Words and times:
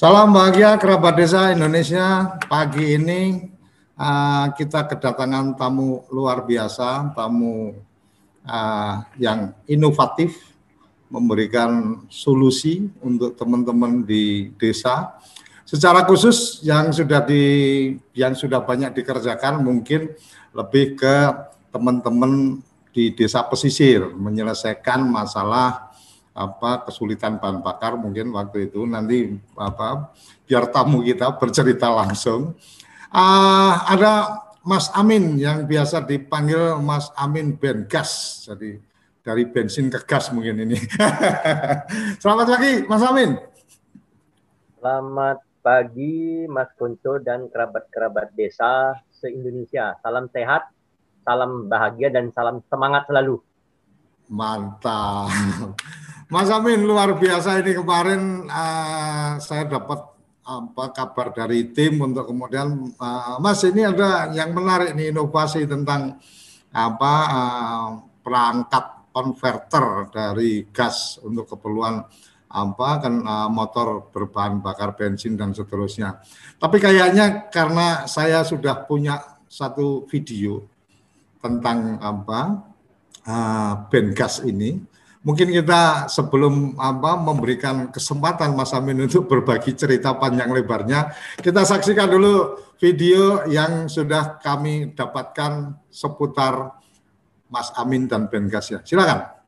Salam 0.00 0.32
bahagia 0.32 0.80
kerabat 0.80 1.12
desa 1.12 1.52
Indonesia. 1.52 2.38
Pagi 2.48 2.96
ini 2.96 3.50
uh, 4.00 4.48
kita 4.56 4.88
kedatangan 4.88 5.58
tamu 5.60 6.08
luar 6.08 6.46
biasa, 6.46 7.12
tamu 7.12 7.76
uh, 8.48 8.94
yang 9.20 9.52
inovatif, 9.68 10.56
memberikan 11.10 12.00
solusi 12.08 12.88
untuk 13.02 13.36
teman-teman 13.36 14.06
di 14.06 14.54
desa. 14.56 15.20
Secara 15.70 16.02
khusus 16.02 16.66
yang 16.66 16.90
sudah 16.90 17.22
di 17.22 17.44
yang 18.10 18.34
sudah 18.34 18.58
banyak 18.58 18.90
dikerjakan 18.90 19.62
mungkin 19.62 20.10
lebih 20.50 20.98
ke 20.98 21.30
teman-teman 21.70 22.58
di 22.90 23.14
desa 23.14 23.46
pesisir 23.46 24.02
menyelesaikan 24.18 24.98
masalah 25.06 25.94
apa 26.34 26.82
kesulitan 26.82 27.38
bahan 27.38 27.62
bakar 27.62 27.94
mungkin 27.94 28.34
waktu 28.34 28.66
itu 28.66 28.82
nanti 28.82 29.38
apa 29.54 30.10
biar 30.42 30.74
tamu 30.74 31.06
kita 31.06 31.38
bercerita 31.38 31.86
langsung. 31.86 32.58
Uh, 33.14 33.72
ada 33.86 34.42
Mas 34.66 34.90
Amin 34.90 35.38
yang 35.38 35.70
biasa 35.70 36.02
dipanggil 36.02 36.82
Mas 36.82 37.14
Amin 37.14 37.54
Bengas. 37.54 38.42
Jadi 38.42 38.74
dari 39.22 39.46
bensin 39.46 39.86
ke 39.86 40.02
gas 40.02 40.34
mungkin 40.34 40.66
ini. 40.66 40.82
Selamat 42.22 42.58
pagi 42.58 42.82
Mas 42.90 43.06
Amin. 43.06 43.38
Selamat 44.82 45.49
pagi 45.70 46.50
Mas 46.50 46.66
Kunco 46.74 47.22
dan 47.22 47.46
kerabat-kerabat 47.46 48.34
desa 48.34 48.90
se-Indonesia. 49.22 49.94
Salam 50.02 50.26
sehat, 50.34 50.66
salam 51.22 51.70
bahagia 51.70 52.10
dan 52.10 52.34
salam 52.34 52.58
semangat 52.66 53.06
selalu. 53.06 53.38
Mantap. 54.26 55.30
Mas 56.34 56.50
Amin 56.50 56.82
luar 56.82 57.14
biasa 57.14 57.62
ini 57.62 57.78
kemarin 57.78 58.50
uh, 58.50 59.38
saya 59.38 59.70
dapat 59.70 60.10
apa 60.42 60.84
kabar 60.90 61.30
dari 61.30 61.70
tim 61.70 62.02
untuk 62.02 62.26
kemudian 62.26 62.90
uh, 62.98 63.38
Mas 63.38 63.62
ini 63.62 63.86
ada 63.86 64.26
yang 64.34 64.50
menarik 64.50 64.98
nih 64.98 65.14
inovasi 65.14 65.70
tentang 65.70 66.18
apa 66.74 67.14
uh, 67.30 67.88
perangkat 68.26 69.06
konverter 69.14 70.10
dari 70.10 70.66
gas 70.74 71.22
untuk 71.22 71.46
keperluan 71.46 72.02
apa 72.50 73.06
kan 73.06 73.14
motor 73.48 74.10
berbahan 74.10 74.58
bakar 74.58 74.98
bensin 74.98 75.38
dan 75.38 75.54
seterusnya. 75.54 76.18
Tapi 76.58 76.82
kayaknya 76.82 77.46
karena 77.48 78.10
saya 78.10 78.42
sudah 78.42 78.84
punya 78.84 79.22
satu 79.46 80.04
video 80.10 80.66
tentang 81.38 81.96
apa 82.02 82.66
uh, 83.24 83.72
ben 83.88 84.12
gas 84.12 84.42
ini 84.42 84.82
Mungkin 85.20 85.52
kita 85.52 86.08
sebelum 86.08 86.80
apa 86.80 87.20
memberikan 87.20 87.92
kesempatan 87.92 88.56
Mas 88.56 88.72
Amin 88.72 89.04
untuk 89.04 89.28
berbagi 89.28 89.76
cerita 89.76 90.16
panjang 90.16 90.48
lebarnya, 90.48 91.12
kita 91.36 91.60
saksikan 91.68 92.08
dulu 92.08 92.56
video 92.80 93.44
yang 93.44 93.84
sudah 93.84 94.40
kami 94.40 94.96
dapatkan 94.96 95.76
seputar 95.92 96.72
Mas 97.52 97.68
Amin 97.76 98.08
dan 98.08 98.32
Ben 98.32 98.48
Gas 98.48 98.72
ya. 98.72 98.80
Silakan. 98.80 99.39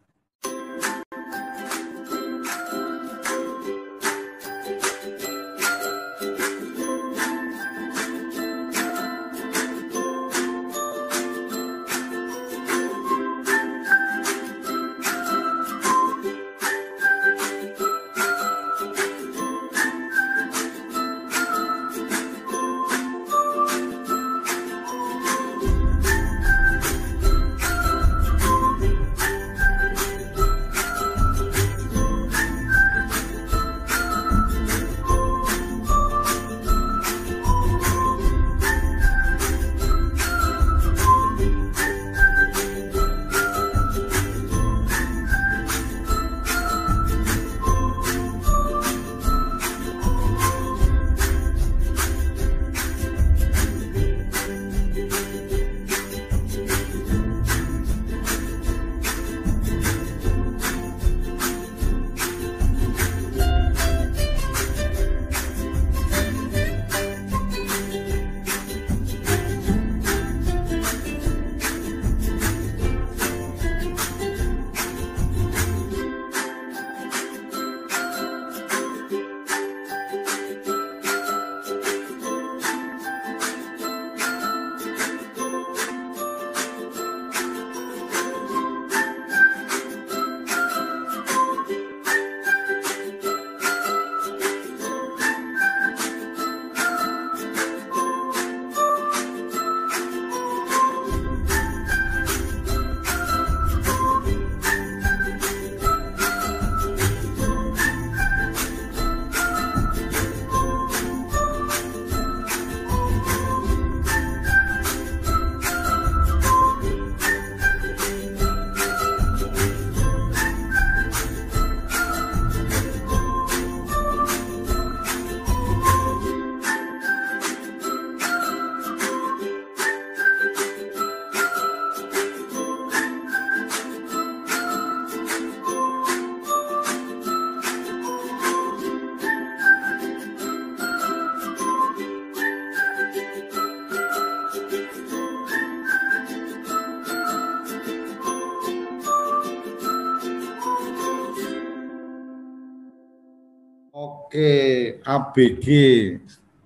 ABG 155.13 155.67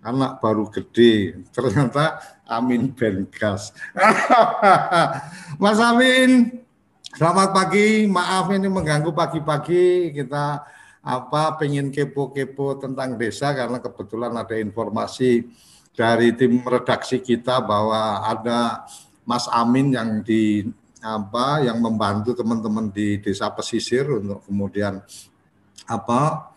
anak 0.06 0.38
baru 0.38 0.70
gede. 0.70 1.42
Ternyata 1.50 2.22
Amin 2.46 2.94
Bengas. 2.94 3.74
Mas 5.62 5.82
Amin, 5.82 6.62
selamat 7.10 7.50
pagi. 7.50 8.06
Maaf 8.06 8.46
ini 8.54 8.70
mengganggu 8.70 9.10
pagi-pagi. 9.10 10.14
Kita 10.14 10.62
apa 11.06 11.42
pengen 11.58 11.90
kepo-kepo 11.90 12.78
tentang 12.78 13.18
desa 13.18 13.54
karena 13.54 13.82
kebetulan 13.82 14.34
ada 14.34 14.54
informasi 14.58 15.46
dari 15.94 16.34
tim 16.34 16.62
redaksi 16.62 17.22
kita 17.22 17.62
bahwa 17.62 18.26
ada 18.26 18.86
Mas 19.26 19.50
Amin 19.50 19.94
yang 19.94 20.22
di 20.22 20.66
apa 21.02 21.62
yang 21.62 21.78
membantu 21.78 22.34
teman-teman 22.34 22.90
di 22.90 23.22
desa 23.22 23.50
pesisir 23.54 24.06
untuk 24.10 24.42
kemudian 24.46 24.98
apa 25.86 26.50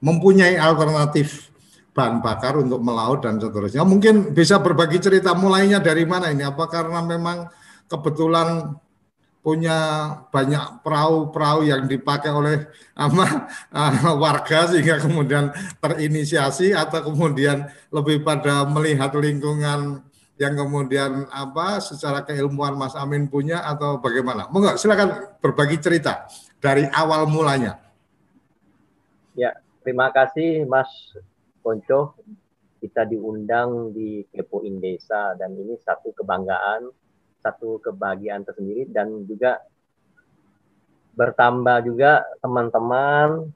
mempunyai 0.00 0.60
alternatif 0.60 1.50
bahan 1.96 2.20
bakar 2.20 2.60
untuk 2.60 2.84
melaut 2.84 3.24
dan 3.24 3.40
seterusnya. 3.40 3.80
Mungkin 3.80 4.36
bisa 4.36 4.60
berbagi 4.60 5.00
cerita 5.00 5.32
mulainya 5.32 5.80
dari 5.80 6.04
mana 6.04 6.28
ini? 6.28 6.44
Apa 6.44 6.68
karena 6.68 7.00
memang 7.00 7.48
kebetulan 7.88 8.76
punya 9.40 9.78
banyak 10.34 10.82
perahu-perahu 10.82 11.70
yang 11.70 11.86
dipakai 11.86 12.34
oleh 12.34 12.66
ama, 12.98 13.46
uh, 13.70 14.12
warga 14.22 14.66
sehingga 14.66 14.98
kemudian 14.98 15.54
terinisiasi 15.78 16.74
atau 16.74 17.14
kemudian 17.14 17.64
lebih 17.94 18.26
pada 18.26 18.66
melihat 18.66 19.14
lingkungan 19.14 20.02
yang 20.36 20.52
kemudian 20.52 21.30
apa 21.32 21.80
secara 21.80 22.26
keilmuan 22.26 22.76
Mas 22.76 22.92
Amin 22.98 23.30
punya 23.30 23.64
atau 23.64 24.02
bagaimana? 24.02 24.50
Monggo 24.52 24.76
silakan 24.76 25.32
berbagi 25.40 25.80
cerita 25.80 26.28
dari 26.60 26.84
awal 26.92 27.24
mulanya. 27.30 27.80
Ya, 29.32 29.56
terima 29.86 30.10
kasih 30.10 30.66
Mas 30.66 30.90
Ponco. 31.62 32.18
Kita 32.82 33.06
diundang 33.06 33.94
di 33.94 34.26
Kepoin 34.34 34.82
Desa 34.82 35.38
dan 35.38 35.54
ini 35.54 35.78
satu 35.78 36.10
kebanggaan 36.10 36.90
satu 37.38 37.78
kebahagiaan 37.78 38.42
tersendiri 38.42 38.90
dan 38.90 39.22
juga 39.22 39.62
bertambah 41.14 41.86
juga 41.86 42.26
teman-teman 42.42 43.54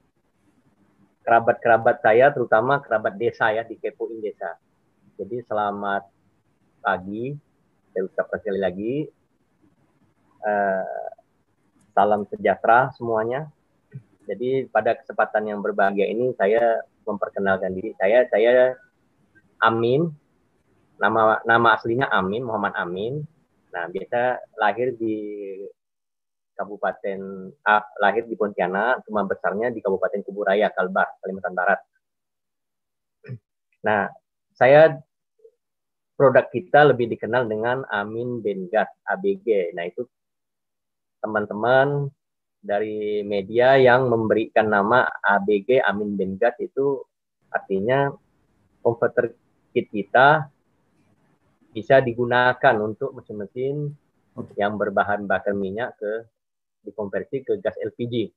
kerabat-kerabat 1.26 1.98
saya 1.98 2.30
terutama 2.30 2.78
kerabat 2.78 3.18
desa 3.18 3.50
ya 3.50 3.66
di 3.66 3.74
Kepoin 3.74 4.22
Desa. 4.22 4.54
Jadi 5.18 5.42
selamat 5.42 6.06
pagi, 6.78 7.34
saya 7.90 8.06
ucapkan 8.06 8.38
sekali 8.38 8.60
lagi 8.62 8.94
uh, 10.46 11.10
salam 11.92 12.22
sejahtera 12.30 12.94
semuanya. 12.94 13.50
Jadi 14.30 14.70
pada 14.70 14.94
kesempatan 14.94 15.50
yang 15.50 15.58
berbahagia 15.58 16.06
ini 16.06 16.30
saya 16.38 16.86
memperkenalkan 17.02 17.74
diri 17.74 17.90
saya. 17.98 18.22
Saya 18.30 18.78
Amin, 19.58 20.14
nama 21.02 21.42
nama 21.42 21.74
aslinya 21.74 22.06
Amin 22.14 22.46
Muhammad 22.46 22.78
Amin. 22.78 23.26
Nah, 23.74 23.90
biasa 23.90 24.38
lahir 24.54 24.94
di 24.94 25.18
Kabupaten 26.54 27.20
ah, 27.66 27.82
lahir 27.98 28.30
di 28.30 28.38
Pontianak, 28.38 29.02
cuma 29.08 29.26
besarnya 29.26 29.74
di 29.74 29.82
Kabupaten 29.82 30.22
Kuburaya, 30.22 30.70
Kalbar, 30.70 31.18
Kalimantan 31.18 31.56
Barat. 31.58 31.80
Nah, 33.82 34.12
saya 34.54 34.94
produk 36.14 36.46
kita 36.52 36.92
lebih 36.92 37.10
dikenal 37.16 37.48
dengan 37.48 37.82
Amin 37.88 38.44
Bengat 38.44 38.92
ABG. 39.08 39.72
Nah, 39.72 39.88
itu 39.88 40.04
teman-teman 41.24 42.12
dari 42.60 43.24
media 43.24 43.80
yang 43.80 44.12
memberikan 44.12 44.68
nama 44.68 45.08
ABG 45.24 45.80
Amin 45.80 46.12
Bengat 46.12 46.60
itu 46.60 47.00
artinya 47.48 48.12
converter 48.84 49.32
kit 49.72 49.88
kita 49.88 50.52
bisa 51.72 52.04
digunakan 52.04 52.74
untuk 52.82 53.16
mesin-mesin 53.16 53.96
yang 54.60 54.76
berbahan 54.76 55.24
bakar 55.24 55.56
minyak 55.56 55.96
ke 55.96 56.12
dikonversi 56.84 57.44
ke 57.44 57.52
gas 57.60 57.76
LPG. 57.80 58.32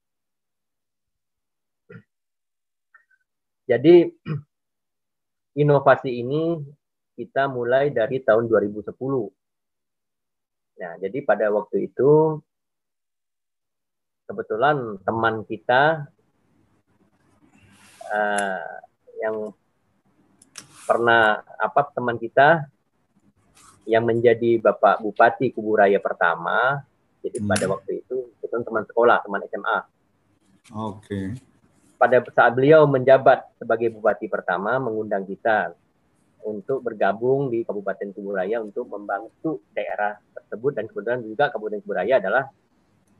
Jadi 3.63 4.11
inovasi 5.63 6.11
ini 6.11 6.59
kita 7.15 7.47
mulai 7.47 7.93
dari 7.93 8.19
tahun 8.19 8.51
2010. 8.51 8.91
Nah, 10.73 10.93
jadi 10.99 11.17
pada 11.23 11.47
waktu 11.53 11.87
itu 11.87 12.41
kebetulan 14.27 14.97
teman 15.03 15.43
kita 15.43 16.07
uh, 18.07 18.77
yang 19.19 19.51
pernah 20.83 21.43
apa 21.59 21.81
teman 21.95 22.19
kita 22.19 22.67
yang 23.83 24.03
menjadi 24.07 24.59
Bapak 24.59 25.03
Bupati 25.03 25.51
Kuburaya 25.51 25.99
pertama. 25.99 26.83
Jadi 27.23 27.39
hmm. 27.39 27.47
pada 27.47 27.65
waktu 27.71 28.03
itu 28.03 28.31
itu 28.39 28.55
teman 28.63 28.83
sekolah, 28.87 29.23
teman 29.23 29.43
SMA. 29.47 29.79
Oke. 30.75 30.99
Okay. 31.03 31.27
Pada 31.99 32.19
saat 32.35 32.51
beliau 32.51 32.83
menjabat 32.83 33.47
sebagai 33.55 33.95
Bupati 33.95 34.27
pertama, 34.27 34.75
mengundang 34.75 35.23
kita 35.23 35.71
untuk 36.43 36.83
bergabung 36.83 37.47
di 37.47 37.63
Kabupaten 37.63 38.11
Kuburaya 38.11 38.59
untuk 38.59 38.91
membantu 38.91 39.63
daerah 39.71 40.19
tersebut 40.35 40.71
dan 40.75 40.85
kemudian 40.91 41.23
juga 41.23 41.47
Kabupaten 41.47 41.79
Kuburaya 41.79 42.19
adalah 42.19 42.51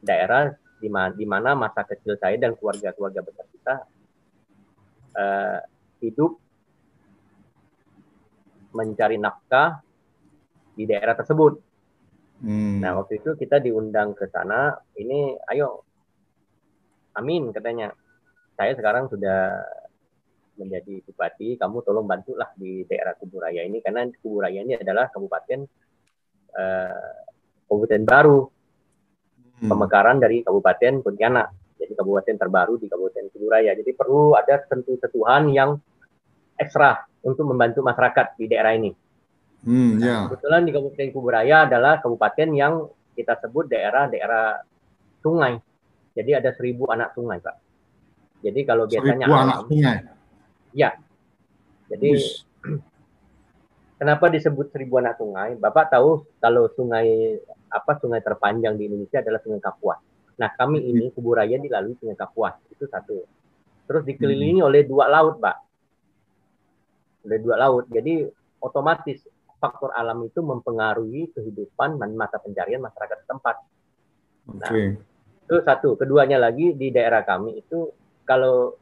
daerah 0.04 0.52
di 0.84 0.92
mana, 0.92 1.16
di 1.16 1.24
mana 1.24 1.56
masa 1.56 1.88
kecil 1.88 2.20
saya 2.20 2.36
dan 2.36 2.60
keluarga-keluarga 2.60 3.24
besar 3.24 3.48
kita 3.48 3.76
uh, 5.16 5.60
hidup 6.04 6.36
mencari 8.76 9.16
nafkah 9.16 9.80
di 10.76 10.84
daerah 10.84 11.16
tersebut. 11.16 11.56
Hmm. 12.44 12.84
Nah 12.84 13.00
waktu 13.00 13.24
itu 13.24 13.40
kita 13.40 13.64
diundang 13.64 14.12
ke 14.12 14.28
sana. 14.28 14.76
Ini 15.00 15.40
ayo, 15.56 15.88
Amin 17.16 17.54
katanya. 17.54 17.94
Saya 18.58 18.76
sekarang 18.76 19.08
sudah 19.08 19.64
menjadi 20.58 21.02
bupati. 21.06 21.56
Kamu 21.56 21.86
tolong 21.86 22.06
bantulah 22.06 22.52
di 22.58 22.84
daerah 22.90 23.14
Kuburaya 23.18 23.64
ini 23.64 23.80
karena 23.80 24.06
Kuburaya 24.10 24.60
ini 24.66 24.76
adalah 24.78 25.08
kabupaten 25.14 25.60
uh, 26.58 27.18
kabupaten 27.70 28.04
baru. 28.04 28.42
Pemekaran 29.70 30.18
dari 30.20 30.44
Kabupaten 30.44 31.04
Pontianak. 31.04 31.48
Jadi 31.80 31.94
kabupaten 32.00 32.36
terbaru 32.40 32.80
di 32.80 32.88
Kabupaten 32.88 33.28
Kuburaya. 33.34 33.76
Jadi 33.76 33.92
perlu 33.92 34.40
ada 34.40 34.64
sentuh-sentuhan 34.72 35.52
yang 35.52 35.76
ekstra 36.56 37.04
untuk 37.24 37.44
membantu 37.50 37.84
masyarakat 37.84 38.40
di 38.40 38.46
daerah 38.48 38.72
ini. 38.76 38.92
Hmm, 39.64 40.00
nah, 40.00 40.04
ya. 40.04 40.18
Kebetulan 40.28 40.62
di 40.64 40.72
Kabupaten 40.72 41.10
Kuburaya 41.12 41.58
adalah 41.68 42.00
kabupaten 42.00 42.50
yang 42.56 42.88
kita 43.16 43.40
sebut 43.40 43.68
daerah-daerah 43.72 44.64
sungai. 45.24 45.60
Jadi 46.14 46.32
ada 46.36 46.52
seribu 46.54 46.88
anak 46.92 47.16
sungai, 47.18 47.40
Pak. 47.42 47.56
Jadi 48.44 48.60
kalau 48.68 48.86
biasanya 48.86 49.26
seribu 49.26 49.40
anak 49.40 49.58
sungai. 49.66 49.98
Ya. 50.76 50.90
Jadi 51.88 52.10
Uish. 52.16 52.44
kenapa 53.98 54.26
disebut 54.28 54.72
seribu 54.72 55.00
anak 55.00 55.16
sungai? 55.18 55.56
Bapak 55.56 55.94
tahu 55.94 56.28
kalau 56.44 56.68
sungai 56.76 57.40
apa 57.74 57.98
sungai 57.98 58.22
terpanjang 58.22 58.78
di 58.78 58.86
Indonesia 58.86 59.26
adalah 59.26 59.42
Sungai 59.42 59.58
Kapuas. 59.58 60.00
Nah, 60.38 60.50
kami 60.54 60.86
ini 60.86 61.10
Kuburaya 61.10 61.58
dilalui 61.58 61.98
Sungai 61.98 62.14
Kapuas. 62.14 62.54
Itu 62.70 62.86
satu. 62.86 63.26
Terus 63.90 64.04
dikelilingi 64.06 64.62
hmm. 64.62 64.70
oleh 64.70 64.82
dua 64.86 65.10
laut, 65.10 65.42
Pak. 65.42 65.58
Oleh 67.26 67.40
dua 67.42 67.56
laut. 67.58 67.90
Jadi 67.90 68.30
otomatis 68.62 69.26
faktor 69.58 69.96
alam 69.96 70.28
itu 70.28 70.44
mempengaruhi 70.44 71.32
kehidupan 71.34 71.98
dan 71.98 72.14
mata 72.14 72.38
pencarian 72.38 72.84
masyarakat 72.84 73.18
setempat. 73.26 73.56
Nah, 74.60 74.72
itu 75.48 75.56
satu. 75.64 75.96
Keduanya 75.96 76.38
lagi 76.38 76.76
di 76.76 76.92
daerah 76.92 77.24
kami 77.24 77.64
itu 77.64 77.90
kalau 78.28 78.76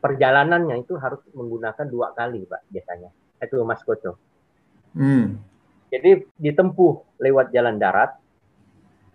perjalanannya 0.00 0.80
itu 0.80 0.96
harus 0.96 1.20
menggunakan 1.34 1.86
dua 1.86 2.14
kali, 2.16 2.46
Pak, 2.46 2.62
biasanya. 2.70 3.10
Itu 3.42 3.62
Mas 3.66 3.82
Koco. 3.82 4.16
Hmm. 4.94 5.38
Jadi 5.90 6.30
ditempuh 6.38 7.18
lewat 7.18 7.50
jalan 7.50 7.74
darat, 7.82 8.14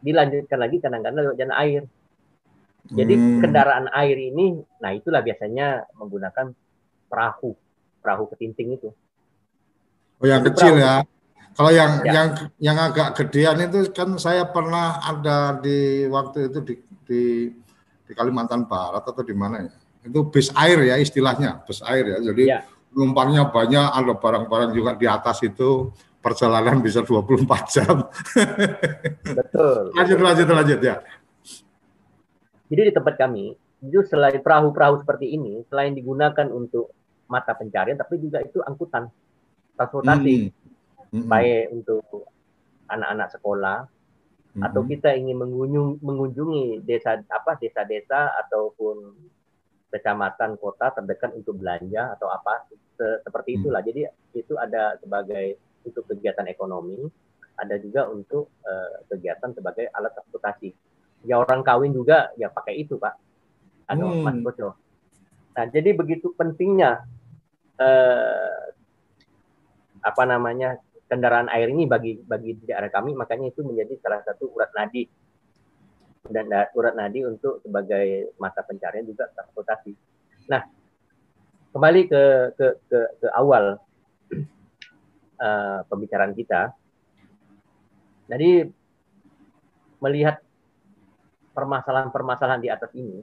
dilanjutkan 0.06 0.60
lagi 0.62 0.78
kadang-kadang 0.78 1.26
lewat 1.26 1.38
jalan 1.42 1.58
air. 1.58 1.82
Jadi 2.86 3.18
hmm. 3.18 3.42
kendaraan 3.42 3.90
air 3.98 4.14
ini, 4.30 4.62
nah 4.78 4.94
itulah 4.94 5.26
biasanya 5.26 5.90
menggunakan 5.98 6.54
perahu, 7.10 7.58
perahu 8.06 8.30
ketinting 8.30 8.78
itu. 8.78 8.94
Oh 10.22 10.28
yang 10.30 10.46
kecil 10.46 10.78
ya. 10.78 11.02
Kalau 11.56 11.72
yang 11.74 12.04
ya. 12.06 12.12
yang 12.14 12.28
yang 12.62 12.78
agak 12.78 13.18
gedean 13.18 13.58
itu 13.64 13.90
kan 13.90 14.14
saya 14.22 14.46
pernah 14.46 15.02
ada 15.02 15.58
di 15.58 16.06
waktu 16.06 16.52
itu 16.52 16.60
di 16.62 16.74
di, 17.08 17.22
di 18.06 18.12
Kalimantan 18.14 18.70
Barat 18.70 19.02
atau 19.02 19.26
di 19.26 19.34
mana 19.34 19.66
ya? 19.66 19.74
Itu 20.06 20.30
bis 20.30 20.54
air 20.54 20.78
ya 20.86 21.02
istilahnya, 21.02 21.66
bis 21.66 21.82
air 21.82 22.06
ya. 22.06 22.18
Jadi 22.22 22.44
ya. 22.54 22.62
penumpangnya 22.94 23.50
banyak, 23.50 23.88
ada 23.98 24.14
barang-barang 24.14 24.72
juga 24.78 24.94
di 24.94 25.10
atas 25.10 25.42
itu 25.42 25.90
perjalanan 26.26 26.82
bisa 26.82 27.06
24 27.06 27.46
jam. 27.70 28.10
Betul. 29.22 29.82
lanjut 30.02 30.20
lanjut 30.26 30.48
lanjut 30.50 30.80
ya. 30.82 30.96
Jadi 32.66 32.82
di 32.90 32.94
tempat 32.98 33.14
kami, 33.14 33.54
itu 33.86 34.02
selain 34.10 34.42
perahu-perahu 34.42 35.06
seperti 35.06 35.38
ini, 35.38 35.62
selain 35.70 35.94
digunakan 35.94 36.50
untuk 36.50 36.90
mata 37.30 37.54
pencarian, 37.54 37.94
tapi 37.94 38.18
juga 38.18 38.42
itu 38.42 38.58
angkutan 38.66 39.06
transportasi 39.78 40.50
hmm. 41.14 41.30
baik 41.30 41.70
untuk 41.78 42.26
anak-anak 42.90 43.30
sekolah 43.38 43.78
hmm. 44.58 44.66
atau 44.66 44.82
kita 44.82 45.14
ingin 45.14 45.38
mengunjung, 45.38 46.02
mengunjungi 46.02 46.82
desa 46.82 47.22
apa 47.30 47.62
desa-desa 47.62 48.34
ataupun 48.46 49.14
kecamatan 49.94 50.58
kota 50.58 50.90
terdekat 50.92 51.38
untuk 51.38 51.62
belanja 51.62 52.18
atau 52.18 52.28
apa 52.28 52.66
seperti 53.24 53.62
itulah 53.62 53.80
jadi 53.80 54.12
itu 54.36 54.56
ada 54.60 55.00
sebagai 55.00 55.56
untuk 55.86 56.10
kegiatan 56.10 56.50
ekonomi 56.50 57.06
ada 57.56 57.80
juga 57.80 58.10
untuk 58.12 58.52
uh, 58.68 59.06
kegiatan 59.08 59.56
sebagai 59.56 59.88
alat 59.96 60.12
transportasi. 60.12 60.76
Ya 61.24 61.40
orang 61.40 61.64
kawin 61.64 61.96
juga 61.96 62.36
ya 62.36 62.52
pakai 62.52 62.84
itu 62.84 63.00
pak. 63.00 63.16
Atau 63.86 64.10
hmm. 64.10 64.24
mas 64.26 64.38
boco 64.42 64.86
nah 65.56 65.64
jadi 65.72 65.96
begitu 65.96 66.36
pentingnya 66.36 67.08
eh, 67.80 68.60
apa 70.04 70.24
namanya 70.28 70.78
kendaraan 71.08 71.48
air 71.48 71.72
ini 71.72 71.88
bagi 71.88 72.20
bagi 72.20 72.60
daerah 72.68 72.92
kami 72.92 73.16
makanya 73.16 73.50
itu 73.50 73.64
menjadi 73.64 73.96
salah 74.04 74.22
satu 74.28 74.52
urat 74.52 74.70
nadi. 74.76 75.08
Dan 76.26 76.50
urat 76.50 76.98
nadi 76.98 77.22
untuk 77.22 77.62
sebagai 77.62 78.34
mata 78.42 78.66
pencarian 78.66 79.06
juga 79.06 79.30
transportasi. 79.30 79.94
Nah, 80.50 80.66
kembali 81.70 82.02
ke 82.10 82.24
ke 82.58 82.68
ke, 82.90 83.00
ke 83.22 83.28
awal 83.38 83.78
uh, 85.40 85.86
pembicaraan 85.88 86.34
kita. 86.36 86.76
Jadi 88.26 88.66
melihat 90.02 90.42
permasalahan-permasalahan 91.56 92.62
di 92.62 92.70
atas 92.74 92.92
ini, 92.98 93.22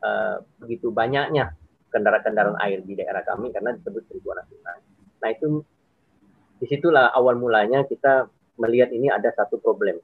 uh, 0.00 0.40
begitu 0.62 0.88
banyaknya 0.94 1.52
kendaraan-kendaraan 1.90 2.58
air 2.62 2.80
di 2.82 2.94
daerah 2.96 3.22
kami 3.26 3.50
karena 3.52 3.74
disebut 3.76 4.04
ribuan 4.12 4.40
sungai. 4.46 4.78
Nah 5.22 5.28
itu 5.32 5.64
di 6.56 6.66
situlah 6.68 7.12
awal 7.12 7.36
mulanya 7.36 7.84
kita 7.84 8.28
melihat 8.56 8.88
ini 8.92 9.12
ada 9.12 9.28
satu 9.32 9.60
problem. 9.60 10.00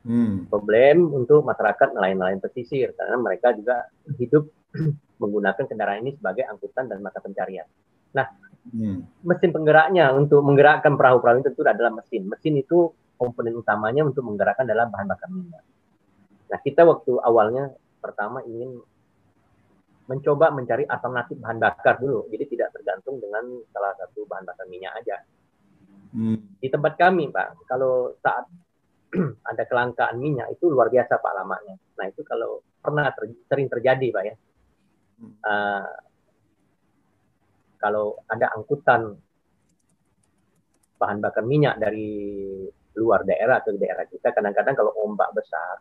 Hmm. 0.00 0.48
Problem 0.48 1.12
untuk 1.12 1.44
masyarakat 1.44 1.92
nelayan-nelayan 1.92 2.40
pesisir 2.40 2.96
karena 2.96 3.20
mereka 3.20 3.52
juga 3.52 3.86
hidup 4.16 4.48
menggunakan 5.22 5.64
kendaraan 5.68 6.00
ini 6.06 6.16
sebagai 6.16 6.48
angkutan 6.48 6.88
dan 6.88 7.04
mata 7.04 7.20
pencarian. 7.20 7.68
Nah, 8.16 8.26
hmm. 8.68 9.24
mesin 9.24 9.50
penggeraknya 9.54 10.12
untuk 10.12 10.44
menggerakkan 10.44 10.94
perahu-perahu 10.98 11.40
itu 11.44 11.62
adalah 11.64 11.92
mesin. 11.94 12.28
Mesin 12.28 12.60
itu 12.60 12.92
komponen 13.16 13.56
utamanya 13.56 14.04
untuk 14.04 14.24
menggerakkan 14.24 14.64
dalam 14.64 14.88
bahan 14.88 15.06
bakar 15.08 15.28
minyak. 15.28 15.64
Nah, 16.50 16.58
kita 16.60 16.82
waktu 16.88 17.20
awalnya 17.20 17.70
pertama 18.00 18.40
ingin 18.42 18.80
mencoba 20.10 20.50
mencari 20.50 20.88
alternatif 20.88 21.38
bahan 21.38 21.58
bakar 21.62 22.02
dulu. 22.02 22.26
Jadi 22.32 22.44
tidak 22.56 22.74
tergantung 22.74 23.22
dengan 23.22 23.46
salah 23.70 23.94
satu 23.94 24.26
bahan 24.26 24.44
bakar 24.48 24.66
minyak 24.66 24.92
aja. 24.98 25.22
Hmm. 26.10 26.58
Di 26.58 26.66
tempat 26.66 26.98
kami, 26.98 27.30
Pak, 27.30 27.70
kalau 27.70 28.18
saat 28.18 28.50
ada 29.50 29.62
kelangkaan 29.66 30.18
minyak 30.18 30.50
itu 30.54 30.66
luar 30.66 30.90
biasa 30.90 31.18
Pak 31.18 31.32
lamanya. 31.34 31.78
Nah 31.98 32.06
itu 32.10 32.26
kalau 32.26 32.62
pernah 32.82 33.10
ter 33.14 33.30
sering 33.46 33.70
terjadi 33.70 34.08
Pak 34.10 34.24
ya. 34.26 34.34
Uh, 35.20 35.86
kalau 37.80 38.20
ada 38.28 38.52
angkutan 38.52 39.16
bahan 41.00 41.18
bakar 41.24 41.42
minyak 41.48 41.80
dari 41.80 42.12
luar 43.00 43.24
daerah 43.24 43.64
atau 43.64 43.72
daerah 43.80 44.04
kita 44.04 44.36
kadang-kadang 44.36 44.76
kalau 44.76 44.92
ombak 45.00 45.32
besar 45.32 45.80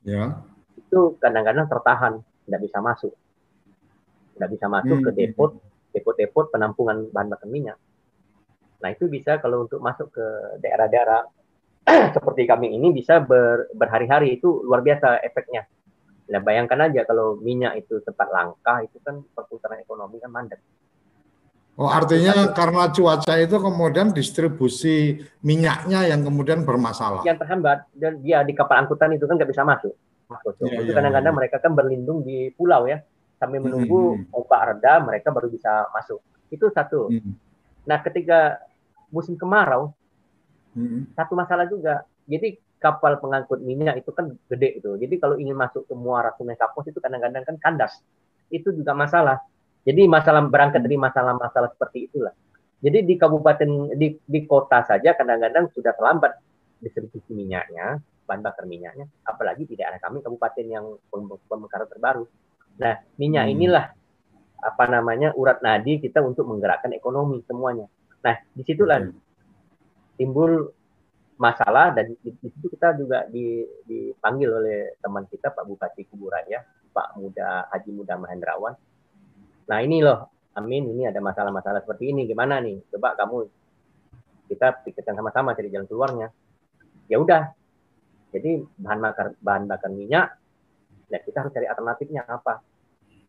ya. 0.00 0.40
itu 0.80 1.20
kadang-kadang 1.20 1.68
tertahan 1.68 2.14
tidak 2.48 2.60
bisa 2.64 2.78
masuk. 2.80 3.12
Tidak 4.32 4.48
bisa 4.48 4.66
masuk 4.72 4.96
hmm. 5.02 5.04
ke 5.04 5.10
depot 5.12 5.52
depot-depot 5.92 6.48
penampungan 6.48 7.12
bahan 7.12 7.28
bakar 7.28 7.48
minyak. 7.50 7.76
Nah 8.80 8.88
itu 8.88 9.10
bisa 9.10 9.36
kalau 9.42 9.68
untuk 9.68 9.84
masuk 9.84 10.08
ke 10.14 10.26
daerah-daerah 10.64 11.28
seperti 12.16 12.48
kami 12.48 12.72
ini 12.72 12.94
bisa 12.94 13.20
ber, 13.20 13.68
berhari-hari. 13.76 14.40
Itu 14.40 14.64
luar 14.64 14.80
biasa 14.80 15.20
efeknya. 15.20 15.68
Nah 16.32 16.40
bayangkan 16.40 16.88
aja 16.88 17.04
kalau 17.04 17.36
minyak 17.36 17.84
itu 17.84 18.00
tempat 18.00 18.32
langka 18.32 18.80
itu 18.80 18.96
kan 19.04 19.20
perputaran 19.36 19.82
ekonomi 19.84 20.22
kan 20.22 20.32
mandek 20.32 20.60
Oh 21.78 21.86
artinya 21.86 22.50
karena 22.50 22.90
cuaca 22.90 23.34
itu 23.38 23.54
kemudian 23.54 24.10
distribusi 24.10 25.22
minyaknya 25.46 26.10
yang 26.10 26.26
kemudian 26.26 26.66
bermasalah. 26.66 27.22
Yang 27.22 27.46
terhambat 27.46 27.86
dan 27.94 28.18
dia 28.18 28.42
di 28.42 28.50
kapal 28.50 28.82
angkutan 28.82 29.14
itu 29.14 29.30
kan 29.30 29.38
nggak 29.38 29.46
bisa 29.46 29.62
masuk. 29.62 29.94
Masuk. 30.26 30.58
Ya, 30.58 30.82
itu 30.82 30.90
ya, 30.90 30.98
kadang-kadang 30.98 31.30
ya. 31.30 31.38
mereka 31.38 31.56
kan 31.62 31.78
berlindung 31.78 32.26
di 32.26 32.50
pulau 32.50 32.90
ya 32.90 32.98
sambil 33.38 33.62
menunggu 33.62 34.18
hmm. 34.18 34.34
ombak 34.34 34.62
reda 34.74 35.06
mereka 35.06 35.30
baru 35.30 35.46
bisa 35.46 35.86
masuk. 35.94 36.18
Itu 36.50 36.66
satu. 36.74 37.14
Hmm. 37.14 37.38
Nah 37.86 38.02
ketika 38.02 38.58
musim 39.14 39.38
kemarau 39.38 39.94
hmm. 40.74 41.14
satu 41.14 41.38
masalah 41.38 41.70
juga. 41.70 42.02
Jadi 42.26 42.58
kapal 42.82 43.22
pengangkut 43.22 43.62
minyak 43.62 44.02
itu 44.02 44.10
kan 44.10 44.34
gede 44.50 44.82
itu. 44.82 44.98
Jadi 44.98 45.14
kalau 45.22 45.38
ingin 45.38 45.54
masuk 45.54 45.86
ke 45.86 45.94
muara 45.94 46.34
Sungai 46.34 46.58
Kapos 46.58 46.90
itu 46.90 46.98
kadang-kadang 46.98 47.46
kan 47.46 47.54
kandas. 47.62 48.02
Itu 48.50 48.74
juga 48.74 48.98
masalah 48.98 49.38
jadi 49.88 50.04
masalah 50.04 50.44
berangkat 50.44 50.84
dari 50.84 51.00
masalah-masalah 51.00 51.72
seperti 51.72 52.12
itulah. 52.12 52.36
Jadi 52.84 53.08
di 53.08 53.14
kabupaten 53.16 53.96
di, 53.96 54.20
di 54.20 54.40
kota 54.44 54.84
saja 54.84 55.16
kadang-kadang 55.16 55.72
sudah 55.72 55.96
terlambat 55.96 56.36
distribusi 56.76 57.32
minyaknya, 57.32 57.96
bahan 58.28 58.44
bakar 58.44 58.68
minyaknya, 58.68 59.08
apalagi 59.24 59.64
di 59.64 59.80
daerah 59.80 59.96
kami 59.96 60.20
kabupaten 60.20 60.66
yang 60.68 60.84
pemekaran 61.48 61.88
terbaru. 61.88 62.28
Nah, 62.84 63.00
minyak 63.16 63.48
hmm. 63.48 63.54
inilah 63.56 63.86
apa 64.60 64.84
namanya 64.92 65.32
urat 65.32 65.64
nadi 65.64 66.04
kita 66.04 66.20
untuk 66.20 66.44
menggerakkan 66.44 66.92
ekonomi 66.92 67.40
semuanya. 67.48 67.88
Nah, 68.20 68.36
di 68.52 68.62
situlah 68.68 69.00
hmm. 69.00 69.16
timbul 70.20 70.68
masalah 71.40 71.96
dan 71.96 72.12
di, 72.12 72.28
di 72.28 72.50
situ 72.52 72.68
kita 72.76 72.92
juga 72.92 73.24
dipanggil 73.88 74.52
oleh 74.52 74.78
teman 75.00 75.24
kita 75.32 75.48
Pak 75.48 75.64
Bupati 75.64 76.04
Kuburaya, 76.12 76.60
Pak 76.92 77.16
Muda 77.16 77.72
Haji 77.72 77.90
Muda 77.96 78.20
Mahendrawan 78.20 78.76
Nah 79.68 79.78
ini 79.84 80.00
loh, 80.00 80.32
Amin, 80.56 80.90
ini 80.90 81.06
ada 81.06 81.22
masalah-masalah 81.22 81.84
seperti 81.86 82.10
ini, 82.10 82.26
gimana 82.26 82.58
nih? 82.58 82.82
Coba 82.90 83.14
kamu 83.14 83.46
kita 84.50 84.82
pikirkan 84.82 85.14
sama-sama 85.14 85.54
cari 85.54 85.70
jalan 85.70 85.86
keluarnya. 85.86 86.32
Ya 87.06 87.20
udah, 87.20 87.52
jadi 88.32 88.64
bahan 88.80 88.98
bakar 88.98 89.26
bahan 89.38 89.64
bakar 89.68 89.92
minyak, 89.92 90.34
ya 91.12 91.22
kita 91.22 91.46
harus 91.46 91.52
cari 91.54 91.68
alternatifnya 91.68 92.26
apa. 92.26 92.64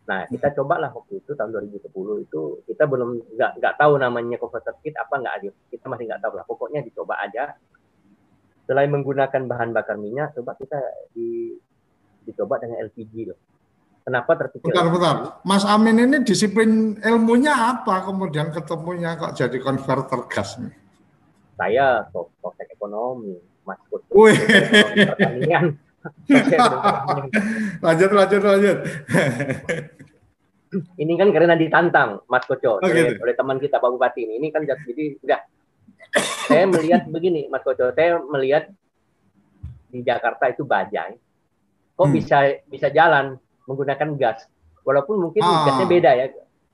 Nah 0.10 0.26
kita 0.26 0.58
cobalah 0.58 0.90
waktu 0.90 1.22
itu 1.22 1.38
tahun 1.38 1.54
2010 1.70 2.26
itu 2.26 2.42
kita 2.66 2.84
belum 2.90 3.10
nggak 3.36 3.52
nggak 3.62 3.74
tahu 3.78 3.94
namanya 4.02 4.42
converter 4.42 4.74
kit 4.82 4.98
apa 4.98 5.22
nggak 5.22 5.34
ada, 5.44 5.50
kita 5.70 5.86
masih 5.86 6.04
nggak 6.10 6.22
tahu 6.24 6.34
lah. 6.34 6.46
Pokoknya 6.50 6.82
dicoba 6.82 7.20
aja. 7.20 7.54
Selain 8.66 8.90
menggunakan 8.90 9.44
bahan 9.50 9.70
bakar 9.74 9.98
minyak, 9.98 10.34
coba 10.38 10.54
kita 10.54 10.78
di, 11.14 11.58
dicoba 12.26 12.62
dengan 12.62 12.86
LPG 12.86 13.14
loh 13.26 13.40
Kenapa 14.10 14.34
terpikir? 14.34 14.74
Bentar, 14.74 14.90
bentar. 14.90 15.16
Mas 15.46 15.62
Amin 15.70 16.02
ini 16.02 16.26
disiplin 16.26 16.98
ilmunya 16.98 17.54
apa? 17.54 18.10
Kemudian 18.10 18.50
ketemunya 18.50 19.14
kok 19.14 19.38
jadi 19.38 19.54
konverter 19.62 20.26
gas 20.26 20.58
nih? 20.58 20.74
Saya 21.54 22.10
sosok 22.10 22.58
ekonomi, 22.58 23.38
Mas 23.70 23.78
Kut. 23.86 24.02
Wih. 24.10 24.34
lanjut, 27.86 28.10
lanjut, 28.10 28.42
lanjut. 28.42 28.78
ini 31.02 31.14
kan 31.14 31.30
karena 31.30 31.54
ditantang 31.54 32.26
Mas 32.26 32.50
Koco 32.50 32.78
oh, 32.78 32.82
oleh, 32.82 33.14
gitu. 33.14 33.22
oleh 33.22 33.36
teman 33.38 33.62
kita 33.62 33.78
Pak 33.78 33.90
Bupati 33.94 34.26
ini. 34.26 34.42
Ini 34.42 34.48
kan 34.50 34.66
jadi 34.66 35.06
enggak. 35.22 35.42
Saya 36.50 36.66
melihat 36.66 37.06
begini, 37.06 37.46
Mas 37.46 37.62
Koco. 37.62 37.94
Saya 37.94 38.18
melihat 38.26 38.74
di 39.94 40.02
Jakarta 40.02 40.50
itu 40.50 40.66
bajai. 40.66 41.14
Kok 41.94 42.08
hmm. 42.10 42.16
bisa 42.18 42.38
bisa 42.66 42.90
jalan? 42.90 43.38
Menggunakan 43.70 44.10
gas. 44.18 44.50
Walaupun 44.82 45.22
mungkin 45.22 45.46
ah. 45.46 45.70
gasnya 45.70 45.86
beda 45.86 46.12
ya. 46.18 46.26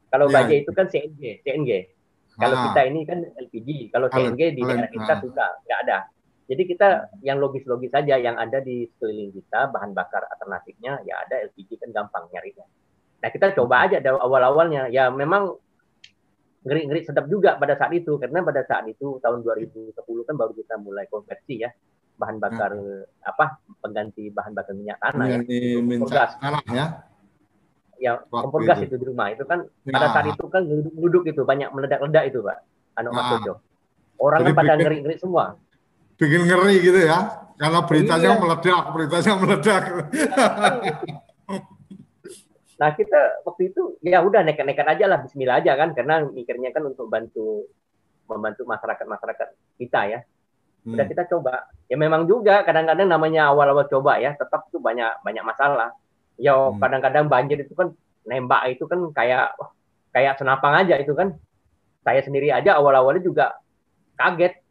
Kalau 0.07 0.31
yeah. 0.31 0.35
baja 0.39 0.53
itu 0.55 0.71
kan 0.71 0.87
CNG, 0.87 1.43
CNG. 1.43 1.91
Kalau 2.39 2.55
ah. 2.55 2.63
kita 2.71 2.79
ini 2.87 2.99
kan 3.03 3.19
LPG. 3.35 3.91
Kalau 3.91 4.07
CNG 4.07 4.41
di 4.55 4.61
daerah 4.63 4.87
kita 4.87 5.13
ah. 5.13 5.19
sudah 5.19 5.49
nggak 5.67 5.79
ada. 5.83 5.97
Jadi 6.45 6.63
kita 6.69 7.09
yang 7.25 7.41
logis-logis 7.41 7.89
saja 7.89 8.21
yang 8.21 8.37
ada 8.37 8.61
di 8.61 8.85
sekeliling 8.85 9.33
kita 9.33 9.65
bahan 9.73 9.97
bakar 9.97 10.29
alternatifnya 10.29 11.01
ya 11.01 11.25
ada 11.25 11.41
LPG 11.51 11.81
kan 11.81 11.89
gampang 11.89 12.29
nyarinya. 12.29 12.65
Nah 13.19 13.29
kita 13.33 13.57
coba 13.57 13.89
aja 13.89 13.97
dari 13.97 14.13
awal-awalnya 14.13 14.93
ya 14.93 15.09
memang 15.09 15.57
ngeri-ngeri 16.65 17.01
sedap 17.01 17.25
juga 17.29 17.57
pada 17.57 17.73
saat 17.73 17.93
itu 17.97 18.17
karena 18.21 18.45
pada 18.45 18.61
saat 18.61 18.85
itu 18.85 19.17
tahun 19.21 19.41
2010 19.41 19.97
kan 19.97 20.35
baru 20.37 20.53
kita 20.53 20.77
mulai 20.81 21.09
konversi 21.09 21.61
ya 21.61 21.69
bahan 22.15 22.39
bakar 22.39 22.71
hmm. 22.75 23.27
apa 23.27 23.59
pengganti 23.83 24.31
bahan 24.31 24.55
bakar 24.55 24.73
minyak 24.75 24.99
tanah 25.03 25.25
ya. 25.27 25.39
minyak 25.83 26.07
gas 26.07 26.39
tanah 26.39 26.63
ya 26.71 27.03
ya 27.99 28.23
kompor 28.27 28.63
gas 28.63 28.79
itu. 28.83 28.95
itu 28.95 29.03
di 29.03 29.05
rumah 29.11 29.31
itu 29.31 29.43
kan 29.47 29.63
ya. 29.87 29.93
pada 29.95 30.07
saat 30.11 30.27
itu 30.31 30.45
kan 30.47 30.63
duduk 30.67 31.23
itu 31.27 31.43
banyak 31.43 31.71
meledak-ledak 31.71 32.23
itu 32.31 32.39
pak 32.43 32.63
anu 32.95 33.11
nah. 33.11 33.15
Mas 33.15 33.25
Jojo 33.39 33.53
orang 34.19 34.43
kan 34.47 34.55
pada 34.55 34.73
ngeri-ngeri 34.79 35.15
semua 35.19 35.59
bikin 36.15 36.47
ngeri 36.47 36.79
gitu 36.79 36.99
ya 37.03 37.43
karena 37.55 37.79
beritanya 37.83 38.31
iya. 38.35 38.39
meledak 38.39 38.83
beritanya 38.91 39.33
meledak 39.39 39.83
nah 42.79 42.91
kita 42.91 43.19
waktu 43.47 43.71
itu 43.71 43.95
ya 44.03 44.19
udah 44.19 44.43
nekat-nekat 44.43 44.99
aja 44.99 45.07
lah 45.07 45.23
Bismillah 45.23 45.63
aja 45.63 45.79
kan 45.79 45.95
karena 45.95 46.27
mikirnya 46.27 46.75
kan 46.75 46.83
untuk 46.83 47.07
bantu 47.07 47.71
membantu 48.27 48.67
masyarakat 48.67 49.05
masyarakat 49.07 49.47
kita 49.79 50.01
ya 50.11 50.19
udah 50.85 51.01
hmm. 51.01 51.11
kita 51.17 51.23
coba. 51.33 51.65
Ya 51.89 51.97
memang 51.97 52.29
juga 52.29 52.61
kadang-kadang 52.61 53.09
namanya 53.09 53.49
awal-awal 53.49 53.89
coba 53.89 54.21
ya 54.21 54.37
tetap 54.37 54.69
tuh 54.69 54.77
banyak 54.77 55.25
banyak 55.25 55.41
masalah. 55.41 55.97
Ya 56.37 56.53
hmm. 56.53 56.77
kadang-kadang 56.77 57.25
banjir 57.25 57.65
itu 57.65 57.73
kan 57.73 57.97
nembak 58.25 58.69
itu 58.69 58.85
kan 58.85 59.09
kayak 59.17 59.57
kayak 60.13 60.37
senapang 60.37 60.77
aja 60.77 61.01
itu 61.01 61.17
kan. 61.17 61.33
Saya 62.05 62.21
sendiri 62.21 62.53
aja 62.53 62.77
awal-awalnya 62.77 63.25
juga 63.25 63.57
kaget. 64.13 64.61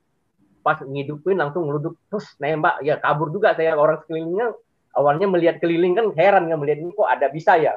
Pas 0.62 0.78
ngidupin 0.80 1.35
langsung 1.35 1.66
ngeluduk 1.66 1.99
terus 2.06 2.30
nembak. 2.38 2.78
Ya 2.87 2.94
kabur 3.02 3.35
juga 3.35 3.59
saya. 3.59 3.75
Orang 3.75 3.99
sekelilingnya 4.06 4.54
awalnya 4.94 5.26
melihat 5.26 5.59
keliling 5.59 5.99
kan 5.99 6.14
heran 6.14 6.47
nggak 6.47 6.61
melihat 6.62 6.78
ini 6.78 6.94
kok 6.94 7.11
ada 7.11 7.26
bisa 7.26 7.59
ya. 7.59 7.75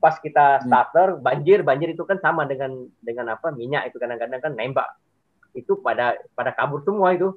Pas 0.00 0.16
kita 0.16 0.56
hmm. 0.56 0.72
starter 0.72 1.08
banjir 1.20 1.60
banjir 1.60 1.92
itu 1.92 2.00
kan 2.08 2.16
sama 2.24 2.48
dengan 2.48 2.88
dengan 3.04 3.36
apa 3.36 3.52
minyak 3.52 3.92
itu 3.92 4.00
kadang-kadang 4.00 4.40
kan 4.40 4.56
nembak. 4.56 4.88
Itu 5.52 5.84
pada 5.84 6.16
pada 6.32 6.56
kabur 6.56 6.80
semua 6.80 7.12
itu 7.12 7.36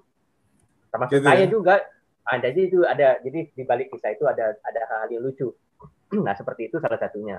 termasuk 0.97 1.13
gitu, 1.21 1.27
saya 1.29 1.45
ya? 1.45 1.49
juga 1.49 1.75
ah, 2.25 2.37
jadi 2.41 2.59
itu 2.65 2.79
ada 2.83 3.07
jadi 3.21 3.39
di 3.53 3.63
balik 3.63 3.93
kisah 3.93 4.11
itu 4.17 4.25
ada 4.25 4.57
ada 4.65 4.81
hal-hal 4.89 5.09
yang 5.13 5.23
lucu 5.23 5.53
nah 6.25 6.33
seperti 6.33 6.73
itu 6.73 6.81
salah 6.81 6.97
satunya 6.97 7.37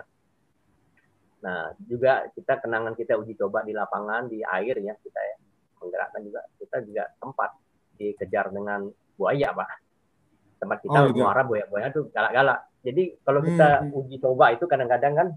nah 1.43 1.75
juga 1.83 2.31
kita 2.35 2.63
kenangan 2.63 2.95
kita 2.95 3.19
uji 3.19 3.35
coba 3.39 3.63
di 3.67 3.75
lapangan 3.75 4.27
di 4.31 4.43
air 4.43 4.79
ya 4.79 4.95
kita 4.99 5.21
ya 5.23 5.37
menggerakkan 5.83 6.21
juga 6.23 6.41
kita 6.59 6.77
juga 6.83 7.05
tempat 7.19 7.51
dikejar 7.99 8.47
dengan 8.55 8.91
buaya 9.19 9.51
pak 9.55 9.71
tempat 10.59 10.79
kita 10.83 10.99
oh, 10.99 11.07
gitu. 11.11 11.23
muara 11.23 11.43
buaya-buaya 11.47 11.95
itu 11.95 12.11
galak-galak 12.11 12.67
jadi 12.83 13.03
kalau 13.23 13.41
kita 13.43 13.87
hmm. 13.87 13.99
uji 14.03 14.17
coba 14.23 14.55
itu 14.55 14.65
kadang-kadang 14.67 15.15
kan 15.15 15.29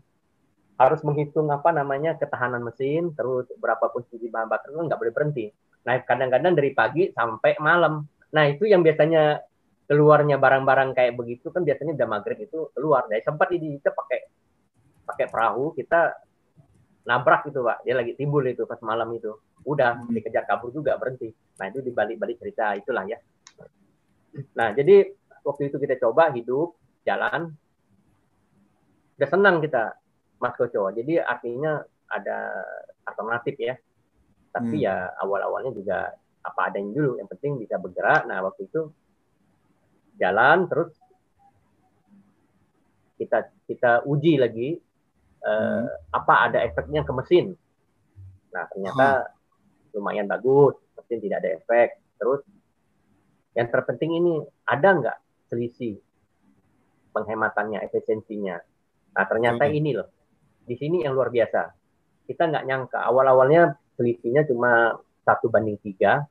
harus 0.81 1.01
menghitung 1.05 1.45
apa 1.53 1.69
namanya 1.69 2.17
ketahanan 2.17 2.65
mesin, 2.65 3.13
terus 3.13 3.45
berapa 3.61 3.93
posisi 3.93 4.25
bahan 4.29 4.49
bakar 4.49 4.73
itu 4.73 4.81
nggak 4.81 4.99
boleh 4.99 5.13
berhenti. 5.13 5.45
Nah 5.87 5.95
kadang-kadang 6.05 6.53
dari 6.53 6.71
pagi 6.71 7.09
sampai 7.09 7.57
malam. 7.57 8.05
Nah 8.33 8.43
itu 8.47 8.69
yang 8.69 8.85
biasanya 8.85 9.41
keluarnya 9.89 10.39
barang-barang 10.39 10.95
kayak 10.95 11.13
begitu 11.19 11.51
kan 11.51 11.67
biasanya 11.67 11.97
udah 11.97 12.07
maghrib 12.07 12.39
itu 12.39 12.69
keluar. 12.77 13.09
Nah 13.09 13.17
sempat 13.21 13.49
ini 13.51 13.81
kita 13.81 13.91
pakai 13.91 14.19
pakai 15.05 15.25
perahu 15.27 15.73
kita 15.75 16.15
nabrak 17.05 17.49
itu 17.49 17.59
pak. 17.65 17.77
Dia 17.83 17.95
lagi 17.97 18.13
timbul 18.15 18.45
itu 18.45 18.63
pas 18.69 18.79
malam 18.85 19.09
itu. 19.13 19.33
Udah 19.65 19.97
hmm. 19.97 20.13
dikejar 20.13 20.45
kabur 20.45 20.69
juga 20.71 20.95
berhenti. 20.95 21.33
Nah 21.59 21.65
itu 21.69 21.81
dibalik-balik 21.81 22.37
cerita 22.37 22.77
itulah 22.77 23.03
ya. 23.09 23.17
Nah 24.55 24.71
jadi 24.71 25.11
waktu 25.41 25.73
itu 25.73 25.77
kita 25.81 25.97
coba 25.97 26.29
hidup 26.31 26.77
jalan 27.05 27.53
udah 29.17 29.29
senang 29.29 29.61
kita 29.61 29.97
Mas 30.41 30.57
Koco 30.57 30.89
jadi 30.89 31.21
artinya 31.21 31.81
ada 32.09 32.49
alternatif 33.05 33.53
ya 33.57 33.77
tapi 34.51 34.83
hmm. 34.83 34.85
ya 34.85 34.95
awal-awalnya 35.19 35.71
juga 35.71 36.11
apa 36.41 36.61
adanya 36.71 36.91
dulu 36.91 37.11
yang 37.17 37.29
penting 37.31 37.57
bisa 37.59 37.79
bergerak 37.79 38.27
nah 38.27 38.43
waktu 38.43 38.67
itu 38.67 38.91
jalan 40.19 40.67
terus 40.67 40.91
kita 43.17 43.49
kita 43.65 43.91
uji 44.05 44.41
lagi 44.41 44.69
uh, 45.45 45.85
apa 46.11 46.33
ada 46.51 46.59
efeknya 46.65 47.07
ke 47.07 47.11
mesin 47.15 47.55
nah 48.51 48.67
ternyata 48.67 49.31
hmm. 49.31 49.97
lumayan 49.97 50.27
bagus 50.27 50.75
mesin 50.99 51.23
tidak 51.23 51.37
ada 51.45 51.49
efek 51.61 51.89
terus 52.19 52.41
yang 53.55 53.67
terpenting 53.67 54.11
ini 54.15 54.33
ada 54.63 54.89
nggak 54.95 55.17
selisih 55.51 55.99
penghematannya, 57.11 57.83
efisiensinya. 57.83 58.55
Nah, 59.11 59.25
ternyata 59.27 59.67
hmm. 59.67 59.75
ini 59.75 59.91
loh. 59.91 60.07
Di 60.63 60.75
sini 60.79 61.03
yang 61.03 61.13
luar 61.13 61.29
biasa. 61.29 61.61
Kita 62.25 62.47
nggak 62.47 62.63
nyangka. 62.63 62.99
Awal-awalnya 63.03 63.75
selisihnya 63.95 64.47
cuma 64.47 64.95
satu 65.21 65.47
banding 65.47 65.79
tiga. 65.81 66.23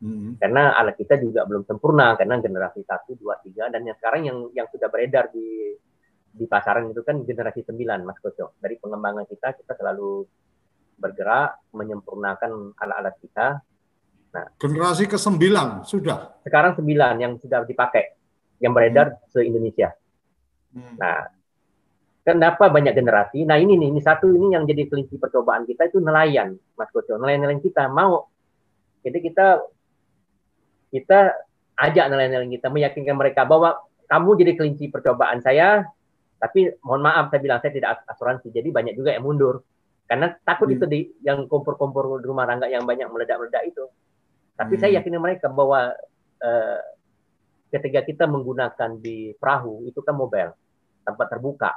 Hmm. 0.00 0.40
Karena 0.40 0.72
alat 0.80 0.96
kita 0.96 1.20
juga 1.20 1.44
belum 1.44 1.68
sempurna. 1.68 2.16
Karena 2.16 2.40
generasi 2.40 2.84
satu, 2.84 3.16
dua, 3.16 3.36
tiga. 3.44 3.68
Dan 3.68 3.84
yang 3.84 3.96
sekarang 4.00 4.22
yang 4.24 4.38
yang 4.56 4.66
sudah 4.72 4.88
beredar 4.88 5.28
di 5.32 5.76
di 6.30 6.46
pasaran 6.46 6.88
itu 6.88 7.02
kan 7.02 7.20
generasi 7.26 7.66
sembilan, 7.66 8.06
Mas 8.06 8.18
Koco. 8.22 8.56
Dari 8.56 8.78
pengembangan 8.78 9.26
kita, 9.26 9.58
kita 9.60 9.72
selalu 9.74 10.24
bergerak 11.00 11.72
menyempurnakan 11.74 12.76
alat-alat 12.76 13.16
kita. 13.18 13.46
Nah, 14.30 14.46
generasi 14.62 15.10
ke-9 15.10 15.42
sudah. 15.82 16.38
Sekarang 16.46 16.78
sembilan 16.78 17.14
yang 17.18 17.32
sudah 17.40 17.66
dipakai 17.66 18.14
yang 18.62 18.76
beredar 18.76 19.16
hmm. 19.16 19.20
se-Indonesia. 19.32 19.90
Hmm. 20.70 20.94
Nah, 21.00 21.39
kenapa 22.30 22.70
banyak 22.70 22.94
generasi? 22.94 23.42
Nah 23.42 23.58
ini 23.58 23.74
nih, 23.74 23.90
ini 23.90 24.00
satu 24.00 24.30
ini 24.30 24.54
yang 24.54 24.62
jadi 24.64 24.86
kelinci 24.86 25.18
percobaan 25.18 25.66
kita 25.66 25.90
itu 25.90 25.98
nelayan, 25.98 26.54
Mas 26.78 26.88
Koco. 26.94 27.18
Nelayan-nelayan 27.18 27.58
kita 27.58 27.90
mau. 27.90 28.30
Jadi 29.02 29.18
kita 29.18 29.58
kita 30.94 31.18
ajak 31.80 32.04
nelayan-nelayan 32.10 32.52
kita 32.54 32.68
meyakinkan 32.70 33.16
mereka 33.16 33.42
bahwa 33.46 33.78
kamu 34.06 34.30
jadi 34.42 34.52
kelinci 34.58 34.86
percobaan 34.90 35.42
saya, 35.42 35.86
tapi 36.38 36.70
mohon 36.86 37.02
maaf 37.02 37.30
saya 37.30 37.40
bilang 37.42 37.58
saya 37.58 37.72
tidak 37.74 38.06
asuransi. 38.06 38.54
Jadi 38.54 38.68
banyak 38.70 38.94
juga 38.94 39.14
yang 39.14 39.26
mundur 39.26 39.66
karena 40.10 40.34
takut 40.42 40.66
hmm. 40.66 40.74
itu 40.74 40.84
di 40.90 41.00
yang 41.22 41.46
kompor-kompor 41.46 42.18
rumah 42.18 42.42
tangga 42.42 42.66
yang 42.66 42.82
banyak 42.82 43.06
meledak-meledak 43.06 43.62
itu. 43.70 43.86
Tapi 44.58 44.74
hmm. 44.74 44.80
saya 44.82 44.90
yakin 44.98 45.22
mereka 45.22 45.46
bahwa 45.46 45.94
uh, 46.42 46.80
ketika 47.70 48.02
kita 48.02 48.24
menggunakan 48.26 48.98
di 48.98 49.30
perahu 49.38 49.86
itu 49.86 50.02
kan 50.02 50.18
mobile 50.18 50.58
tempat 51.06 51.26
terbuka. 51.30 51.70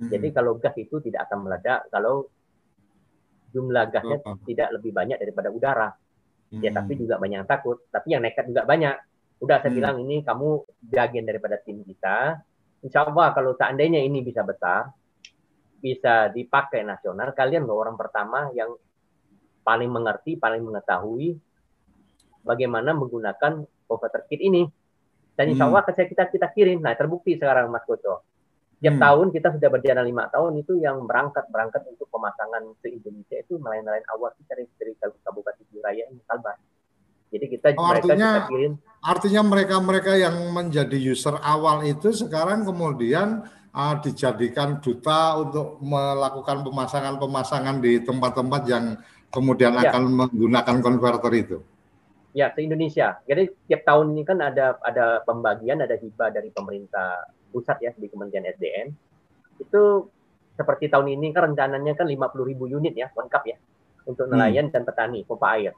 Hmm. 0.00 0.08
Jadi 0.08 0.28
kalau 0.32 0.56
gas 0.56 0.72
itu 0.80 0.96
tidak 1.04 1.28
akan 1.28 1.44
meledak 1.44 1.84
kalau 1.92 2.24
jumlah 3.52 3.84
gasnya 3.92 4.16
oh. 4.24 4.40
tidak 4.48 4.72
lebih 4.80 4.96
banyak 4.96 5.20
daripada 5.20 5.52
udara. 5.52 5.88
Ya, 6.48 6.56
hmm. 6.56 6.62
Ya 6.64 6.70
tapi 6.72 6.92
juga 6.96 7.20
banyak 7.20 7.36
yang 7.44 7.50
takut. 7.50 7.84
Tapi 7.92 8.16
yang 8.16 8.24
nekat 8.24 8.48
juga 8.48 8.64
banyak. 8.64 8.96
Udah 9.44 9.60
saya 9.60 9.68
hmm. 9.68 9.76
bilang 9.76 9.96
ini 10.00 10.16
kamu 10.24 10.48
bagian 10.88 11.24
daripada 11.28 11.60
tim 11.60 11.84
kita. 11.84 12.40
Insya 12.80 13.04
Allah 13.04 13.36
kalau 13.36 13.52
seandainya 13.52 14.00
ini 14.00 14.24
bisa 14.24 14.40
besar, 14.40 14.88
bisa 15.84 16.32
dipakai 16.32 16.80
nasional, 16.80 17.36
kalian 17.36 17.68
loh 17.68 17.76
orang 17.76 17.96
pertama 18.00 18.48
yang 18.56 18.72
paling 19.60 19.92
mengerti, 19.92 20.40
paling 20.40 20.64
mengetahui 20.64 21.36
bagaimana 22.40 22.96
menggunakan 22.96 23.68
converter 23.84 24.24
kit 24.32 24.40
ini. 24.40 24.64
Dan 25.36 25.52
insya 25.52 25.68
hmm. 25.68 25.76
Allah 25.76 25.82
hmm. 25.84 26.08
kita 26.08 26.24
kita 26.32 26.48
kirim. 26.56 26.80
Nah 26.80 26.96
terbukti 26.96 27.36
sekarang 27.36 27.68
Mas 27.68 27.84
Koco. 27.84 28.29
Tiap 28.80 28.96
hmm. 28.96 29.04
tahun 29.04 29.26
kita 29.28 29.48
sudah 29.60 29.68
berjalan 29.68 30.04
lima 30.08 30.24
tahun 30.32 30.56
itu 30.56 30.80
yang 30.80 31.04
berangkat 31.04 31.44
berangkat 31.52 31.84
untuk 31.84 32.08
pemasangan 32.08 32.64
ke 32.80 32.88
Indonesia 32.88 33.36
itu 33.36 33.60
nelayan-nelayan 33.60 34.06
awal 34.16 34.32
kita 34.40 34.56
dari, 34.56 34.64
dari 34.80 34.92
Kabupaten 34.96 35.64
Juraya 35.68 36.08
ini 36.08 36.20
Kalbar. 36.24 36.56
Jadi 37.30 37.46
kita 37.46 37.66
oh, 37.76 37.92
mereka 37.92 38.04
artinya, 38.10 38.30
kita 38.32 38.48
kirim. 38.50 38.72
Artinya 39.00 39.42
mereka-mereka 39.46 40.12
yang 40.18 40.36
menjadi 40.50 40.96
user 40.98 41.36
awal 41.44 41.86
itu 41.86 42.10
sekarang 42.10 42.66
kemudian 42.66 43.46
uh, 43.70 43.94
dijadikan 44.02 44.82
duta 44.82 45.38
untuk 45.38 45.78
melakukan 45.84 46.66
pemasangan-pemasangan 46.66 47.78
di 47.78 48.02
tempat-tempat 48.02 48.62
yang 48.66 48.98
kemudian 49.30 49.78
ya. 49.78 49.92
akan 49.92 50.02
menggunakan 50.26 50.76
konverter 50.82 51.32
itu. 51.38 51.58
Ya, 52.30 52.54
se 52.54 52.62
Indonesia. 52.62 53.18
Jadi 53.26 53.50
tiap 53.66 53.82
tahun 53.82 54.14
ini 54.14 54.22
kan 54.22 54.38
ada 54.38 54.78
ada 54.86 55.18
pembagian, 55.26 55.82
ada 55.82 55.98
hibah 55.98 56.30
dari 56.30 56.54
pemerintah 56.54 57.26
pusat 57.50 57.82
ya 57.82 57.90
di 57.98 58.06
Kementerian 58.06 58.46
SDM. 58.46 58.88
Itu 59.58 60.06
seperti 60.54 60.86
tahun 60.86 61.10
ini 61.18 61.34
kan 61.34 61.50
rencananya 61.50 61.98
kan 61.98 62.06
50 62.06 62.50
ribu 62.54 62.70
unit 62.70 62.94
ya 62.94 63.10
lengkap 63.10 63.42
ya 63.50 63.56
untuk 64.06 64.30
hmm. 64.30 64.32
nelayan 64.36 64.66
hmm. 64.70 64.74
dan 64.78 64.82
petani 64.86 65.26
pompa 65.26 65.58
air. 65.58 65.74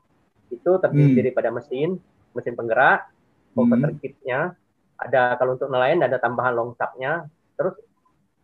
Itu 0.52 0.76
terdiri 0.76 1.16
hmm. 1.16 1.20
daripada 1.24 1.48
mesin, 1.48 1.96
mesin 2.36 2.52
penggerak, 2.52 3.08
pompa 3.56 3.80
hmm. 3.80 3.96
kitnya, 4.04 4.52
ada 5.00 5.40
kalau 5.40 5.56
untuk 5.56 5.72
nelayan 5.72 6.04
ada 6.04 6.20
tambahan 6.20 6.52
longsapnya, 6.52 7.26
terus 7.56 7.80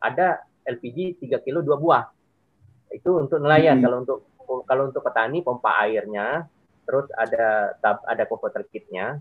ada 0.01 0.41
LPG 0.65 1.21
3 1.29 1.45
kilo 1.45 1.61
dua 1.61 1.77
buah. 1.77 2.05
Itu 2.89 3.21
untuk 3.21 3.37
nelayan. 3.45 3.79
Hmm. 3.79 3.85
Kalau 3.85 3.97
untuk 4.01 4.19
kalau 4.65 4.89
untuk 4.89 5.05
petani 5.05 5.45
pompa 5.45 5.85
airnya 5.85 6.49
terus 6.89 7.05
ada 7.13 7.77
tab, 7.85 8.01
ada 8.09 8.25
converter 8.25 8.65
kitnya, 8.73 9.21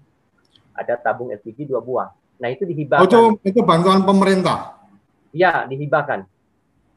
ada 0.71 0.95
tabung 0.95 1.36
LPG 1.36 1.67
dua 1.67 1.84
buah. 1.84 2.15
Nah 2.39 2.47
itu 2.47 2.63
dihibahkan. 2.63 3.03
Oh, 3.03 3.36
itu, 3.36 3.51
itu 3.51 3.60
bantuan 3.67 4.08
pemerintah? 4.08 4.80
Ya, 5.36 5.67
dihibahkan. 5.67 6.23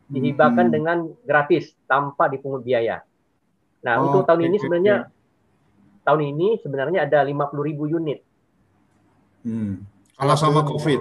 Dihibahkan 0.07 0.71
hmm. 0.71 0.75
dengan 0.75 0.99
gratis 1.27 1.75
tanpa 1.91 2.31
dipungut 2.31 2.63
biaya. 2.63 3.03
Nah 3.83 3.99
oh, 3.99 4.07
untuk 4.07 4.31
tahun 4.31 4.47
okay, 4.47 4.49
ini 4.49 4.57
sebenarnya 4.63 4.97
okay. 5.03 6.05
tahun 6.07 6.21
ini 6.31 6.49
sebenarnya 6.63 7.01
ada 7.11 7.19
50 7.27 7.67
ribu 7.67 7.85
unit. 7.91 8.23
Hmm. 9.43 9.83
Kalau 10.15 10.35
sama 10.39 10.63
COVID. 10.63 10.99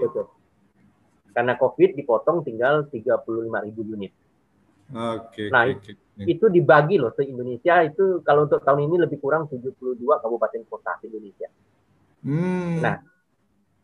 Karena 1.30 1.54
COVID 1.62 1.94
dipotong 1.94 2.42
tinggal 2.42 2.90
35 2.90 3.68
ribu 3.70 3.82
unit. 3.86 4.16
Oke. 4.90 5.46
Okay, 5.46 5.48
nah, 5.54 5.70
okay. 5.70 5.94
Itu 6.28 6.46
dibagi 6.52 7.00
loh 7.00 7.16
se 7.16 7.24
Indonesia 7.24 7.80
itu 7.86 8.20
kalau 8.28 8.44
untuk 8.50 8.60
tahun 8.60 8.92
ini 8.92 9.08
lebih 9.08 9.24
kurang 9.24 9.48
72 9.48 9.96
kabupaten 10.00 10.62
kota 10.68 11.00
di 11.00 11.08
Indonesia. 11.08 11.48
Hmm. 12.20 12.84
Nah, 12.84 12.96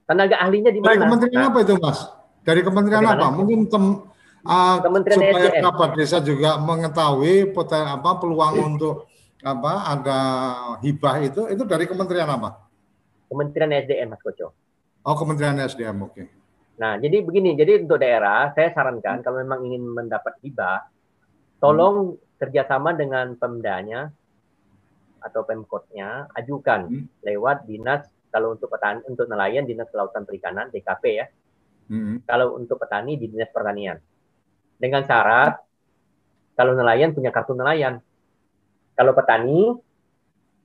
tenaga 0.03 0.35
ahlinya 0.43 0.71
di 0.73 0.79
mana? 0.83 0.89
Dari 0.91 0.99
kementerian 0.99 1.39
nah, 1.39 1.49
apa 1.53 1.59
itu, 1.63 1.73
Mas? 1.79 1.99
Dari 2.43 2.61
kementerian 2.61 3.03
Bagaimana? 3.07 3.23
apa? 3.23 3.37
Mungkin 3.39 3.59
tem, 3.71 3.83
uh, 4.43 4.77
kementerian 4.83 5.19
supaya 5.23 5.47
SDM. 5.47 5.63
kabar 5.63 5.89
desa 5.95 6.17
juga 6.19 6.49
mengetahui 6.59 7.35
poten, 7.55 7.85
apa 7.87 8.09
peluang 8.19 8.55
untuk 8.75 9.07
apa 9.45 9.73
ada 9.93 10.19
hibah 10.81 11.21
itu 11.21 11.47
itu 11.47 11.63
dari 11.63 11.87
kementerian 11.87 12.27
apa? 12.27 12.67
Kementerian 13.31 13.71
SDM, 13.71 14.11
Mas 14.11 14.21
Koco. 14.21 14.53
Oh, 15.05 15.13
Kementerian 15.13 15.61
SDM, 15.61 16.01
oke. 16.01 16.13
Okay. 16.17 16.25
Nah, 16.75 16.97
jadi 16.99 17.23
begini, 17.23 17.55
jadi 17.55 17.85
untuk 17.85 18.01
daerah, 18.01 18.51
saya 18.51 18.73
sarankan 18.73 19.23
kalau 19.23 19.39
memang 19.39 19.63
ingin 19.63 19.85
mendapat 19.85 20.35
hibah, 20.43 20.89
tolong 21.61 22.17
hmm. 22.17 22.24
Kerjasama 22.45 22.93
dengan 22.93 23.33
pemdanya 23.33 24.13
atau 25.19 25.41
pemkotnya 25.41 26.29
ajukan 26.37 26.85
hmm. 26.85 27.25
lewat 27.25 27.65
dinas 27.65 28.05
kalau 28.29 28.53
untuk 28.53 28.69
petani 28.69 29.01
untuk 29.09 29.25
nelayan 29.25 29.65
dinas 29.65 29.89
kelautan 29.89 30.21
perikanan 30.21 30.69
DKP 30.69 31.03
ya 31.09 31.25
hmm. 31.89 32.29
kalau 32.29 32.53
untuk 32.53 32.77
petani 32.77 33.17
di 33.17 33.25
dinas 33.25 33.49
pertanian 33.49 33.97
dengan 34.77 35.01
syarat 35.01 35.65
kalau 36.55 36.71
nelayan 36.73 37.11
punya 37.11 37.29
kartu 37.35 37.51
nelayan. 37.51 37.99
Kalau 38.95 39.11
petani 39.11 39.75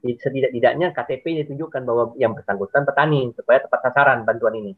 setidak-tidaknya 0.01 0.95
KTP 0.95 1.45
ditunjukkan 1.45 1.83
bahwa 1.83 2.15
yang 2.17 2.33
bersangkutan 2.33 2.87
petani 2.87 3.35
supaya 3.35 3.59
tepat 3.59 3.91
sasaran 3.91 4.23
bantuan 4.23 4.55
ini. 4.55 4.73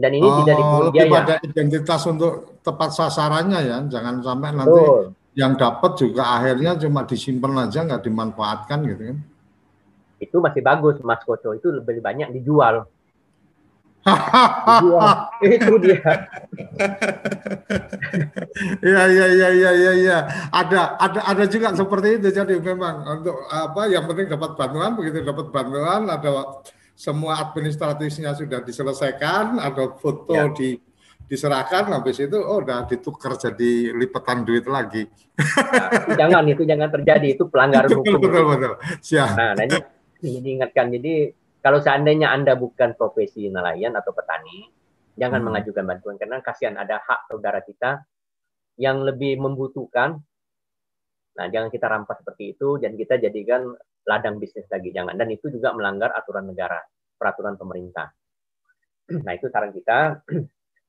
Dan 0.00 0.16
ini 0.16 0.28
oh, 0.28 0.44
tidak 0.44 0.56
dipungut 0.60 0.92
biaya. 0.92 1.12
pada 1.12 1.34
identitas 1.44 2.00
untuk 2.08 2.60
tepat 2.64 2.90
sasarannya 2.94 3.60
ya, 3.64 3.78
jangan 3.88 4.20
sampai 4.20 4.48
nanti 4.54 4.80
Betul. 4.80 5.04
Yang 5.38 5.54
dapat 5.54 5.94
juga 5.98 6.26
akhirnya 6.38 6.74
cuma 6.80 7.06
disimpan 7.06 7.68
aja 7.68 7.86
nggak 7.86 8.02
dimanfaatkan 8.02 8.78
gitu 8.86 9.02
kan. 9.14 9.18
Itu 10.20 10.36
masih 10.42 10.60
bagus 10.60 10.96
Mas 11.00 11.22
Koco, 11.24 11.56
itu 11.56 11.70
lebih 11.72 12.02
banyak 12.02 12.34
dijual 12.34 12.84
itu 15.44 15.74
dia. 15.84 16.12
Iya 18.80 19.02
iya 19.12 19.26
iya 19.28 19.48
iya 19.52 19.70
iya 19.76 19.92
ya. 20.00 20.18
Ada 20.48 20.96
ada 20.96 21.20
ada 21.28 21.44
juga 21.44 21.76
seperti 21.76 22.16
itu 22.16 22.28
jadi 22.32 22.56
memang 22.56 23.20
untuk 23.20 23.36
apa 23.52 23.92
yang 23.92 24.08
penting 24.08 24.32
dapat 24.32 24.56
bantuan 24.56 24.96
begitu 24.96 25.20
dapat 25.20 25.52
bantuan 25.52 26.08
ada 26.08 26.64
semua 26.96 27.40
administratifnya 27.40 28.36
sudah 28.36 28.60
diselesaikan, 28.64 29.60
ada 29.60 29.96
foto 29.96 30.36
ya. 30.36 30.52
di 30.52 30.76
diserahkan 31.30 31.86
habis 31.94 32.18
itu 32.18 32.34
oh 32.34 32.58
udah 32.58 32.90
ditukar 32.90 33.38
jadi 33.38 33.94
lipetan 33.94 34.42
duit 34.42 34.66
lagi. 34.66 35.06
Nah, 35.38 36.18
jangan 36.18 36.42
itu 36.50 36.66
jangan 36.66 36.90
terjadi 36.90 37.38
itu 37.38 37.46
pelanggaran 37.46 37.94
hukum. 37.94 38.18
Betul 38.18 38.26
betul 38.26 38.44
betul. 38.50 38.72
Siap. 38.98 39.28
Nah, 39.38 39.50
nah 39.54 39.64
ini 40.26 40.38
diingatkan 40.42 40.90
jadi 40.90 41.30
kalau 41.62 41.78
seandainya 41.78 42.34
Anda 42.34 42.58
bukan 42.58 42.98
profesi 42.98 43.46
nelayan 43.46 43.94
atau 43.94 44.10
petani, 44.10 44.66
jangan 45.14 45.38
hmm. 45.38 45.46
mengajukan 45.46 45.84
bantuan 45.86 46.16
karena 46.18 46.42
kasihan 46.42 46.74
ada 46.74 46.98
hak 46.98 47.30
saudara 47.30 47.62
kita 47.62 48.02
yang 48.74 49.06
lebih 49.06 49.38
membutuhkan. 49.38 50.18
Nah, 51.38 51.46
jangan 51.46 51.70
kita 51.70 51.86
rampas 51.86 52.18
seperti 52.26 52.58
itu 52.58 52.74
dan 52.82 52.98
kita 52.98 53.22
jadikan 53.22 53.70
ladang 54.02 54.42
bisnis 54.42 54.66
lagi 54.66 54.90
jangan 54.90 55.14
dan 55.14 55.30
itu 55.30 55.46
juga 55.46 55.70
melanggar 55.78 56.10
aturan 56.10 56.50
negara, 56.50 56.82
peraturan 57.14 57.54
pemerintah. 57.54 58.10
Nah, 59.14 59.30
itu 59.30 59.46
saran 59.46 59.70
kita. 59.70 60.26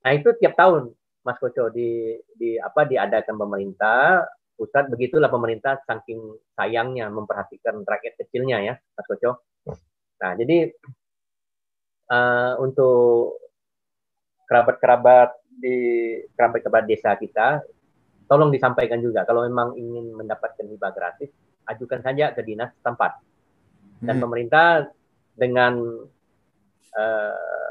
Nah, 0.01 0.11
itu 0.17 0.29
tiap 0.41 0.57
tahun 0.57 0.93
Mas 1.21 1.37
Koco 1.37 1.69
di 1.69 2.17
di 2.33 2.57
apa 2.57 2.85
diadakan 2.89 3.37
pemerintah 3.37 4.25
pusat 4.57 4.89
begitulah 4.89 5.29
pemerintah 5.29 5.81
saking 5.85 6.21
sayangnya 6.53 7.09
memperhatikan 7.09 7.81
rakyat 7.81 8.17
kecilnya 8.17 8.57
ya 8.61 8.73
Mas 8.77 9.05
Koco 9.05 9.45
Nah, 10.21 10.37
jadi 10.37 10.69
uh, 12.13 12.53
untuk 12.61 13.41
kerabat-kerabat 14.45 15.33
di 15.49 15.77
kerabat-kerabat 16.37 16.85
desa 16.85 17.17
kita, 17.17 17.65
tolong 18.29 18.53
disampaikan 18.53 19.01
juga 19.01 19.25
kalau 19.25 19.49
memang 19.49 19.73
ingin 19.73 20.13
mendapatkan 20.13 20.61
hibah 20.69 20.93
gratis, 20.93 21.33
ajukan 21.65 22.05
saja 22.05 22.29
ke 22.37 22.45
dinas 22.45 22.69
tempat. 22.85 23.17
Dan 24.01 24.21
hmm. 24.21 24.23
pemerintah 24.23 24.93
dengan 25.33 26.05
uh, 26.93 27.70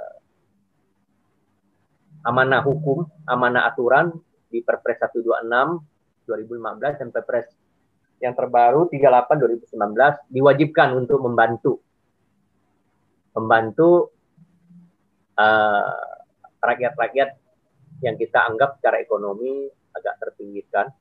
amanah 2.25 2.61
hukum, 2.65 3.09
amanah 3.25 3.71
aturan 3.71 4.13
di 4.51 4.61
Perpres 4.61 5.01
126 5.01 5.47
2015 6.27 7.01
dan 7.01 7.09
Perpres 7.11 7.49
yang 8.21 8.37
terbaru 8.37 8.87
38 8.93 9.73
2019 9.73 10.29
diwajibkan 10.29 10.89
untuk 10.93 11.19
membantu 11.25 11.81
membantu 13.33 14.13
eh, 15.39 15.97
rakyat-rakyat 16.61 17.29
uh, 17.33 17.39
yang 18.05 18.17
kita 18.21 18.39
anggap 18.45 18.77
secara 18.77 19.01
ekonomi 19.01 19.69
agak 19.97 20.21
terpinggirkan, 20.21 20.93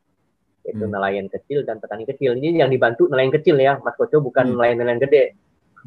yaitu 0.63 0.85
hmm. 0.87 0.93
nelayan 0.93 1.27
kecil 1.27 1.63
dan 1.67 1.79
petani 1.83 2.07
kecil. 2.07 2.35
Ini 2.35 2.63
yang 2.63 2.71
dibantu 2.71 3.07
nelayan 3.07 3.31
kecil 3.33 3.59
ya, 3.59 3.79
Mas 3.83 3.95
Koco, 3.95 4.23
bukan 4.23 4.51
hmm. 4.51 4.55
nelayan-nelayan 4.55 5.01
gede. 5.03 5.23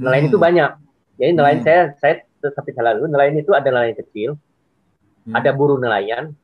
Nelayan 0.01 0.25
hmm. 0.29 0.31
itu 0.33 0.39
banyak. 0.41 0.71
Jadi 1.21 1.31
nelayan 1.37 1.61
hmm. 1.61 1.67
saya, 1.69 1.83
saya 2.01 2.15
seperti 2.43 2.73
lalu, 2.81 3.09
nelayan 3.09 3.37
itu 3.39 3.53
ada 3.53 3.69
nelayan 3.69 3.97
kecil, 3.97 4.37
hmm. 5.27 5.35
ada 5.35 5.51
buruh 5.55 5.79
nelayan, 5.79 6.35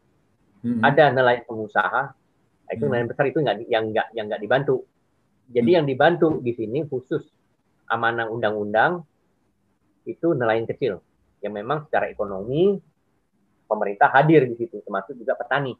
hmm. 0.62 0.80
ada 0.82 1.10
nelayan 1.10 1.44
pengusaha. 1.46 2.02
Nah, 2.12 2.72
itu 2.72 2.84
hmm. 2.84 2.90
nelayan 2.90 3.08
besar 3.08 3.24
itu 3.30 3.38
nggak 3.40 3.56
yang 3.68 3.84
nggak 3.90 4.08
yang 4.14 4.26
nggak 4.28 4.42
dibantu. 4.42 4.86
Jadi 5.48 5.70
hmm. 5.72 5.76
yang 5.80 5.86
dibantu 5.86 6.28
di 6.44 6.52
sini 6.52 6.84
khusus 6.84 7.24
amanah 7.88 8.28
undang-undang 8.28 9.02
itu 10.04 10.36
nelayan 10.36 10.68
kecil 10.68 11.00
yang 11.40 11.54
memang 11.54 11.88
secara 11.88 12.10
ekonomi 12.12 12.76
pemerintah 13.68 14.08
hadir 14.12 14.48
di 14.48 14.56
situ 14.56 14.80
termasuk 14.80 15.14
juga 15.16 15.36
petani. 15.36 15.76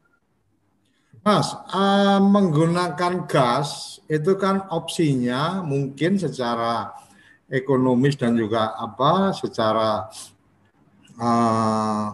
Mas, 1.25 1.51
uh, 1.75 2.21
menggunakan 2.23 3.27
gas 3.27 3.99
itu 4.07 4.39
kan 4.39 4.69
opsinya 4.71 5.65
mungkin 5.67 6.15
secara 6.21 6.95
ekonomis 7.49 8.15
dan 8.15 8.37
juga 8.37 8.77
apa 8.77 9.33
secara 9.35 10.07
uh, 11.19 12.07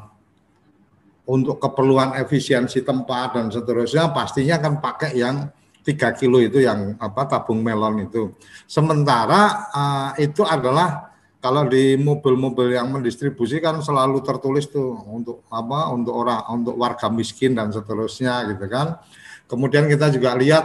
untuk 1.24 1.56
keperluan 1.56 2.20
efisiensi 2.20 2.84
tempat 2.84 3.40
dan 3.40 3.48
seterusnya 3.48 4.12
pastinya 4.12 4.60
kan 4.60 4.76
pakai 4.80 5.16
yang 5.16 5.48
tiga 5.84 6.12
kilo 6.16 6.40
itu 6.40 6.64
yang 6.64 6.96
apa 7.00 7.28
tabung 7.28 7.60
melon 7.60 8.08
itu. 8.08 8.32
Sementara 8.64 9.68
uh, 9.72 10.10
itu 10.20 10.44
adalah 10.44 11.14
kalau 11.44 11.68
di 11.68 12.00
mobil-mobil 12.00 12.72
yang 12.72 12.88
mendistribusikan 12.88 13.84
selalu 13.84 14.24
tertulis 14.24 14.64
tuh 14.64 14.96
untuk 15.12 15.44
apa 15.52 15.92
untuk 15.92 16.16
orang 16.16 16.40
untuk 16.48 16.72
warga 16.80 17.12
miskin 17.12 17.52
dan 17.52 17.68
seterusnya 17.68 18.48
gitu 18.48 18.64
kan 18.64 18.96
kemudian 19.44 19.84
kita 19.84 20.08
juga 20.08 20.32
lihat 20.40 20.64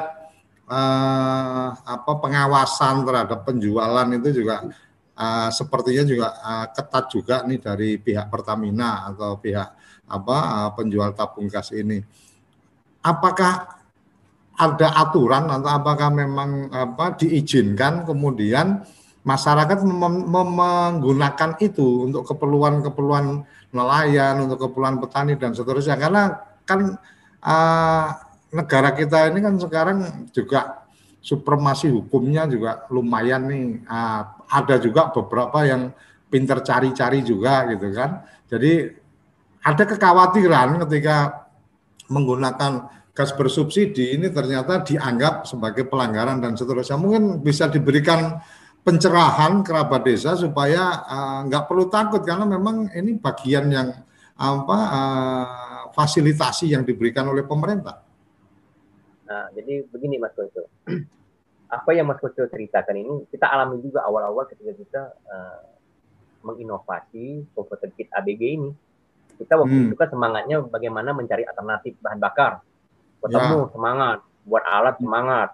eh, 0.71 1.69
apa 1.75 2.11
pengawasan 2.23 3.03
terhadap 3.03 3.43
penjualan 3.43 4.07
itu 4.15 4.39
juga 4.39 4.71
eh, 5.19 5.49
sepertinya 5.51 6.03
juga 6.07 6.27
eh, 6.39 6.65
ketat 6.71 7.05
juga 7.11 7.35
nih 7.43 7.59
dari 7.59 7.89
pihak 7.99 8.31
Pertamina 8.31 9.11
atau 9.11 9.35
pihak 9.35 9.69
apa 10.07 10.37
eh, 10.39 10.69
penjual 10.79 11.11
tabung 11.11 11.51
gas 11.51 11.75
ini 11.75 11.99
apakah 13.03 13.79
ada 14.59 14.87
aturan 14.99 15.47
atau 15.47 15.69
apakah 15.71 16.11
memang 16.11 16.67
apa 16.71 17.15
diizinkan 17.15 18.03
kemudian 18.03 18.83
masyarakat 19.23 19.83
mem 19.83 20.27
menggunakan 20.27 21.59
itu 21.63 22.07
untuk 22.07 22.27
keperluan-keperluan 22.27 23.43
nelayan, 23.69 24.41
untuk 24.43 24.67
keperluan 24.67 24.97
petani 24.97 25.37
dan 25.37 25.53
seterusnya. 25.53 25.99
Karena 25.99 26.33
kan 26.65 26.97
uh, 27.43 28.07
negara 28.49 28.95
kita 28.97 29.29
ini 29.29 29.39
kan 29.43 29.55
sekarang 29.61 29.97
juga 30.33 30.88
supremasi 31.19 31.91
hukumnya 31.91 32.47
juga 32.47 32.87
lumayan 32.89 33.47
nih. 33.47 33.65
Uh, 33.85 34.23
ada 34.49 34.75
juga 34.81 35.13
beberapa 35.13 35.61
yang 35.67 35.93
pinter 36.31 36.61
cari-cari 36.65 37.21
juga 37.21 37.69
gitu 37.69 37.93
kan. 37.93 38.25
Jadi 38.49 38.89
ada 39.61 39.83
kekhawatiran 39.83 40.81
ketika 40.87 41.45
menggunakan 42.09 42.89
gas 43.13 43.35
bersubsidi 43.35 44.15
ini 44.15 44.31
ternyata 44.31 44.81
dianggap 44.81 45.45
sebagai 45.45 45.85
pelanggaran 45.85 46.39
dan 46.39 46.55
seterusnya. 46.55 46.95
Mungkin 46.95 47.43
bisa 47.43 47.67
diberikan 47.67 48.39
pencerahan 48.79 49.61
kerabat 49.61 50.07
desa 50.07 50.39
supaya 50.39 51.03
uh, 51.03 51.39
nggak 51.45 51.67
perlu 51.67 51.91
takut 51.91 52.23
karena 52.23 52.47
memang 52.47 52.89
ini 52.95 53.19
bagian 53.19 53.67
yang 53.69 53.91
apa 54.39 54.77
uh, 54.79 55.79
fasilitasi 55.91 56.71
yang 56.71 56.87
diberikan 56.87 57.27
oleh 57.27 57.43
pemerintah. 57.43 58.08
Nah, 59.29 59.53
jadi 59.53 59.85
begini 59.85 60.17
Mas 60.17 60.33
Koco. 60.33 60.65
Apa 61.77 61.93
yang 61.93 62.09
Mas 62.09 62.17
Koco 62.17 62.49
ceritakan 62.49 62.97
ini 62.97 63.13
kita 63.29 63.45
alami 63.45 63.77
juga 63.77 64.01
awal-awal 64.09 64.49
ketika 64.49 64.73
kita 64.73 65.01
uh, 65.29 65.61
menginovasi 66.41 67.45
komputer 67.53 67.93
kit 67.93 68.09
ABG 68.09 68.41
ini. 68.57 68.71
Kita 69.37 69.55
waktu 69.55 69.71
hmm. 69.71 69.87
itu 69.93 69.95
kan 69.95 70.09
semangatnya 70.09 70.57
bagaimana 70.65 71.13
mencari 71.13 71.45
alternatif 71.45 71.95
bahan 72.01 72.19
bakar. 72.19 72.65
Ketemu 73.21 73.57
ya. 73.61 73.69
semangat, 73.71 74.19
buat 74.43 74.63
alat 74.65 74.95
semangat. 74.97 75.49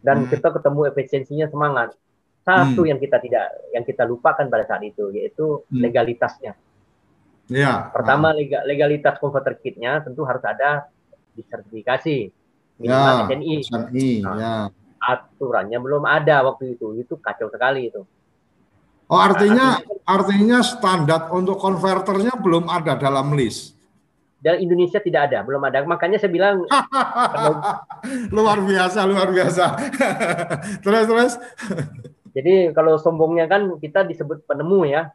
Dan 0.00 0.24
hmm. 0.24 0.28
kita 0.32 0.48
ketemu 0.56 0.80
efisiensinya 0.88 1.46
semangat 1.52 1.92
satu 2.40 2.82
hmm. 2.82 2.88
yang 2.88 2.98
kita 2.98 3.20
tidak 3.20 3.44
yang 3.76 3.84
kita 3.84 4.02
lupakan 4.08 4.48
pada 4.48 4.64
saat 4.64 4.82
itu 4.82 5.12
yaitu 5.12 5.60
hmm. 5.68 5.76
legalitasnya. 5.76 6.56
Ya. 7.52 7.90
Pertama 7.92 8.32
ah. 8.32 8.64
legalitas 8.64 9.20
converter 9.20 9.60
kitnya 9.60 10.00
tentu 10.00 10.24
harus 10.24 10.40
ada 10.46 10.88
disertifikasi 11.36 12.32
minimal 12.80 13.14
ya, 13.14 13.24
SNI. 13.28 13.54
SNI 13.68 14.10
nah, 14.24 14.34
ya. 14.36 14.54
Aturannya 15.00 15.78
belum 15.80 16.04
ada 16.08 16.44
waktu 16.48 16.80
itu. 16.80 16.96
Itu 16.96 17.20
kacau 17.20 17.52
sekali 17.52 17.92
itu. 17.92 18.02
Oh 19.10 19.18
artinya 19.18 19.82
nah, 19.82 20.06
artinya 20.06 20.62
standar 20.62 21.34
untuk 21.34 21.58
konverternya 21.58 22.38
belum 22.38 22.70
ada 22.70 22.94
dalam 22.94 23.34
list. 23.34 23.74
Dan 24.40 24.62
Indonesia 24.64 25.02
tidak 25.02 25.28
ada, 25.28 25.44
belum 25.44 25.60
ada. 25.66 25.84
Makanya 25.84 26.16
saya 26.16 26.32
bilang 26.32 26.64
luar 28.36 28.58
biasa, 28.64 29.04
luar 29.04 29.28
biasa. 29.28 29.64
terus 30.84 31.04
terus. 31.04 31.32
Jadi 32.30 32.70
kalau 32.72 32.96
sombongnya 32.96 33.50
kan 33.50 33.76
kita 33.82 34.06
disebut 34.06 34.46
penemu 34.46 34.80
ya, 34.88 35.10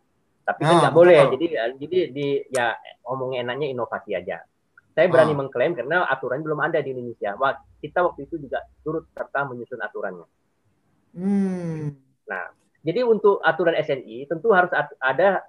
tapi 0.46 0.62
kan 0.62 0.76
ah, 0.78 0.80
nggak 0.86 0.96
boleh. 0.96 1.20
Jadi 1.34 1.46
jadi 1.82 1.98
di 2.12 2.28
ya 2.54 2.76
ngomongnya 3.08 3.48
enaknya 3.48 3.68
inovasi 3.74 4.12
aja. 4.14 4.46
Saya 4.96 5.12
berani 5.12 5.36
ah. 5.36 5.38
mengklaim 5.44 5.76
karena 5.76 6.08
aturan 6.08 6.40
belum 6.40 6.64
ada 6.64 6.80
di 6.80 6.96
Indonesia. 6.96 7.36
Wah, 7.36 7.60
kita 7.84 8.00
waktu 8.00 8.32
itu 8.32 8.40
juga 8.40 8.64
turut 8.80 9.04
serta 9.12 9.44
menyusun 9.44 9.84
aturannya. 9.84 10.28
Hmm. 11.12 12.00
Nah, 12.32 12.46
jadi 12.80 13.04
untuk 13.04 13.44
aturan 13.44 13.76
SNI 13.76 14.24
tentu 14.32 14.56
harus 14.56 14.72
ada 15.04 15.44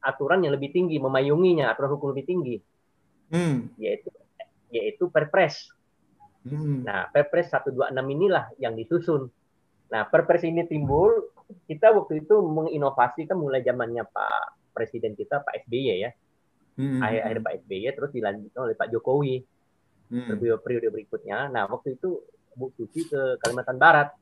aturan 0.00 0.40
yang 0.40 0.56
lebih 0.56 0.72
tinggi, 0.72 0.96
memayunginya, 0.96 1.68
aturan 1.68 1.92
hukum 1.92 2.16
lebih 2.16 2.24
tinggi, 2.24 2.56
hmm. 3.36 3.76
yaitu 3.76 4.08
yaitu 4.72 5.04
Perpres. 5.12 5.68
Hmm. 6.48 6.80
Nah, 6.88 7.12
Perpres 7.12 7.52
126 7.52 7.92
inilah 7.92 8.48
yang 8.56 8.72
disusun. 8.72 9.28
Nah, 9.92 10.08
Perpres 10.08 10.40
ini 10.48 10.64
timbul, 10.64 11.36
kita 11.68 11.92
waktu 11.92 12.24
itu 12.24 12.40
menginovasi 12.40 13.28
kan 13.28 13.36
mulai 13.36 13.60
zamannya 13.60 14.08
Pak 14.08 14.72
Presiden 14.72 15.12
kita 15.16 15.44
Pak 15.44 15.68
SBY 15.68 16.00
ya 16.00 16.10
hmm. 16.76 17.00
akhir 17.02 17.20
akhir 17.24 17.38
Pak 17.42 17.52
SBY 17.64 17.86
terus 17.96 18.10
dilanjutkan 18.12 18.60
oleh 18.64 18.76
Pak 18.76 18.88
Jokowi 18.92 19.36
hmm. 20.12 20.36
periode 20.38 20.60
periode 20.62 20.88
berikutnya. 20.92 21.48
Nah 21.50 21.66
waktu 21.66 21.96
itu 21.98 22.22
Bu 22.56 22.72
Susi 22.72 23.04
ke 23.04 23.36
Kalimantan 23.40 23.76
Barat. 23.76 24.12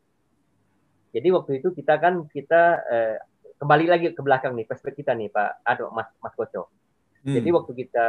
Jadi 1.14 1.31
waktu 1.31 1.62
itu 1.62 1.71
kita 1.71 1.95
kan 2.03 2.27
kita 2.27 2.62
eh, 2.90 3.17
kembali 3.59 3.87
lagi 3.87 4.07
ke 4.11 4.23
belakang 4.23 4.59
nih 4.59 4.67
perspektif 4.67 5.07
kita 5.07 5.14
nih 5.14 5.31
Pak 5.31 5.62
Aduh 5.62 5.90
Mas 5.95 6.11
Mas 6.19 6.35
Koco. 6.35 6.71
Hmm. 7.23 7.35
Jadi 7.38 7.49
waktu 7.55 7.73
kita 7.87 8.07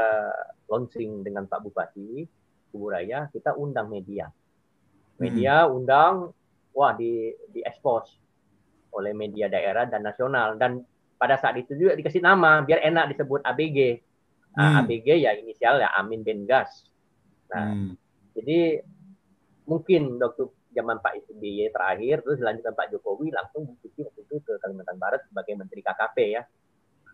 launching 0.66 1.22
dengan 1.22 1.46
Pak 1.46 1.62
Bupati 1.62 2.26
Kuburaya 2.74 3.30
kita 3.30 3.54
undang 3.54 3.88
media. 3.88 4.28
Media 5.22 5.64
hmm. 5.64 5.76
undang 5.78 6.34
wah 6.76 6.92
di 6.98 7.32
di 7.54 7.62
expose 7.64 8.20
oleh 8.96 9.12
media 9.12 9.48
daerah 9.52 9.88
dan 9.88 10.04
nasional 10.04 10.56
dan 10.56 10.84
pada 11.16 11.40
saat 11.40 11.56
itu 11.60 11.76
juga 11.76 11.96
dikasih 11.96 12.20
nama 12.20 12.64
biar 12.64 12.84
enak 12.84 13.16
disebut 13.16 13.44
ABG 13.44 14.04
Nah, 14.56 14.68
hmm. 14.72 14.80
ABG 14.88 15.08
ya 15.20 15.32
inisial 15.36 15.84
ya 15.84 15.92
Amin 16.00 16.24
Ben 16.24 16.48
Gas. 16.48 16.88
Nah, 17.52 17.76
hmm. 17.76 17.92
jadi 18.40 18.82
mungkin 19.68 20.16
waktu 20.18 20.48
zaman 20.76 21.00
Pak 21.00 21.28
SBY 21.28 21.72
terakhir 21.72 22.24
terus 22.24 22.40
dilanjutkan 22.40 22.76
Pak 22.76 22.88
Jokowi 22.92 23.32
langsung 23.32 23.68
waktu 23.80 23.88
itu 23.96 24.36
ke 24.44 24.54
Kalimantan 24.60 25.00
Barat 25.00 25.24
sebagai 25.28 25.56
Menteri 25.56 25.84
KKP 25.84 26.18
ya. 26.40 26.44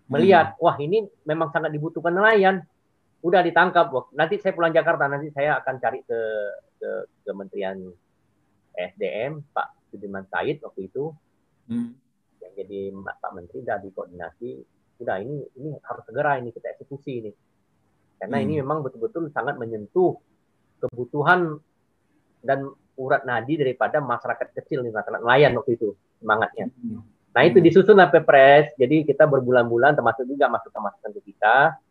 Melihat 0.10 0.58
hmm. 0.58 0.62
wah 0.62 0.76
ini 0.78 1.06
memang 1.26 1.50
sangat 1.50 1.74
dibutuhkan 1.74 2.14
nelayan. 2.14 2.62
Udah 3.22 3.46
ditangkap. 3.46 3.94
Nanti 4.18 4.42
saya 4.42 4.54
pulang 4.58 4.74
Jakarta 4.74 5.06
nanti 5.06 5.30
saya 5.30 5.62
akan 5.62 5.76
cari 5.78 6.02
ke 6.02 6.20
ke 6.82 6.90
Kementerian 7.26 7.78
SDM 8.74 9.46
Pak 9.54 9.94
Sudirman 9.94 10.26
Said 10.30 10.62
waktu 10.66 10.90
itu. 10.90 11.14
Hmm. 11.70 11.94
Yang 12.42 12.54
jadi 12.66 12.80
Pak 12.98 13.32
Menteri 13.38 13.60
dari 13.62 13.90
koordinasi 13.94 14.50
udah 15.02 15.18
ini 15.20 15.42
ini 15.58 15.70
harus 15.82 16.04
segera 16.06 16.38
ini 16.38 16.54
kita 16.54 16.78
eksekusi 16.78 17.12
ini 17.26 17.32
karena 18.22 18.38
hmm. 18.38 18.46
ini 18.46 18.54
memang 18.62 18.86
betul-betul 18.86 19.34
sangat 19.34 19.58
menyentuh 19.58 20.14
kebutuhan 20.78 21.58
dan 22.46 22.70
urat 22.94 23.26
nadi 23.26 23.58
daripada 23.58 23.98
masyarakat 23.98 24.54
kecil 24.62 24.86
nih 24.86 24.94
masyarakat 24.94 25.26
nelayan 25.26 25.58
waktu 25.58 25.74
itu 25.74 25.98
semangatnya. 26.22 26.70
Hmm. 26.70 27.02
Nah 27.34 27.42
itu 27.48 27.58
hmm. 27.58 27.66
disusun 27.66 27.98
PPRes, 27.98 28.78
jadi 28.78 29.02
kita 29.10 29.26
berbulan-bulan 29.26 29.98
termasuk 29.98 30.30
juga 30.30 30.54
masukan-masukan 30.54 31.12
ke 31.18 31.22
kita 31.34 31.82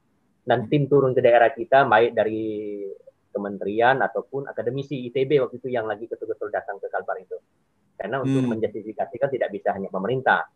dan 0.46 0.70
tim 0.70 0.87
turun 0.87 1.11
ke 1.11 1.20
daerah 1.23 1.51
kita 1.51 1.83
baik 1.90 2.14
dari 2.14 2.87
kementerian 3.31 3.99
ataupun 3.99 4.46
akademisi 4.46 5.07
ITB 5.11 5.38
waktu 5.42 5.62
itu 5.62 5.68
yang 5.70 5.87
lagi 5.87 6.07
betul-betul 6.07 6.51
datang 6.55 6.79
ke 6.79 6.87
Kalbar 6.90 7.18
itu. 7.18 7.38
Karena 7.99 8.23
untuk 8.23 8.46
hmm. 8.46 8.55
menjustifikasikan 8.55 9.29
tidak 9.35 9.51
bisa 9.51 9.75
hanya 9.75 9.90
pemerintah, 9.90 10.46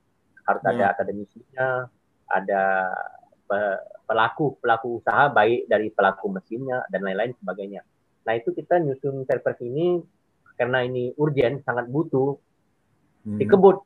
harus 0.46 0.62
ada 0.64 0.96
akademisinya, 0.96 1.84
ada 2.28 2.92
pelaku 4.04 4.60
pelaku 4.60 5.00
usaha 5.00 5.32
baik 5.32 5.68
dari 5.68 5.88
pelaku 5.88 6.28
mesinnya 6.28 6.84
dan 6.92 7.04
lain-lain 7.04 7.32
sebagainya. 7.40 7.82
Nah 8.24 8.32
itu 8.36 8.52
kita 8.52 8.80
nyusun 8.80 9.24
perpres 9.24 9.60
ini 9.64 10.00
karena 10.54 10.84
ini 10.86 11.12
urgent 11.18 11.64
sangat 11.64 11.88
butuh 11.88 12.36
hmm. 13.26 13.38
dikebut 13.40 13.76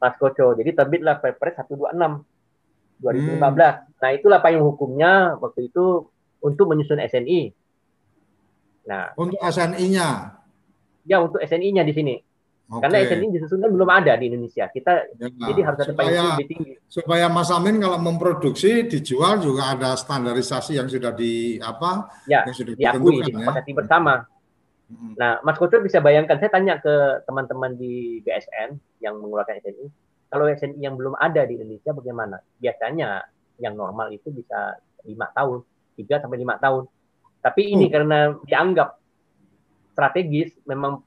Mas 0.00 0.14
Koco. 0.20 0.52
Jadi 0.56 0.70
terbitlah 0.76 1.16
perpres 1.20 1.56
126 1.56 1.96
2015. 3.00 3.40
Hmm. 3.40 3.56
Nah 4.00 4.10
itulah 4.12 4.38
payung 4.44 4.64
hukumnya 4.64 5.36
waktu 5.40 5.72
itu 5.72 6.08
untuk 6.44 6.68
menyusun 6.68 7.00
SNI. 7.00 7.52
Nah 8.88 9.16
untuk 9.16 9.40
SNI-nya. 9.40 10.40
Ya 11.04 11.16
untuk 11.20 11.40
SNI-nya 11.40 11.84
di 11.84 11.92
sini. 11.96 12.14
Okay. 12.64 12.80
Karena 12.80 12.96
SNI 13.04 13.28
disusun 13.28 13.60
kan 13.60 13.70
belum 13.76 13.90
ada 13.92 14.16
di 14.16 14.24
Indonesia. 14.32 14.64
Kita 14.72 14.92
ya, 15.20 15.28
jadi 15.28 15.60
harus 15.68 15.78
ada 15.84 15.90
supaya, 15.92 16.20
lebih 16.32 16.48
tinggi. 16.48 16.72
Supaya 16.88 17.26
Mas 17.28 17.52
Amin 17.52 17.76
kalau 17.76 18.00
memproduksi 18.00 18.88
dijual 18.88 19.36
juga 19.44 19.76
ada 19.76 19.92
standarisasi 19.92 20.80
yang 20.80 20.88
sudah 20.88 21.12
di 21.12 21.60
apa? 21.60 22.08
Ya, 22.24 22.48
yang 22.48 22.56
sudah 22.56 22.72
diakui, 22.72 23.20
disepakati 23.20 23.68
ya. 23.68 23.76
bersama. 23.76 24.14
Hmm. 24.88 25.12
Nah, 25.12 25.44
Mas 25.44 25.60
Koco 25.60 25.76
bisa 25.84 26.00
bayangkan 26.00 26.40
saya 26.40 26.56
tanya 26.56 26.80
ke 26.80 27.20
teman-teman 27.28 27.76
di 27.76 28.24
BSN 28.24 28.80
yang 29.04 29.20
mengeluarkan 29.20 29.60
SNI, 29.60 29.86
kalau 30.32 30.48
SNI 30.48 30.80
yang 30.80 30.96
belum 30.96 31.20
ada 31.20 31.44
di 31.44 31.60
Indonesia 31.60 31.92
bagaimana? 31.92 32.40
Biasanya 32.56 33.28
yang 33.60 33.76
normal 33.76 34.08
itu 34.08 34.32
bisa 34.32 34.80
lima 35.04 35.28
tahun, 35.36 35.60
tiga 36.00 36.16
sampai 36.16 36.40
lima 36.40 36.56
tahun. 36.56 36.88
Tapi 37.44 37.62
ini 37.76 37.86
hmm. 37.86 37.92
karena 37.92 38.18
dianggap 38.48 38.88
strategis, 39.92 40.56
memang 40.64 41.04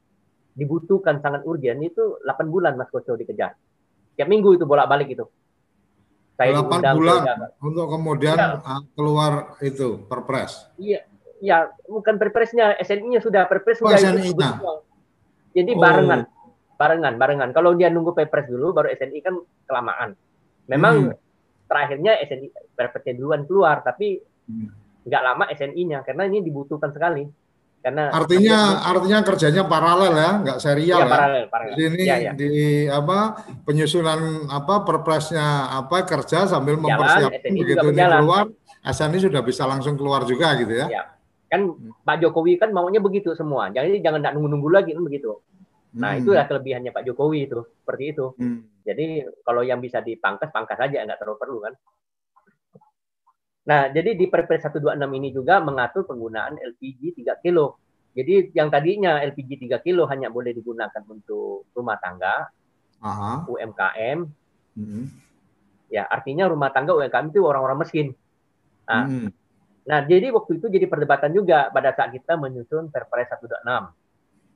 dibutuhkan 0.57 1.21
sangat 1.21 1.45
urgent 1.45 1.85
itu 1.85 2.17
8 2.25 2.49
bulan 2.49 2.73
Mas 2.73 2.89
Koco 2.89 3.13
dikejar. 3.13 3.53
Tiap 4.17 4.25
minggu 4.25 4.57
itu 4.57 4.65
bolak-balik 4.65 5.13
itu. 5.13 5.29
Saya 6.33 6.57
8 6.65 6.97
bulan 6.97 7.21
untuk 7.61 7.85
kemudian 7.85 8.33
ya. 8.33 8.57
Keluar 8.97 9.61
itu 9.61 10.01
perpres. 10.09 10.65
Iya, 10.81 11.05
ya 11.37 11.69
bukan 11.85 12.17
perpresnya, 12.17 12.73
SNI-nya 12.81 13.21
sudah 13.21 13.45
perpres 13.45 13.77
oh, 13.85 13.89
sudah 13.89 14.01
SNI-nya. 14.01 14.57
Jadi 15.53 15.71
oh. 15.73 15.81
barengan, 15.81 16.21
barengan, 16.77 17.13
barengan. 17.21 17.49
Kalau 17.53 17.77
dia 17.77 17.93
nunggu 17.93 18.17
perpres 18.17 18.49
dulu, 18.49 18.73
baru 18.73 18.89
SNI 18.89 19.19
kan 19.21 19.37
kelamaan. 19.69 20.17
Memang 20.65 21.13
hmm. 21.13 21.17
terakhirnya 21.69 22.17
SNI 22.25 22.73
perpresnya 22.73 23.13
duluan 23.13 23.45
keluar, 23.45 23.85
tapi 23.85 24.17
hmm. 24.21 25.05
nggak 25.05 25.21
lama 25.21 25.45
SNI-nya 25.53 26.01
karena 26.01 26.25
ini 26.25 26.41
dibutuhkan 26.41 26.89
sekali. 26.89 27.25
Karena 27.87 28.11
artinya 28.11 28.83
artinya 28.83 29.19
kerjanya 29.23 29.63
paralel 29.63 30.11
ya, 30.11 30.31
nggak 30.43 30.59
serial 30.59 31.07
ya. 31.07 31.15
Paralel, 31.15 31.43
paralel. 31.47 31.71
Jadi 31.79 31.83
ini 31.87 32.03
ya, 32.03 32.15
ya. 32.19 32.31
di 32.35 32.51
apa 32.91 33.47
penyusunan 33.63 34.51
apa 34.51 34.83
perpresnya 34.83 35.71
apa 35.71 36.03
kerja 36.03 36.51
sambil 36.51 36.75
mempersiapkan 36.75 37.47
begitu 37.47 37.87
ini 37.95 38.03
keluar, 38.03 38.51
SNI 38.83 39.31
sudah 39.31 39.39
bisa 39.39 39.63
langsung 39.63 39.95
keluar 39.95 40.27
juga 40.27 40.51
gitu 40.59 40.83
ya. 40.83 40.91
ya. 40.91 41.03
Kan 41.47 41.79
Pak 42.03 42.27
Jokowi 42.27 42.59
kan 42.59 42.75
maunya 42.75 42.99
begitu 42.99 43.31
semua. 43.39 43.71
Jadi 43.71 44.03
jangan 44.03 44.35
nunggu-nunggu 44.35 44.67
lagi 44.67 44.91
kan 44.91 45.07
begitu. 45.07 45.39
Nah, 45.95 46.11
hmm. 46.11 46.19
itu 46.19 46.35
itulah 46.35 46.43
kelebihannya 46.43 46.91
Pak 46.91 47.07
Jokowi 47.07 47.47
itu, 47.47 47.63
seperti 47.87 48.03
itu. 48.11 48.35
Hmm. 48.35 48.67
Jadi 48.83 49.23
kalau 49.47 49.63
yang 49.63 49.79
bisa 49.79 50.03
dipangkas, 50.03 50.51
pangkas 50.51 50.75
saja, 50.75 51.07
nggak 51.07 51.23
terlalu 51.23 51.39
perlu 51.39 51.57
kan. 51.63 51.73
Nah, 53.67 53.91
jadi 53.91 54.15
di 54.15 54.25
Perpres 54.31 54.63
126 54.63 54.95
ini 55.19 55.29
juga 55.35 55.59
mengatur 55.59 56.07
penggunaan 56.07 56.55
LPG 56.55 57.19
3 57.19 57.43
kilo. 57.43 57.75
Jadi 58.15 58.55
yang 58.55 58.71
tadinya 58.71 59.19
LPG 59.19 59.67
3 59.67 59.83
kilo 59.83 60.07
hanya 60.07 60.31
boleh 60.31 60.55
digunakan 60.55 61.03
untuk 61.11 61.67
rumah 61.75 61.99
tangga, 61.99 62.47
Aha. 63.03 63.43
UMKM. 63.43 64.19
Hmm. 64.79 65.05
Ya, 65.91 66.07
artinya 66.07 66.47
rumah 66.47 66.71
tangga 66.71 66.95
UMKM 66.95 67.27
itu 67.35 67.43
orang-orang 67.43 67.83
miskin. 67.83 68.07
Nah, 68.87 69.03
hmm. 69.03 69.29
nah, 69.83 69.99
jadi 70.07 70.31
waktu 70.31 70.63
itu 70.63 70.71
jadi 70.71 70.87
perdebatan 70.87 71.35
juga 71.35 71.67
pada 71.67 71.91
saat 71.91 72.15
kita 72.15 72.39
menyusun 72.39 72.87
Perpres 72.87 73.27
126. 73.35 73.91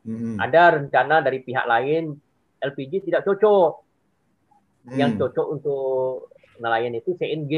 Hmm. 0.08 0.39
Ada 0.39 0.80
rencana 0.80 1.19
dari 1.19 1.43
pihak 1.43 1.67
lain 1.67 2.15
LPG 2.63 3.12
tidak 3.12 3.28
cocok. 3.28 3.71
Hmm. 4.88 4.97
Yang 4.97 5.12
cocok 5.19 5.47
untuk 5.52 6.32
nelayan 6.63 6.95
itu 6.95 7.12
CNG 7.19 7.54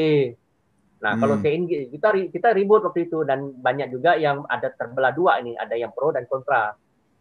Nah, 1.03 1.19
hmm. 1.19 1.21
kalau 1.21 1.35
TNG 1.43 1.91
kita 1.91 2.07
kita 2.31 2.47
ribut 2.55 2.79
waktu 2.87 3.11
itu 3.11 3.27
dan 3.27 3.51
banyak 3.59 3.91
juga 3.91 4.15
yang 4.15 4.47
ada 4.47 4.71
terbelah 4.71 5.11
dua 5.11 5.43
ini, 5.43 5.51
ada 5.59 5.75
yang 5.75 5.91
pro 5.91 6.15
dan 6.15 6.23
kontra. 6.31 6.71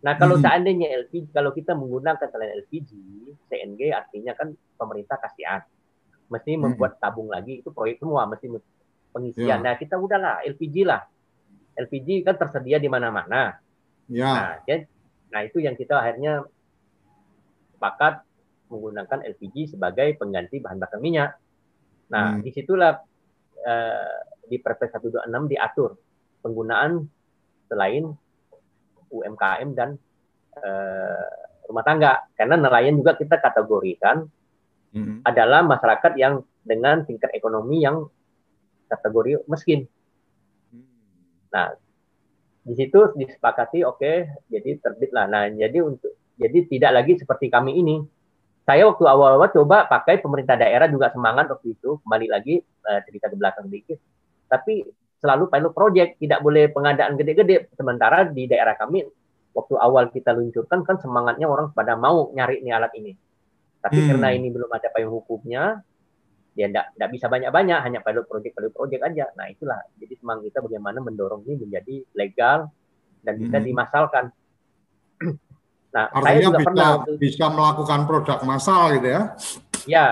Nah, 0.06 0.14
kalau 0.14 0.38
hmm. 0.38 0.44
seandainya 0.46 0.86
LPG 1.02 1.34
kalau 1.34 1.50
kita 1.50 1.74
menggunakan 1.74 2.26
selain 2.30 2.62
LPG, 2.62 2.90
CNG 3.50 3.90
artinya 3.90 4.38
kan 4.38 4.54
pemerintah 4.78 5.18
kasihan. 5.18 5.66
Mesti 6.30 6.54
hmm. 6.54 6.62
membuat 6.62 7.02
tabung 7.02 7.26
lagi 7.26 7.58
itu 7.58 7.74
proyek 7.74 7.98
semua 7.98 8.22
mesti 8.30 8.46
pengisian. 9.10 9.58
Ya. 9.58 9.62
Nah, 9.62 9.74
kita 9.74 9.98
udahlah 9.98 10.46
LPG 10.46 10.86
lah. 10.86 11.02
LPG 11.74 12.22
kan 12.22 12.38
tersedia 12.38 12.78
di 12.78 12.86
mana-mana. 12.86 13.58
Ya. 14.06 14.30
Nah, 14.30 14.52
ya, 14.62 14.86
nah, 15.34 15.42
itu 15.42 15.58
yang 15.58 15.74
kita 15.74 15.98
akhirnya 15.98 16.46
sepakat 17.74 18.22
menggunakan 18.70 19.26
LPG 19.26 19.74
sebagai 19.74 20.14
pengganti 20.22 20.62
bahan 20.62 20.78
bakar 20.78 21.02
minyak. 21.02 21.34
Nah, 22.10 22.38
hmm. 22.38 22.46
di 22.46 22.50
situlah 22.54 23.11
Eh, 23.62 24.16
di 24.52 24.58
Perpres 24.58 24.90
126 24.92 25.48
diatur 25.48 25.94
penggunaan 26.42 27.06
selain 27.70 28.10
UMKM 29.08 29.68
dan 29.72 29.96
uh, 30.60 31.28
rumah 31.70 31.84
tangga 31.86 32.26
karena 32.36 32.58
nelayan 32.58 32.98
juga 33.00 33.16
kita 33.16 33.38
kategorikan 33.38 34.28
mm-hmm. 34.92 35.24
adalah 35.24 35.64
masyarakat 35.64 36.12
yang 36.20 36.44
dengan 36.60 37.06
tingkat 37.06 37.32
ekonomi 37.32 37.80
yang 37.80 38.12
kategori 38.90 39.46
miskin. 39.48 39.88
Nah, 41.54 41.72
di 42.66 42.74
situ 42.76 43.14
disepakati 43.16 43.86
oke, 43.88 44.02
okay, 44.02 44.16
jadi 44.52 44.84
terbitlah. 44.84 45.30
Nah, 45.32 45.48
jadi 45.48 45.80
untuk 45.80 46.12
jadi 46.36 46.66
tidak 46.68 46.92
lagi 46.92 47.12
seperti 47.16 47.48
kami 47.48 47.78
ini. 47.78 47.96
Saya 48.62 48.86
waktu 48.86 49.04
awal-awal 49.10 49.50
coba 49.50 49.90
pakai 49.90 50.22
pemerintah 50.22 50.54
daerah 50.54 50.86
juga 50.86 51.10
semangat 51.10 51.50
waktu 51.50 51.74
itu, 51.74 51.98
kembali 52.06 52.26
lagi 52.30 52.62
uh, 52.62 53.00
cerita 53.02 53.26
ke 53.26 53.34
belakang 53.34 53.66
sedikit. 53.66 53.98
Tapi 54.46 54.86
selalu 55.18 55.50
pilot 55.50 55.72
project, 55.74 56.10
tidak 56.22 56.38
boleh 56.46 56.70
pengadaan 56.70 57.18
gede-gede. 57.18 57.70
Sementara 57.74 58.22
di 58.26 58.46
daerah 58.46 58.78
kami 58.78 59.02
waktu 59.50 59.74
awal 59.76 60.14
kita 60.14 60.30
luncurkan 60.30 60.86
kan 60.86 60.96
semangatnya 61.02 61.50
orang 61.50 61.74
pada 61.74 61.98
mau 61.98 62.30
nyari 62.30 62.62
nih 62.62 62.72
alat 62.74 62.92
ini. 62.98 63.12
Tapi 63.82 63.98
hmm. 63.98 64.08
karena 64.14 64.28
ini 64.30 64.48
belum 64.54 64.70
ada 64.70 64.88
payung 64.94 65.10
hukumnya, 65.10 65.82
dia 66.54 66.70
tidak 66.70 67.10
bisa 67.10 67.26
banyak-banyak, 67.26 67.78
hanya 67.82 67.98
pilot 67.98 68.30
project 68.30 68.54
pilot 68.54 68.72
project 68.74 69.02
aja. 69.02 69.26
Nah 69.34 69.50
itulah 69.50 69.82
jadi 69.98 70.14
semangat 70.22 70.54
kita 70.54 70.58
bagaimana 70.62 70.98
mendorong 71.02 71.42
ini 71.50 71.66
menjadi 71.66 71.94
legal 72.14 72.70
dan 73.26 73.34
bisa 73.42 73.58
hmm. 73.58 73.66
dimasalkan. 73.66 74.24
nah 75.92 76.08
Artinya 76.08 76.24
saya 76.24 76.40
juga 76.40 76.58
bisa, 76.58 76.66
pernah 76.68 76.90
bisa 77.20 77.44
melakukan 77.52 78.00
produk 78.08 78.38
massal 78.48 78.82
gitu 78.96 79.08
ya? 79.08 79.22
Ya. 79.84 80.06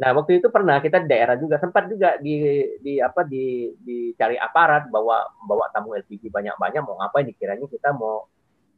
Nah 0.00 0.10
waktu 0.16 0.40
itu 0.40 0.48
pernah 0.48 0.80
kita 0.80 1.04
di 1.04 1.08
daerah 1.12 1.36
juga 1.36 1.60
sempat 1.60 1.90
juga 1.90 2.16
di 2.22 2.64
di 2.80 3.02
apa 3.02 3.20
di 3.26 3.68
dicari 3.84 4.40
aparat 4.40 4.88
bawa 4.88 5.28
bawa 5.44 5.68
tamu 5.74 5.92
LPG 5.92 6.32
banyak-banyak 6.32 6.82
mau 6.86 6.96
ngapain 7.02 7.28
dikiranya 7.28 7.68
kita 7.68 7.92
mau 7.92 8.24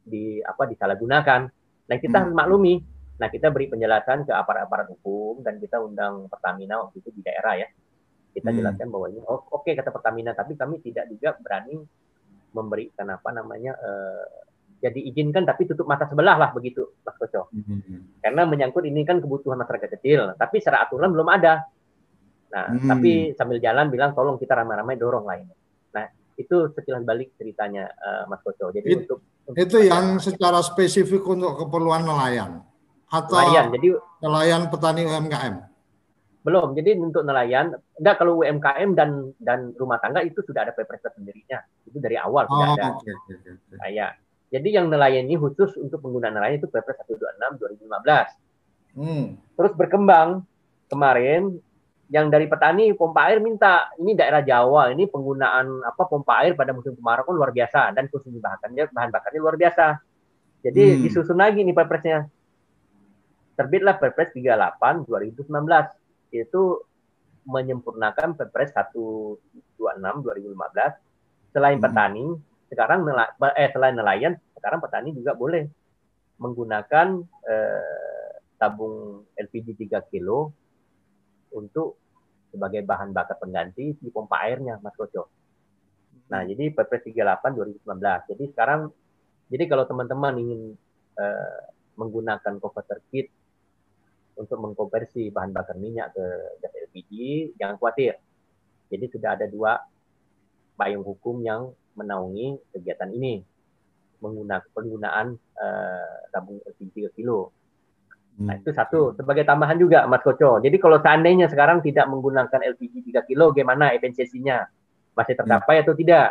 di 0.03 0.43
apa 0.43 0.67
disalahgunakan. 0.67 1.41
Nah 1.87 1.97
kita 2.01 2.19
hmm. 2.27 2.35
maklumi 2.35 2.75
Nah, 3.13 3.29
kita 3.29 3.53
beri 3.53 3.69
penjelasan 3.69 4.25
ke 4.25 4.33
aparat-aparat 4.33 4.89
hukum 4.89 5.45
dan 5.45 5.61
kita 5.61 5.77
undang 5.77 6.25
Pertamina 6.27 6.81
waktu 6.81 6.99
itu 6.99 7.09
di 7.13 7.21
daerah 7.21 7.61
ya. 7.61 7.67
Kita 8.33 8.49
hmm. 8.49 8.57
jelaskan 8.57 8.87
bahwa 8.89 9.07
ini 9.13 9.21
oh, 9.21 9.45
oke 9.53 9.61
okay, 9.61 9.77
kata 9.77 9.93
Pertamina, 9.93 10.33
tapi 10.33 10.57
kami 10.57 10.81
tidak 10.81 11.05
juga 11.13 11.37
berani 11.37 11.77
memberikan 12.53 13.07
apa 13.13 13.29
namanya 13.29 13.77
uh, 13.77 14.25
jadi 14.83 14.99
izinkan 14.99 15.47
tapi 15.47 15.63
tutup 15.63 15.87
mata 15.87 16.03
sebelah 16.03 16.35
lah 16.35 16.51
begitu 16.51 16.83
Mas 17.07 17.15
Koco. 17.15 17.47
Hmm. 17.55 18.19
Karena 18.19 18.43
menyangkut 18.43 18.83
ini 18.83 19.07
kan 19.07 19.23
kebutuhan 19.23 19.55
masyarakat 19.55 19.95
kecil, 19.95 20.35
tapi 20.35 20.59
secara 20.59 20.83
aturan 20.83 21.15
belum 21.15 21.31
ada. 21.31 21.63
Nah, 22.51 22.75
hmm. 22.75 22.89
tapi 22.91 23.11
sambil 23.39 23.63
jalan 23.63 23.87
bilang 23.87 24.11
tolong 24.11 24.35
kita 24.35 24.59
ramai-ramai 24.59 24.99
dorong 24.99 25.23
lah 25.23 25.39
ini. 25.39 25.55
Nah, 25.95 26.03
itu 26.35 26.67
sekilas 26.75 27.07
balik 27.07 27.31
ceritanya 27.39 27.87
uh, 27.95 28.27
Mas 28.27 28.43
Koco. 28.43 28.75
Jadi 28.75 28.91
It, 28.91 29.07
untuk, 29.07 29.23
untuk 29.47 29.63
itu 29.63 29.77
yang 29.87 30.19
secara 30.19 30.59
spesifik 30.59 31.23
untuk 31.31 31.63
keperluan 31.63 32.03
nelayan 32.03 32.59
atau 33.07 33.39
nelayan. 33.39 33.65
Jadi 33.71 33.87
nelayan 34.19 34.61
petani 34.67 35.01
UMKM? 35.07 35.55
Belum. 36.43 36.75
Jadi 36.75 36.99
untuk 36.99 37.23
nelayan, 37.23 37.71
enggak 37.95 38.15
kalau 38.19 38.43
UMKM 38.43 38.99
dan 38.99 39.31
dan 39.39 39.71
rumah 39.79 39.95
tangga 40.03 40.19
itu 40.27 40.43
sudah 40.43 40.67
ada 40.67 40.75
perpres 40.75 41.07
sendirinya. 41.07 41.63
Itu 41.87 42.03
dari 42.03 42.19
awal 42.19 42.51
sudah 42.51 42.67
oh, 42.67 42.75
ada. 42.75 42.83
Okay, 42.99 43.15
okay, 43.15 43.33
okay. 43.39 43.79
Nah, 43.79 43.87
ya. 43.87 44.07
Jadi 44.53 44.69
yang 44.69 44.85
nelayan 44.93 45.25
ini 45.25 45.33
khusus 45.33 45.73
untuk 45.81 45.97
pengguna 46.05 46.29
nelayan 46.29 46.61
itu 46.61 46.69
Perpres 46.69 47.01
126 47.01 47.57
2015. 47.57 48.93
Hmm. 48.93 49.33
Terus 49.57 49.73
berkembang 49.73 50.45
kemarin 50.93 51.57
yang 52.13 52.29
dari 52.29 52.45
petani 52.45 52.93
pompa 52.93 53.25
air 53.25 53.41
minta 53.41 53.89
ini 53.97 54.13
daerah 54.13 54.45
Jawa 54.45 54.93
ini 54.93 55.09
penggunaan 55.09 55.81
apa 55.81 56.05
pompa 56.05 56.45
air 56.45 56.53
pada 56.53 56.69
musim 56.69 56.93
kemarau 56.93 57.25
kan 57.25 57.33
luar 57.33 57.49
biasa 57.49 57.89
dan 57.97 58.05
konsumsi 58.05 58.37
bahannya 58.37 58.85
bahan 58.93 59.09
bakarnya 59.09 59.41
luar 59.41 59.57
biasa. 59.57 59.97
Jadi 60.61 60.83
hmm. 60.85 60.99
disusun 61.01 61.41
lagi 61.41 61.65
nih 61.65 61.73
perpresnya 61.73 62.29
terbitlah 63.57 63.97
Perpres 63.97 64.29
38 64.37 65.09
2019 65.09 65.49
itu 66.37 66.61
menyempurnakan 67.49 68.37
Perpres 68.37 68.69
126 68.77 69.41
2015 69.81 71.57
selain 71.57 71.81
hmm. 71.81 71.85
petani 71.89 72.25
sekarang 72.73 73.05
eh 73.53 73.69
selain 73.69 73.93
nelayan 73.93 74.33
sekarang 74.57 74.81
petani 74.81 75.13
juga 75.13 75.37
boleh 75.37 75.69
menggunakan 76.41 77.21
eh, 77.45 78.31
tabung 78.57 79.27
LPG 79.37 79.77
3 79.77 80.09
kilo 80.09 80.49
untuk 81.53 82.01
sebagai 82.49 82.81
bahan 82.85 83.13
bakar 83.13 83.37
pengganti 83.37 83.97
di 83.97 84.09
pompa 84.13 84.45
airnya 84.45 84.77
Mas 84.81 84.93
Koco. 84.93 85.29
Nah, 86.29 86.41
hmm. 86.41 86.49
jadi 86.53 86.63
Perpres 86.73 87.05
38 87.05 87.81
2019. 87.83 88.29
Jadi 88.33 88.43
sekarang 88.53 88.81
jadi 89.49 89.63
kalau 89.69 89.85
teman-teman 89.85 90.33
ingin 90.39 90.61
eh, 91.19 91.61
menggunakan 91.97 92.57
converter 92.57 93.03
kit 93.13 93.29
untuk 94.33 94.57
mengkonversi 94.57 95.29
bahan 95.29 95.53
bakar 95.53 95.77
minyak 95.77 96.09
ke 96.13 96.25
gas 96.57 96.73
LPG, 96.89 97.11
jangan 97.57 97.77
khawatir. 97.77 98.17
Jadi 98.89 99.05
sudah 99.13 99.37
ada 99.37 99.45
dua 99.45 99.77
payung 100.73 101.05
hukum 101.05 101.41
yang 101.45 101.69
menaungi 101.93 102.73
kegiatan 102.73 103.09
ini 103.13 103.43
menggunakan 104.23 104.63
penggunaan 104.71 105.35
uh, 105.35 106.15
tabung 106.31 106.63
LPG 106.63 107.11
kilo. 107.19 107.51
Nah, 108.33 108.57
itu 108.57 108.73
satu. 108.73 109.13
Sebagai 109.13 109.45
tambahan 109.45 109.77
juga, 109.77 110.09
Mas 110.09 110.25
Koco. 110.25 110.57
Jadi 110.57 110.81
kalau 110.81 110.97
seandainya 110.97 111.45
sekarang 111.51 111.85
tidak 111.85 112.09
menggunakan 112.09 112.59
LPG 112.73 113.13
3 113.13 113.29
kilo, 113.29 113.53
bagaimana 113.53 113.93
efisiensinya? 113.93 114.65
Masih 115.13 115.37
tercapai 115.37 115.77
hmm. 115.77 115.83
atau 115.85 115.93
tidak? 115.93 116.27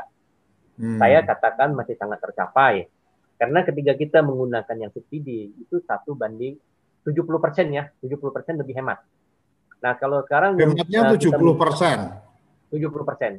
Hmm. 0.74 0.98
Saya 0.98 1.22
katakan 1.22 1.78
masih 1.78 1.94
sangat 1.94 2.18
tercapai. 2.18 2.90
Karena 3.38 3.62
ketika 3.62 3.94
kita 3.94 4.18
menggunakan 4.18 4.74
yang 4.74 4.90
subsidi, 4.90 5.54
itu 5.54 5.78
satu 5.86 6.18
banding 6.18 6.58
70 7.06 7.22
persen 7.38 7.66
ya, 7.70 7.86
70 8.02 8.18
persen 8.34 8.54
lebih 8.58 8.74
hemat. 8.78 9.02
Nah 9.82 9.98
kalau 9.98 10.22
sekarang 10.22 10.54
hematnya 10.54 11.10
uh, 11.10 11.18
70 11.18 11.38
persen. 11.58 11.98
70 12.70 12.86
persen. 13.02 13.32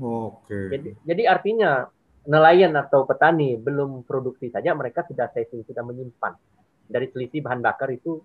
Oke. 0.00 0.72
Jadi, 0.72 0.90
jadi 1.04 1.22
artinya 1.28 1.84
nelayan 2.24 2.72
atau 2.76 3.04
petani 3.04 3.60
belum 3.60 4.04
produksi 4.08 4.48
saja 4.48 4.72
mereka 4.72 5.04
sudah 5.04 5.28
saving, 5.32 5.64
sudah 5.68 5.84
menyimpan. 5.84 6.32
Dari 6.90 7.06
selisih 7.12 7.44
bahan 7.44 7.60
bakar 7.60 7.92
itu 7.92 8.18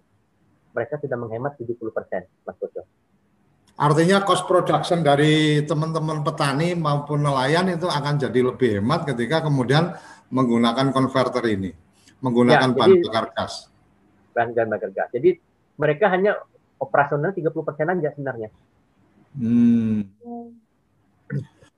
mereka 0.71 0.97
sudah 0.97 1.15
menghemat 1.19 1.59
70 1.59 1.77
persen, 1.91 2.25
Mas 2.47 2.57
Koco. 2.57 2.81
Artinya 3.75 4.23
cost 4.23 4.47
production 4.47 5.03
dari 5.03 5.59
teman-teman 5.67 6.23
petani 6.23 6.79
maupun 6.79 7.19
nelayan 7.19 7.67
itu 7.67 7.91
akan 7.91 8.15
jadi 8.15 8.39
lebih 8.39 8.79
hemat 8.79 9.03
ketika 9.03 9.43
kemudian 9.43 9.91
menggunakan 10.31 10.95
konverter 10.95 11.43
ini, 11.51 11.75
menggunakan 12.23 12.71
ya, 12.71 12.75
bahan 12.75 12.91
bakar 13.03 13.25
gas 13.35 13.75
bahan 14.35 14.51
bahan 14.51 14.69
bakar 14.75 14.91
gas. 14.91 15.09
Jadi 15.15 15.39
mereka 15.79 16.11
hanya 16.11 16.35
operasional 16.75 17.31
30 17.31 17.55
persen 17.63 17.87
aja 17.87 18.11
sebenarnya. 18.11 18.49
Hmm. 19.39 20.03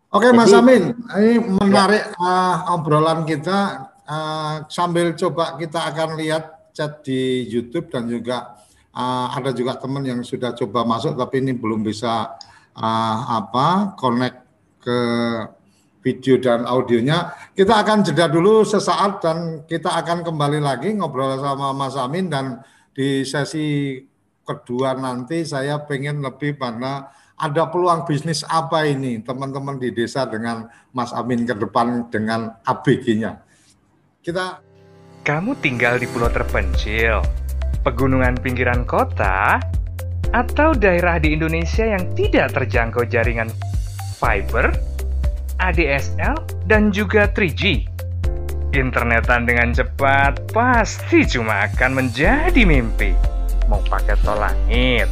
Oke 0.07 0.31
Mas 0.31 0.55
Amin, 0.55 0.95
ini 1.19 1.35
menarik 1.35 2.15
ya. 2.15 2.23
uh, 2.23 2.75
obrolan 2.79 3.27
kita. 3.27 3.91
Uh, 4.07 4.63
sambil 4.71 5.11
coba 5.19 5.59
kita 5.59 5.83
akan 5.83 6.15
lihat 6.15 6.71
chat 6.71 7.03
di 7.03 7.43
YouTube 7.43 7.91
dan 7.91 8.07
juga 8.07 8.55
uh, 8.95 9.27
ada 9.35 9.51
juga 9.51 9.75
teman 9.75 10.07
yang 10.07 10.23
sudah 10.23 10.55
coba 10.55 10.87
masuk 10.87 11.19
tapi 11.19 11.43
ini 11.43 11.51
belum 11.51 11.83
bisa 11.83 12.39
uh, 12.71 13.17
apa 13.35 13.99
connect 13.99 14.47
ke 14.79 14.99
video 15.99 16.39
dan 16.39 16.63
audionya. 16.63 17.35
Kita 17.51 17.83
akan 17.83 18.07
jeda 18.07 18.31
dulu 18.31 18.63
sesaat 18.63 19.19
dan 19.19 19.67
kita 19.67 19.91
akan 19.91 20.23
kembali 20.23 20.63
lagi 20.63 20.95
ngobrol 20.95 21.35
sama 21.35 21.75
Mas 21.75 21.99
Amin 21.99 22.31
dan 22.31 22.63
di 22.95 23.27
sesi 23.27 23.99
kedua 24.47 24.95
nanti 24.95 25.43
saya 25.43 25.83
pengen 25.83 26.23
lebih 26.23 26.55
pada 26.55 27.11
ada 27.37 27.69
peluang 27.69 28.01
bisnis 28.09 28.41
apa 28.49 28.89
ini 28.89 29.21
teman-teman 29.21 29.77
di 29.77 29.93
desa 29.93 30.25
dengan 30.25 30.65
Mas 30.89 31.13
Amin 31.13 31.45
ke 31.45 31.53
depan 31.53 32.09
dengan 32.09 32.57
ABG-nya. 32.65 33.37
Kita 34.25 34.65
Kamu 35.21 35.59
tinggal 35.59 35.99
di 35.99 36.07
pulau 36.07 36.31
terpencil, 36.31 37.19
pegunungan 37.83 38.39
pinggiran 38.39 38.87
kota, 38.87 39.59
atau 40.31 40.71
daerah 40.71 41.19
di 41.19 41.35
Indonesia 41.35 41.83
yang 41.83 42.15
tidak 42.15 42.55
terjangkau 42.55 43.03
jaringan 43.03 43.51
fiber 44.15 44.71
ADSL, 45.59 46.37
dan 46.71 46.95
juga 46.95 47.27
3G. 47.27 47.91
Internetan 48.71 49.43
dengan 49.43 49.75
cepat 49.75 50.47
pasti 50.55 51.27
cuma 51.27 51.67
akan 51.67 52.03
menjadi 52.03 52.63
mimpi. 52.63 53.11
Mau 53.67 53.83
pakai 53.83 54.15
tol 54.23 54.39
langit, 54.39 55.11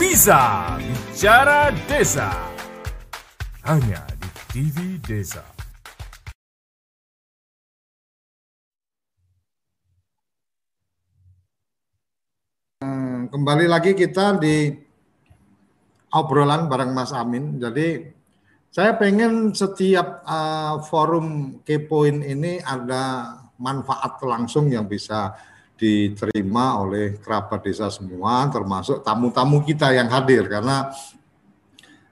bisa 0.00 0.80
Bicara 0.80 1.68
Desa 1.84 2.32
Hanya 3.68 4.00
di 4.16 4.28
TV 4.48 4.96
Desa. 5.04 5.44
Hmm, 12.80 13.28
kembali 13.28 13.68
lagi 13.68 13.92
kita 13.92 14.40
di 14.40 14.72
obrolan 16.16 16.64
bareng 16.72 16.96
Mas 16.96 17.12
Amin. 17.12 17.60
Jadi 17.60 18.00
saya 18.72 18.96
pengen 18.96 19.52
setiap 19.52 20.24
uh, 20.24 20.80
forum 20.80 21.60
kepoin 21.60 22.24
ini 22.24 22.56
ada 22.64 23.36
manfaat 23.60 24.16
langsung 24.24 24.72
yang 24.72 24.88
bisa 24.88 25.36
diterima 25.80 26.76
oleh 26.84 27.16
kerabat 27.16 27.64
desa 27.64 27.88
semua, 27.88 28.44
termasuk 28.52 29.00
tamu-tamu 29.00 29.64
kita 29.64 29.96
yang 29.96 30.12
hadir 30.12 30.44
karena 30.44 30.92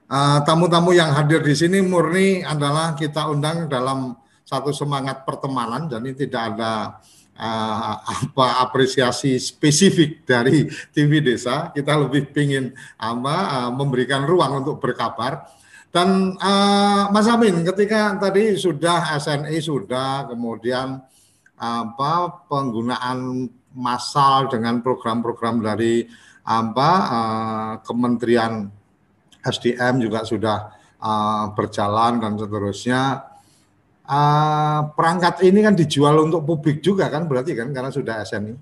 uh, 0.09 0.41
tamu-tamu 0.41 0.89
yang 0.97 1.13
hadir 1.13 1.45
di 1.45 1.53
sini 1.53 1.77
murni 1.85 2.41
adalah 2.41 2.97
kita 2.97 3.29
undang 3.29 3.69
dalam 3.69 4.17
satu 4.41 4.73
semangat 4.73 5.21
pertemanan, 5.21 5.85
jadi 5.85 6.09
tidak 6.25 6.41
ada 6.57 6.97
uh, 7.37 7.93
apa 8.01 8.65
apresiasi 8.65 9.37
spesifik 9.37 10.25
dari 10.25 10.65
TV 10.89 11.21
Desa. 11.21 11.69
Kita 11.69 11.93
lebih 11.93 12.33
ingin 12.33 12.73
apa 12.97 13.69
uh, 13.69 13.71
memberikan 13.71 14.25
ruang 14.25 14.65
untuk 14.65 14.81
berkabar. 14.81 15.45
Dan 15.89 16.37
uh, 16.37 17.09
Mas 17.09 17.25
Amin, 17.29 17.65
ketika 17.65 18.17
tadi 18.17 18.57
sudah 18.57 19.13
SNI 19.17 19.57
sudah, 19.57 20.29
kemudian 20.29 21.01
apa 21.59 22.45
penggunaan 22.47 23.49
massal 23.77 24.49
dengan 24.49 24.81
program-program 24.81 25.61
dari 25.61 26.07
apa 26.49 26.89
uh, 27.05 27.73
Kementerian 27.85 28.65
SDM 29.45 30.01
juga 30.01 30.25
sudah 30.25 30.73
uh, 30.97 31.53
berjalan 31.53 32.17
dan 32.17 32.33
seterusnya 32.35 33.01
uh, 34.09 34.81
perangkat 34.97 35.45
ini 35.45 35.59
kan 35.61 35.77
dijual 35.77 36.25
untuk 36.25 36.43
publik 36.43 36.81
juga 36.81 37.07
kan 37.07 37.29
berarti 37.29 37.53
kan 37.53 37.69
karena 37.69 37.93
sudah 37.93 38.25
SNI. 38.25 38.53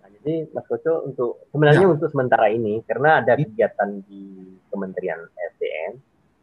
Nah, 0.00 0.08
jadi 0.20 0.52
Mas 0.52 0.66
Koco 0.68 1.08
untuk 1.08 1.48
sebenarnya 1.48 1.86
ya. 1.88 1.92
untuk 1.96 2.08
sementara 2.12 2.52
ini 2.52 2.84
karena 2.84 3.24
ada 3.24 3.32
kegiatan 3.34 4.04
di 4.04 4.52
Kementerian 4.68 5.20
SDM, 5.56 5.92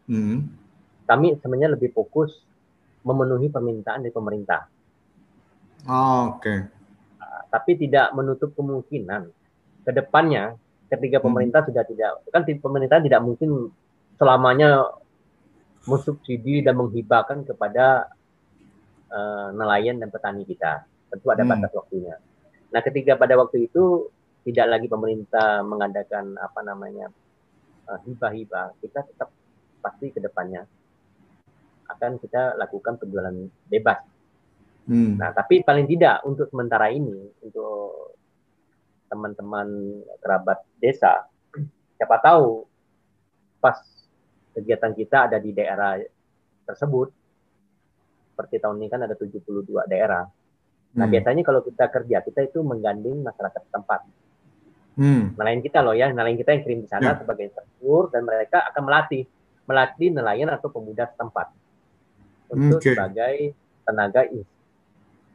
hmm. 0.10 0.38
kami 1.06 1.38
sebenarnya 1.38 1.78
lebih 1.78 1.94
fokus 1.94 2.34
memenuhi 3.06 3.48
permintaan 3.48 4.06
dari 4.06 4.14
pemerintah. 4.14 4.68
Oh, 5.88 6.36
Oke. 6.36 6.44
Okay. 6.44 6.79
Tapi 7.50 7.72
tidak 7.82 8.14
menutup 8.14 8.54
kemungkinan 8.54 9.30
ke 9.86 9.92
depannya 9.92 10.54
ketika 10.90 11.18
hmm. 11.22 11.26
pemerintah 11.26 11.62
hmm. 11.66 11.70
sudah 11.74 11.84
tidak 11.86 12.12
kan 12.30 12.42
pemerintah 12.46 12.98
tidak 13.02 13.22
mungkin 13.22 13.74
selamanya 14.18 14.86
mensubsidi 15.88 16.62
dan 16.62 16.76
menghibahkan 16.76 17.48
kepada 17.48 18.12
uh, 19.10 19.50
nelayan 19.54 19.98
dan 19.98 20.10
petani 20.14 20.46
kita. 20.46 20.86
Tentu 21.10 21.28
ada 21.34 21.42
hmm. 21.42 21.52
batas 21.56 21.72
waktunya. 21.74 22.16
Nah, 22.70 22.82
ketika 22.86 23.18
pada 23.18 23.34
waktu 23.34 23.66
itu 23.66 24.14
tidak 24.46 24.78
lagi 24.78 24.88
pemerintah 24.90 25.66
mengadakan 25.66 26.38
apa 26.38 26.62
namanya 26.62 27.10
uh, 27.90 28.00
hibah-hibah, 28.06 28.78
kita 28.78 29.02
tetap 29.10 29.34
pasti 29.80 30.14
ke 30.14 30.20
depannya 30.22 30.68
akan 31.90 32.22
kita 32.22 32.54
lakukan 32.60 33.02
penjualan 33.02 33.34
bebas. 33.66 34.06
Hmm. 34.90 35.22
Nah, 35.22 35.30
tapi 35.38 35.62
paling 35.62 35.86
tidak 35.86 36.26
untuk 36.26 36.50
sementara 36.50 36.90
ini 36.90 37.14
untuk 37.46 38.18
teman-teman 39.06 40.02
kerabat 40.18 40.66
desa, 40.82 41.30
siapa 41.94 42.18
tahu 42.18 42.66
pas 43.62 43.78
kegiatan 44.58 44.94
kita 44.98 45.30
ada 45.30 45.38
di 45.38 45.54
daerah 45.54 46.02
tersebut. 46.66 47.14
Seperti 48.34 48.58
tahun 48.58 48.82
ini 48.82 48.88
kan 48.90 49.06
ada 49.06 49.14
72 49.14 49.46
daerah. 49.86 50.26
Nah, 50.98 51.06
hmm. 51.06 51.14
biasanya 51.14 51.44
kalau 51.46 51.62
kita 51.62 51.86
kerja, 51.94 52.18
kita 52.26 52.50
itu 52.50 52.66
menggandeng 52.66 53.22
masyarakat 53.22 53.62
tempat. 53.70 54.02
Hmm. 54.98 55.38
Nelayan 55.38 55.62
kita 55.62 55.86
loh 55.86 55.94
ya, 55.94 56.10
nelayan 56.10 56.34
kita 56.34 56.58
yang 56.58 56.64
kirim 56.66 56.80
di 56.82 56.90
sana 56.90 57.14
ya. 57.14 57.20
sebagai 57.22 57.46
instruktur 57.46 58.10
dan 58.10 58.26
mereka 58.26 58.66
akan 58.74 58.84
melatih 58.90 59.24
melatih 59.70 60.10
nelayan 60.10 60.50
atau 60.50 60.74
pemuda 60.74 61.06
setempat 61.14 61.54
untuk 62.50 62.82
okay. 62.82 62.98
sebagai 62.98 63.54
tenaga 63.86 64.26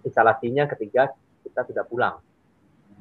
instalasinya 0.05 0.68
ketika 0.70 1.16
kita 1.42 1.61
sudah 1.66 1.84
pulang. 1.88 2.16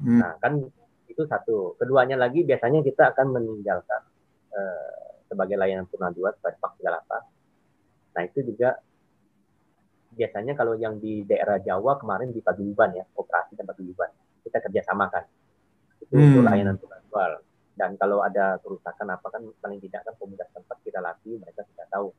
Hmm. 0.00 0.20
Nah, 0.20 0.34
kan 0.40 0.58
itu 1.06 1.22
satu. 1.28 1.78
Keduanya 1.78 2.18
lagi 2.18 2.42
biasanya 2.42 2.82
kita 2.82 3.14
akan 3.14 3.38
meninggalkan 3.38 4.02
uh, 4.50 5.20
sebagai 5.30 5.54
layanan 5.54 5.86
purna 5.86 6.10
dua 6.10 6.34
sebagai 6.34 6.58
Pak 6.58 6.82
38. 6.82 8.14
Nah 8.14 8.22
itu 8.26 8.38
juga 8.46 8.78
biasanya 10.14 10.54
kalau 10.54 10.78
yang 10.78 11.02
di 11.02 11.26
daerah 11.26 11.58
Jawa 11.58 11.98
kemarin 11.98 12.30
di 12.30 12.38
Paguyuban 12.38 12.94
ya, 12.94 13.04
operasi 13.18 13.58
dan 13.58 13.66
Paguyuban. 13.66 14.10
Kita 14.42 14.58
kerjasamakan. 14.62 15.24
Itu 16.02 16.14
hmm. 16.14 16.26
untuk 16.34 16.42
layanan 16.46 16.76
purna 16.78 16.98
dua. 17.06 17.38
Dan 17.74 17.98
kalau 17.98 18.22
ada 18.22 18.62
kerusakan 18.62 19.18
apa 19.18 19.26
kan 19.34 19.42
paling 19.58 19.82
tidak 19.82 20.06
kan 20.06 20.14
pemuda 20.14 20.46
tempat 20.54 20.78
kita 20.86 21.02
latih, 21.02 21.42
mereka 21.42 21.66
tidak 21.66 21.90
tahu. 21.90 22.14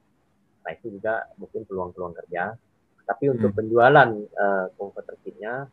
Nah 0.67 0.71
itu 0.75 0.87
juga 0.99 1.31
mungkin 1.39 1.63
peluang-peluang 1.63 2.13
kerja. 2.23 2.59
Tapi 3.05 3.29
untuk 3.29 3.53
hmm. 3.53 3.57
penjualan 3.61 4.09
uh, 4.33 4.65
komputer 4.73 5.15
kitnya 5.21 5.69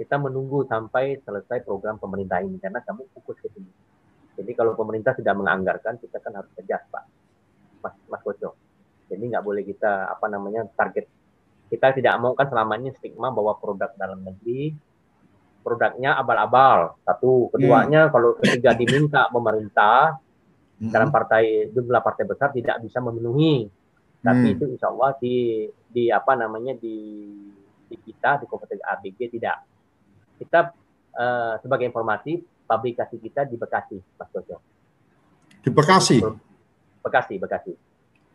kita 0.00 0.16
menunggu 0.18 0.66
sampai 0.66 1.20
selesai 1.22 1.62
program 1.62 2.00
pemerintah 2.00 2.42
ini 2.42 2.58
karena 2.58 2.82
kamu 2.82 3.06
fokus 3.14 3.38
ke 3.38 3.48
sini. 3.52 3.70
Jadi 4.32 4.50
kalau 4.56 4.72
pemerintah 4.72 5.12
sudah 5.12 5.36
menganggarkan, 5.36 6.00
kita 6.00 6.16
kan 6.18 6.32
harus 6.32 6.48
tegas, 6.56 6.82
Pak, 6.88 7.04
Mas, 7.84 7.94
Mas 8.08 8.22
Koco. 8.24 8.56
Jadi 9.12 9.22
nggak 9.28 9.44
boleh 9.44 9.62
kita 9.62 10.08
apa 10.08 10.26
namanya 10.32 10.64
target. 10.72 11.04
Kita 11.68 11.92
tidak 11.92 12.16
mau 12.16 12.32
kan 12.32 12.48
selamanya 12.48 12.96
stigma 12.96 13.28
bahwa 13.28 13.56
produk 13.60 13.92
dalam 13.96 14.24
negeri 14.24 14.72
produknya 15.62 16.18
abal-abal. 16.18 16.98
Satu, 17.06 17.52
keduanya 17.54 18.08
hmm. 18.08 18.12
kalau 18.12 18.34
ketiga 18.40 18.74
diminta 18.74 19.30
pemerintah 19.30 20.18
hmm. 20.82 20.90
dalam 20.90 21.12
partai 21.14 21.70
jumlah 21.70 22.02
partai 22.02 22.24
besar 22.26 22.50
tidak 22.50 22.82
bisa 22.82 22.98
memenuhi. 22.98 23.70
Tapi 24.22 24.46
hmm. 24.48 24.54
itu 24.54 24.64
insya 24.70 24.88
Allah 24.94 25.18
di 25.18 25.66
di 25.90 26.06
apa 26.08 26.38
namanya 26.38 26.78
di 26.78 26.96
di 27.90 27.96
kita 27.98 28.38
di 28.38 28.46
kompetensi 28.46 28.80
ABG 28.80 29.18
tidak. 29.34 29.66
Kita 30.38 30.70
uh, 31.18 31.54
sebagai 31.58 31.90
informasi 31.90 32.38
pabrikasi 32.64 33.18
kita 33.18 33.44
di 33.44 33.58
Bekasi, 33.58 33.98
Mas 33.98 34.28
Jojo. 34.30 34.62
Di 35.60 35.68
Bekasi? 35.68 36.22
Bekasi, 37.02 37.34
Bekasi. 37.36 37.72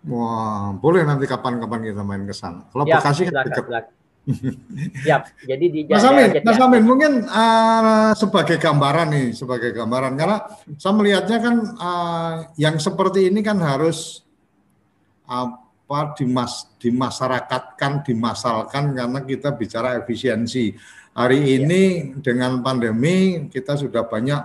Wah, 0.07 0.75
boleh 0.77 1.01
nanti 1.07 1.25
kapan-kapan 1.25 1.89
kita 1.89 2.03
main 2.05 2.23
ke 2.27 2.35
sana. 2.35 2.67
Kalau 2.69 2.85
ya, 2.85 3.01
Bekasi 3.01 3.21
kan 3.31 3.47
dekat. 3.47 3.85
Ya, 5.07 5.23
jadi 5.55 5.65
di 5.71 5.79
Mas 5.87 6.03
Amin, 6.03 6.29
Mas 6.43 6.59
Amin, 6.59 6.83
mungkin 6.83 7.23
uh, 7.31 8.11
sebagai 8.11 8.59
gambaran 8.59 9.07
nih, 9.09 9.27
sebagai 9.31 9.71
gambaran 9.71 10.19
karena 10.19 10.43
saya 10.75 10.93
melihatnya 10.93 11.37
kan 11.39 11.55
uh, 11.79 12.33
yang 12.59 12.75
seperti 12.75 13.31
ini 13.31 13.39
kan 13.39 13.55
harus 13.63 14.27
apa 15.87 16.19
dimas 16.19 16.67
dimasyarakatkan, 16.83 18.03
dimasalkan 18.03 18.91
karena 18.91 19.23
kita 19.23 19.55
bicara 19.55 19.95
efisiensi. 19.95 20.75
Hari 21.15 21.39
iya. 21.39 21.63
ini 21.63 21.83
dengan 22.19 22.59
pandemi 22.59 23.47
kita 23.47 23.79
sudah 23.79 24.03
banyak 24.03 24.41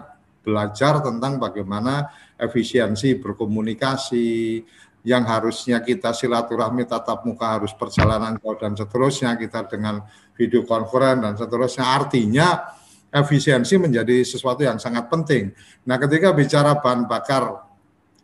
belajar 0.46 1.02
tentang 1.02 1.42
bagaimana 1.42 2.14
efisiensi 2.38 3.18
berkomunikasi 3.18 4.62
yang 5.02 5.26
harusnya 5.26 5.82
kita 5.82 6.14
silaturahmi 6.14 6.86
tatap 6.86 7.26
muka 7.26 7.58
harus 7.58 7.74
perjalanan 7.74 8.38
jauh 8.38 8.54
dan 8.54 8.78
seterusnya 8.78 9.34
kita 9.34 9.66
dengan 9.66 9.98
video 10.38 10.62
konferen 10.62 11.26
dan 11.26 11.34
seterusnya 11.34 11.90
artinya 11.90 12.70
efisiensi 13.10 13.82
menjadi 13.82 14.22
sesuatu 14.22 14.62
yang 14.62 14.78
sangat 14.78 15.10
penting. 15.10 15.50
Nah, 15.90 15.98
ketika 15.98 16.30
bicara 16.30 16.78
bahan 16.78 17.10
bakar 17.10 17.66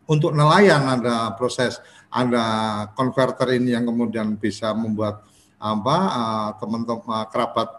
untuk 0.09 0.33
nelayan 0.33 0.87
ada 0.87 1.35
proses 1.37 1.77
ada 2.09 2.45
konverter 2.97 3.57
ini 3.57 3.77
yang 3.77 3.85
kemudian 3.85 4.33
bisa 4.37 4.73
membuat 4.73 5.21
apa 5.59 5.97
eh, 6.07 6.49
teman-teman 6.63 7.03
uh, 7.03 7.27
kerabat 7.27 7.69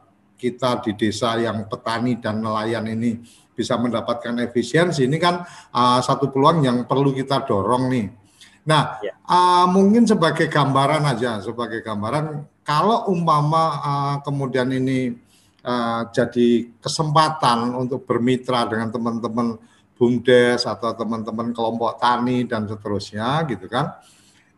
kita 0.41 0.81
di 0.85 0.97
desa 0.97 1.37
yang 1.37 1.69
petani 1.69 2.17
dan 2.17 2.41
nelayan 2.41 2.89
ini 2.89 3.21
bisa 3.53 3.77
mendapatkan 3.77 4.41
efisiensi 4.41 5.05
ini 5.05 5.21
kan 5.21 5.45
uh, 5.73 6.01
satu 6.01 6.33
peluang 6.33 6.65
yang 6.65 6.89
perlu 6.89 7.13
kita 7.13 7.45
dorong 7.45 7.93
nih. 7.93 8.09
Nah, 8.65 9.01
ya. 9.05 9.13
uh, 9.29 9.69
mungkin 9.69 10.09
sebagai 10.09 10.49
gambaran 10.49 11.05
aja, 11.05 11.45
sebagai 11.45 11.85
gambaran 11.85 12.45
kalau 12.65 13.13
umpama 13.13 13.65
uh, 13.81 14.17
kemudian 14.25 14.69
ini 14.73 15.13
uh, 15.65 16.09
jadi 16.09 16.73
kesempatan 16.81 17.77
untuk 17.77 18.09
bermitra 18.09 18.65
dengan 18.65 18.89
teman-teman 18.89 19.61
bumdes 20.01 20.65
atau 20.65 20.97
teman-teman 20.97 21.53
kelompok 21.53 22.01
tani 22.01 22.49
dan 22.49 22.65
seterusnya 22.65 23.45
gitu 23.45 23.69
kan. 23.69 23.93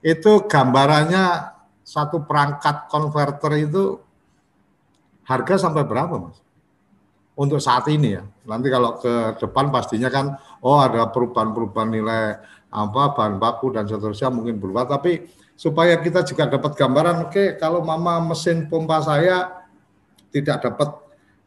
Itu 0.03 0.45
gambarannya 0.51 1.55
satu 1.87 2.27
perangkat 2.27 2.91
konverter 2.91 3.53
itu 3.63 4.03
harga 5.27 5.55
sampai 5.57 5.87
berapa 5.87 6.19
mas? 6.19 6.39
Untuk 7.33 7.63
saat 7.63 7.89
ini 7.89 8.19
ya. 8.19 8.23
Nanti 8.45 8.69
kalau 8.69 9.01
ke 9.01 9.39
depan 9.41 9.73
pastinya 9.73 10.13
kan, 10.13 10.37
oh 10.61 10.83
ada 10.83 11.09
perubahan-perubahan 11.09 11.91
nilai 11.91 12.23
apa 12.73 13.13
bahan 13.13 13.37
baku 13.37 13.77
dan 13.77 13.85
seterusnya 13.85 14.33
mungkin 14.33 14.57
berubah 14.57 14.89
tapi 14.89 15.29
supaya 15.53 16.01
kita 16.01 16.25
juga 16.25 16.49
dapat 16.49 16.73
gambaran 16.73 17.29
oke 17.29 17.37
okay, 17.37 17.49
kalau 17.61 17.85
mama 17.85 18.33
mesin 18.33 18.65
pompa 18.65 19.05
saya 19.05 19.69
tidak 20.33 20.65
dapat 20.65 20.89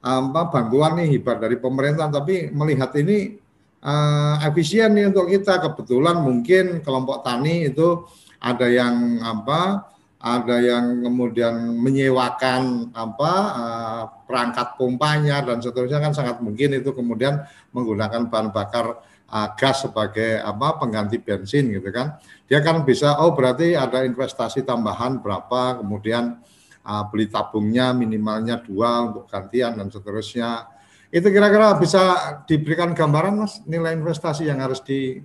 apa 0.06 0.42
bantuan 0.54 1.02
nih 1.02 1.18
hibah 1.18 1.42
dari 1.42 1.58
pemerintah 1.58 2.14
tapi 2.14 2.54
melihat 2.54 2.94
ini 3.02 3.42
uh, 3.82 4.38
efisien 4.46 4.94
nih 4.94 5.10
untuk 5.10 5.26
kita 5.34 5.58
kebetulan 5.58 6.22
mungkin 6.22 6.86
kelompok 6.86 7.26
tani 7.26 7.74
itu 7.74 8.06
ada 8.46 8.70
yang 8.70 9.26
apa 9.26 9.90
ada 10.22 10.58
yang 10.58 11.06
kemudian 11.06 11.78
menyewakan 11.82 12.94
apa 12.94 13.34
uh, 13.54 14.04
perangkat 14.26 14.74
pompanya 14.78 15.42
dan 15.42 15.62
seterusnya 15.62 16.02
kan 16.02 16.14
sangat 16.14 16.42
mungkin 16.42 16.78
itu 16.78 16.94
kemudian 16.94 17.46
menggunakan 17.74 18.30
bahan 18.30 18.50
bakar 18.50 19.06
uh, 19.30 19.50
gas 19.54 19.86
sebagai 19.86 20.42
apa 20.42 20.82
pengganti 20.82 21.22
bensin 21.22 21.74
gitu 21.74 21.90
kan. 21.90 22.18
Dia 22.50 22.62
kan 22.62 22.82
bisa 22.86 23.22
oh 23.22 23.38
berarti 23.38 23.78
ada 23.78 24.02
investasi 24.02 24.66
tambahan 24.66 25.22
berapa 25.22 25.82
kemudian 25.82 26.42
uh, 26.86 27.04
beli 27.10 27.30
tabungnya 27.30 27.94
minimalnya 27.94 28.62
dua 28.62 29.10
untuk 29.10 29.30
gantian 29.30 29.78
dan 29.78 29.94
seterusnya. 29.94 30.70
Itu 31.14 31.30
kira-kira 31.30 31.78
bisa 31.78 32.02
diberikan 32.50 32.98
gambaran 32.98 33.46
Mas 33.46 33.62
nilai 33.70 33.94
investasi 33.94 34.50
yang 34.50 34.58
harus 34.58 34.82
di 34.82 35.22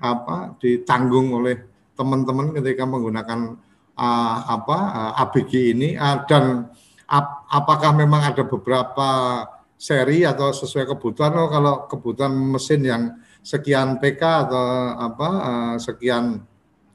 apa 0.00 0.54
ditanggung 0.62 1.34
oleh 1.34 1.69
teman-teman 2.00 2.56
ketika 2.56 2.88
menggunakan 2.88 3.60
uh, 3.92 4.36
apa 4.48 4.78
uh, 4.96 5.22
ABG 5.28 5.76
ini 5.76 6.00
uh, 6.00 6.24
dan 6.24 6.72
ap, 7.04 7.44
apakah 7.52 7.92
memang 7.92 8.32
ada 8.32 8.48
beberapa 8.48 9.08
seri 9.76 10.24
atau 10.24 10.52
sesuai 10.52 10.88
kebutuhan 10.96 11.32
oh 11.36 11.48
kalau 11.52 11.74
kebutuhan 11.84 12.32
mesin 12.32 12.80
yang 12.84 13.02
sekian 13.44 14.00
PK 14.00 14.48
atau 14.48 14.64
apa 14.96 15.28
uh, 15.28 15.76
sekian 15.76 16.40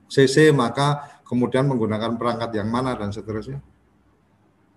CC 0.09 0.53
maka 0.53 1.21
kemudian 1.25 1.65
menggunakan 1.65 2.15
perangkat 2.15 2.53
yang 2.53 2.69
mana 2.69 2.93
dan 2.93 3.09
seterusnya. 3.09 3.57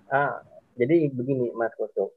Ah, 0.09 0.41
jadi 0.72 1.12
begini 1.12 1.53
Mas 1.53 1.76
Koso. 1.76 2.16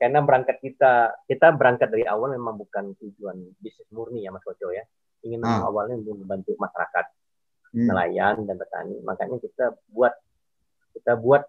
Karena 0.00 0.24
berangkat 0.24 0.62
kita 0.64 1.26
kita 1.28 1.52
berangkat 1.52 1.92
dari 1.92 2.08
awal 2.08 2.32
memang 2.32 2.56
bukan 2.56 2.96
tujuan 2.96 3.36
bisnis 3.60 3.88
murni 3.92 4.24
ya 4.24 4.32
Mas 4.32 4.40
Koco 4.40 4.72
ya. 4.72 4.82
Ingin 5.28 5.44
ah. 5.44 5.68
awalnya 5.68 6.00
untuk 6.00 6.24
membantu 6.24 6.56
masyarakat. 6.56 7.06
Nelayan 7.74 8.44
dan 8.44 8.56
petani. 8.56 8.96
Makanya 9.04 9.36
kita 9.40 9.76
buat 9.92 10.14
kita 10.96 11.16
buat 11.18 11.44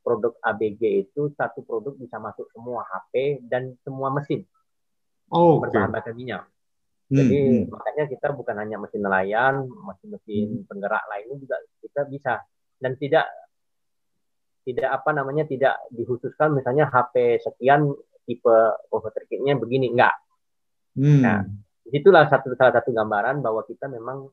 produk 0.00 0.32
ABG 0.40 1.06
itu 1.08 1.28
satu 1.36 1.60
produk 1.62 1.92
bisa 1.94 2.16
masuk 2.16 2.48
semua 2.50 2.82
HP 2.88 3.44
dan 3.46 3.76
semua 3.84 4.08
mesin 4.08 4.48
oh, 5.30 5.62
berbahan 5.62 5.92
bakar 5.92 6.12
minyak. 6.12 6.44
Hmm, 7.10 7.16
Jadi 7.18 7.38
hmm. 7.38 7.62
makanya 7.74 8.04
kita 8.06 8.26
bukan 8.34 8.56
hanya 8.58 8.76
mesin 8.78 9.02
nelayan, 9.02 9.66
mesin-mesin 9.66 10.62
hmm. 10.62 10.66
penggerak 10.66 11.04
lainnya 11.10 11.36
juga 11.38 11.56
kita 11.82 12.00
bisa 12.06 12.32
dan 12.80 12.92
tidak 12.98 13.26
tidak 14.62 14.88
apa 14.92 15.10
namanya 15.16 15.48
tidak 15.48 15.74
dikhususkan 15.90 16.52
misalnya 16.54 16.86
HP 16.86 17.40
sekian 17.42 17.90
tipe 18.28 18.56
converter 18.86 19.26
kitnya 19.26 19.58
begini 19.58 19.90
enggak. 19.90 20.14
Hmm. 20.94 21.20
Nah, 21.22 21.38
itulah 21.90 22.30
satu 22.30 22.54
salah 22.54 22.74
satu 22.78 22.94
gambaran 22.94 23.42
bahwa 23.42 23.66
kita 23.66 23.90
memang 23.90 24.30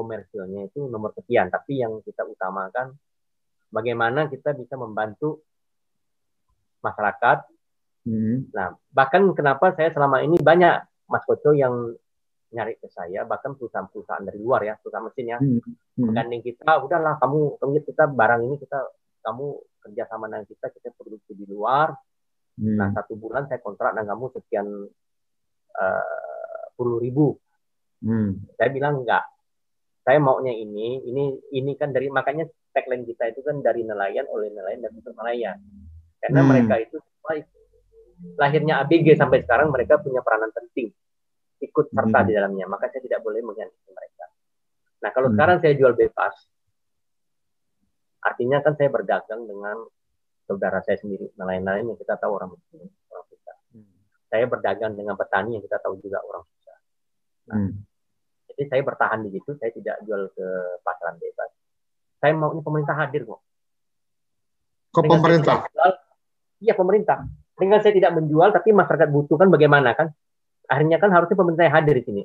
komersilnya 0.00 0.72
itu 0.72 0.88
nomor 0.88 1.12
sekian, 1.12 1.52
tapi 1.52 1.84
yang 1.84 2.00
kita 2.00 2.24
utamakan 2.24 2.96
bagaimana 3.68 4.32
kita 4.32 4.56
bisa 4.56 4.80
membantu 4.80 5.44
masyarakat. 6.80 7.44
Hmm. 8.08 8.48
Nah, 8.56 8.72
bahkan 8.88 9.28
kenapa 9.36 9.76
saya 9.76 9.92
selama 9.92 10.24
ini 10.24 10.40
banyak 10.40 11.04
Mas 11.04 11.20
Koco 11.28 11.52
yang 11.52 11.92
nyari 12.50 12.80
ke 12.80 12.88
saya, 12.88 13.28
bahkan 13.28 13.52
perusahaan-perusahaan 13.54 14.24
dari 14.24 14.40
luar 14.40 14.64
ya, 14.64 14.74
perusahaan 14.80 15.04
mesin 15.04 15.36
ya, 15.36 15.38
hmm. 15.38 16.00
menggandeng 16.00 16.40
kita, 16.40 16.80
udahlah 16.80 17.20
kamu, 17.20 17.60
kamu 17.60 17.84
kita 17.84 18.08
barang 18.08 18.40
ini 18.48 18.56
kita, 18.56 18.78
kamu 19.20 19.46
kerjasama 19.84 20.32
dengan 20.32 20.48
kita, 20.48 20.66
kita 20.72 20.88
produksi 20.96 21.36
di 21.36 21.44
luar. 21.44 21.92
Hmm. 22.56 22.76
Nah, 22.80 22.88
satu 22.96 23.20
bulan 23.20 23.46
saya 23.46 23.60
kontrak 23.60 23.92
dengan 23.92 24.16
kamu 24.16 24.24
sekian 24.32 24.66
uh, 25.76 26.64
puluh 26.74 26.96
ribu. 26.98 27.36
Hmm. 28.00 28.48
Saya 28.56 28.72
bilang 28.72 29.04
enggak, 29.04 29.28
saya 30.10 30.18
maunya 30.18 30.50
ini, 30.50 31.06
ini, 31.06 31.38
ini 31.54 31.72
kan 31.78 31.94
dari 31.94 32.10
makanya 32.10 32.50
tagline 32.74 33.06
kita 33.06 33.30
itu 33.30 33.46
kan 33.46 33.62
dari 33.62 33.86
nelayan 33.86 34.26
oleh 34.26 34.50
nelayan 34.50 34.82
dan 34.82 34.90
untuk 34.98 35.14
nelayan. 35.14 35.54
Karena 36.18 36.42
hmm. 36.42 36.48
mereka 36.50 36.74
itu 36.82 36.98
lahirnya 38.34 38.82
ABG 38.82 39.14
sampai 39.14 39.46
sekarang 39.46 39.70
mereka 39.70 40.02
punya 40.02 40.18
peranan 40.18 40.50
penting 40.50 40.90
ikut 41.62 41.94
serta 41.94 42.18
hmm. 42.18 42.26
di 42.26 42.32
dalamnya. 42.34 42.66
Maka 42.66 42.90
saya 42.90 43.06
tidak 43.06 43.22
boleh 43.22 43.38
menggantikan 43.38 43.94
mereka. 43.94 44.24
Nah 44.98 45.10
kalau 45.14 45.30
hmm. 45.30 45.38
sekarang 45.38 45.56
saya 45.62 45.72
jual 45.78 45.94
bebas, 45.94 46.34
artinya 48.26 48.58
kan 48.66 48.74
saya 48.74 48.90
berdagang 48.90 49.46
dengan 49.46 49.78
saudara 50.50 50.82
saya 50.82 50.98
sendiri, 50.98 51.30
nelayan-nelayan 51.38 51.94
yang 51.94 51.98
kita 52.02 52.18
tahu 52.18 52.34
orang 52.34 52.50
miskin, 52.50 52.82
orang 53.14 53.26
susah. 53.30 53.56
Hmm. 53.78 53.94
Saya 54.26 54.50
berdagang 54.50 54.98
dengan 54.98 55.14
petani 55.14 55.54
yang 55.54 55.62
kita 55.62 55.78
tahu 55.78 56.02
juga 56.02 56.18
orang 56.18 56.42
susah. 56.42 56.76
Nah, 57.46 57.58
hmm. 57.62 57.89
Jadi 58.60 58.68
saya 58.68 58.82
bertahan 58.84 59.24
di 59.24 59.32
situ, 59.32 59.56
saya 59.56 59.72
tidak 59.72 60.04
jual 60.04 60.28
ke 60.36 60.46
pasaran 60.84 61.16
bebas 61.16 61.48
saya 62.20 62.36
maunya 62.36 62.60
pemerintah 62.60 62.94
hadir 62.94 63.24
kok. 63.24 63.40
Ke 64.92 65.00
pemerintah? 65.00 65.64
iya 66.60 66.76
pemerintah. 66.76 67.24
Dengan 67.56 67.80
saya 67.80 67.96
tidak 67.96 68.12
menjual, 68.20 68.52
tapi 68.52 68.76
masyarakat 68.76 69.08
butuhkan 69.08 69.48
bagaimana 69.48 69.96
kan? 69.96 70.12
Akhirnya 70.68 71.00
kan 71.00 71.08
harusnya 71.12 71.36
pemerintah 71.36 71.72
hadir 71.72 71.96
di 72.00 72.04
sini. 72.04 72.22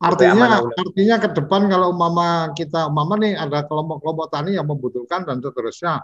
Artinya, 0.00 0.64
artinya 0.64 1.16
ke 1.20 1.28
depan 1.36 1.68
kalau 1.68 1.92
mama 1.92 2.56
kita, 2.56 2.88
mama 2.88 3.20
nih 3.20 3.36
ada 3.36 3.68
kelompok-kelompok 3.68 4.32
tani 4.32 4.56
yang 4.56 4.64
membutuhkan 4.64 5.28
dan 5.28 5.44
seterusnya, 5.44 6.00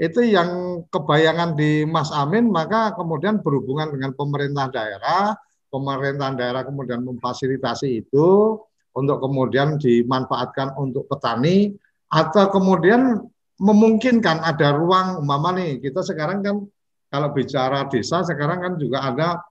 itu 0.00 0.24
yang 0.24 0.80
kebayangan 0.88 1.52
di 1.52 1.84
Mas 1.84 2.08
Amin, 2.08 2.48
maka 2.48 2.96
kemudian 2.96 3.44
berhubungan 3.44 3.92
dengan 3.92 4.16
pemerintah 4.16 4.72
daerah, 4.72 5.36
pemerintah 5.74 6.30
daerah 6.38 6.62
kemudian 6.62 7.02
memfasilitasi 7.02 8.06
itu 8.06 8.54
untuk 8.94 9.18
kemudian 9.18 9.74
dimanfaatkan 9.74 10.78
untuk 10.78 11.10
petani, 11.10 11.74
atau 12.06 12.46
kemudian 12.54 13.18
memungkinkan 13.58 14.38
ada 14.38 14.70
ruang 14.78 15.26
umpama 15.26 15.50
nih 15.58 15.82
kita 15.82 16.06
sekarang 16.06 16.46
kan 16.46 16.62
kalau 17.10 17.28
bicara 17.34 17.86
desa 17.90 18.22
sekarang 18.22 18.62
kan 18.62 18.72
juga 18.78 19.02
ada 19.02 19.42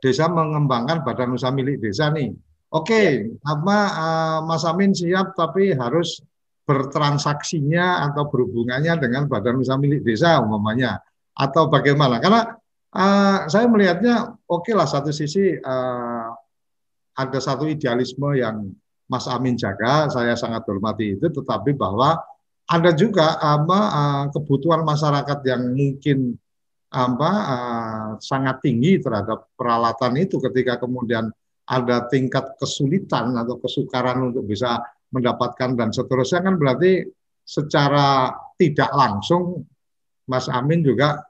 desa 0.00 0.28
mengembangkan 0.28 1.00
badan 1.04 1.32
usaha 1.32 1.52
milik 1.52 1.80
desa 1.80 2.12
nih. 2.12 2.32
Oke, 2.74 2.90
okay, 2.90 3.08
ya. 3.24 3.52
apa 3.54 3.78
uh, 3.96 4.38
Mas 4.44 4.64
Amin 4.68 4.92
siap 4.92 5.32
tapi 5.32 5.72
harus 5.72 6.20
bertransaksinya 6.64 8.04
atau 8.10 8.28
berhubungannya 8.28 8.96
dengan 9.00 9.28
badan 9.28 9.60
usaha 9.60 9.76
milik 9.80 10.04
desa 10.04 10.40
umpamanya 10.40 11.00
atau 11.36 11.68
bagaimana? 11.68 12.20
Karena 12.20 12.52
uh, 12.94 13.38
saya 13.50 13.66
melihatnya 13.66 14.38
oke 14.46 14.64
okay 14.64 14.74
lah 14.74 14.86
satu 14.86 15.10
sisi 15.10 15.58
uh, 15.58 16.28
ada 17.14 17.38
satu 17.38 17.66
idealisme 17.70 18.34
yang 18.38 18.74
Mas 19.04 19.28
Amin 19.28 19.54
jaga, 19.54 20.08
saya 20.08 20.32
sangat 20.32 20.64
hormati 20.64 21.14
itu, 21.14 21.28
tetapi 21.28 21.76
bahwa 21.76 22.16
ada 22.64 22.90
juga 22.96 23.36
apa 23.36 23.80
uh, 23.92 24.24
kebutuhan 24.32 24.80
masyarakat 24.80 25.38
yang 25.44 25.62
mungkin 25.76 26.32
apa 26.94 27.30
uh, 27.30 28.10
sangat 28.22 28.64
tinggi 28.64 29.02
terhadap 29.02 29.52
peralatan 29.58 30.14
itu 30.16 30.40
ketika 30.40 30.80
kemudian 30.80 31.28
ada 31.68 32.08
tingkat 32.08 32.56
kesulitan 32.56 33.34
atau 33.36 33.60
kesukaran 33.60 34.32
untuk 34.32 34.48
bisa 34.48 34.80
mendapatkan 35.12 35.76
dan 35.76 35.92
seterusnya 35.92 36.40
kan 36.40 36.54
berarti 36.56 37.04
secara 37.44 38.32
tidak 38.56 38.88
langsung 38.96 39.60
Mas 40.24 40.48
Amin 40.48 40.80
juga 40.80 41.20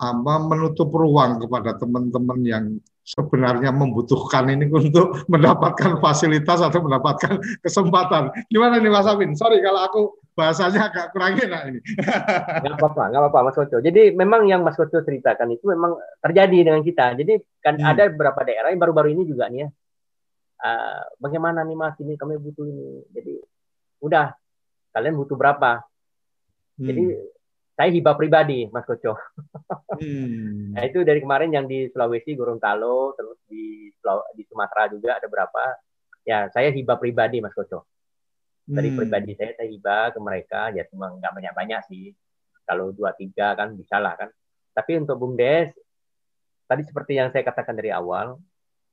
apa 0.00 0.34
menutup 0.40 0.88
ruang 0.96 1.44
kepada 1.44 1.76
teman-teman 1.76 2.40
yang 2.40 2.64
sebenarnya 3.04 3.68
membutuhkan 3.74 4.48
ini 4.48 4.70
untuk 4.72 5.12
mendapatkan 5.32 6.00
fasilitas 6.00 6.64
atau 6.64 6.80
mendapatkan 6.80 7.36
kesempatan. 7.60 8.32
Gimana 8.48 8.80
nih 8.80 8.88
Mas 8.88 9.04
Amin? 9.04 9.36
Sorry 9.36 9.60
kalau 9.60 9.80
aku 9.84 10.00
bahasanya 10.32 10.88
agak 10.88 11.12
kurang 11.12 11.36
enak 11.36 11.62
ini. 11.68 11.80
Nggak 12.64 12.76
apa-apa, 12.80 13.02
nggak 13.12 13.20
apa-apa 13.20 13.38
Mas 13.50 13.56
Koco. 13.60 13.76
Jadi 13.84 14.16
memang 14.16 14.48
yang 14.48 14.64
Mas 14.64 14.78
Koco 14.78 15.04
ceritakan 15.04 15.52
itu 15.52 15.68
memang 15.68 16.00
terjadi 16.24 16.72
dengan 16.72 16.80
kita. 16.80 17.12
Jadi 17.18 17.36
kan 17.60 17.76
hmm. 17.76 17.90
ada 17.90 18.08
beberapa 18.08 18.40
daerah 18.46 18.72
yang 18.72 18.80
baru-baru 18.80 19.12
ini 19.12 19.28
juga 19.28 19.52
nih 19.52 19.66
ya. 19.66 19.68
Uh, 20.60 21.02
bagaimana 21.20 21.64
nih 21.64 21.76
Mas 21.76 21.96
ini 22.00 22.16
kami 22.16 22.40
butuh 22.40 22.64
ini. 22.64 23.04
Jadi 23.12 23.34
udah 24.00 24.32
kalian 24.96 25.14
butuh 25.18 25.36
berapa? 25.36 25.84
Hmm. 26.78 26.86
Jadi 26.88 27.04
saya 27.80 27.96
hibah 27.96 28.12
pribadi, 28.12 28.68
Mas 28.68 28.84
Koco. 28.84 29.16
Hmm. 29.96 30.76
nah, 30.76 30.84
itu 30.84 31.00
dari 31.00 31.24
kemarin 31.24 31.48
yang 31.48 31.64
di 31.64 31.88
Sulawesi, 31.88 32.36
Gorontalo, 32.36 33.16
terus 33.16 33.40
di 33.48 33.88
di 34.36 34.42
Sumatera 34.44 34.92
juga 34.92 35.16
ada 35.16 35.24
berapa. 35.24 35.80
Ya, 36.28 36.52
saya 36.52 36.68
hibah 36.68 37.00
pribadi, 37.00 37.40
Mas 37.40 37.56
Koco. 37.56 37.88
Dari 38.68 38.92
hmm. 38.92 38.98
pribadi 39.00 39.32
saya, 39.32 39.56
saya 39.56 39.68
hibah 39.72 40.12
ke 40.12 40.20
mereka. 40.20 40.68
Ya, 40.76 40.84
cuma 40.92 41.08
nggak 41.08 41.32
banyak-banyak 41.32 41.80
sih. 41.88 42.12
Kalau 42.68 42.92
dua 42.92 43.16
tiga 43.16 43.56
kan 43.56 43.72
bisa 43.72 43.96
lah 43.96 44.12
kan. 44.12 44.28
Tapi 44.76 45.00
untuk 45.00 45.16
BUMDes, 45.16 45.72
tadi 46.68 46.84
seperti 46.84 47.16
yang 47.16 47.32
saya 47.32 47.48
katakan 47.48 47.80
dari 47.80 47.88
awal, 47.88 48.36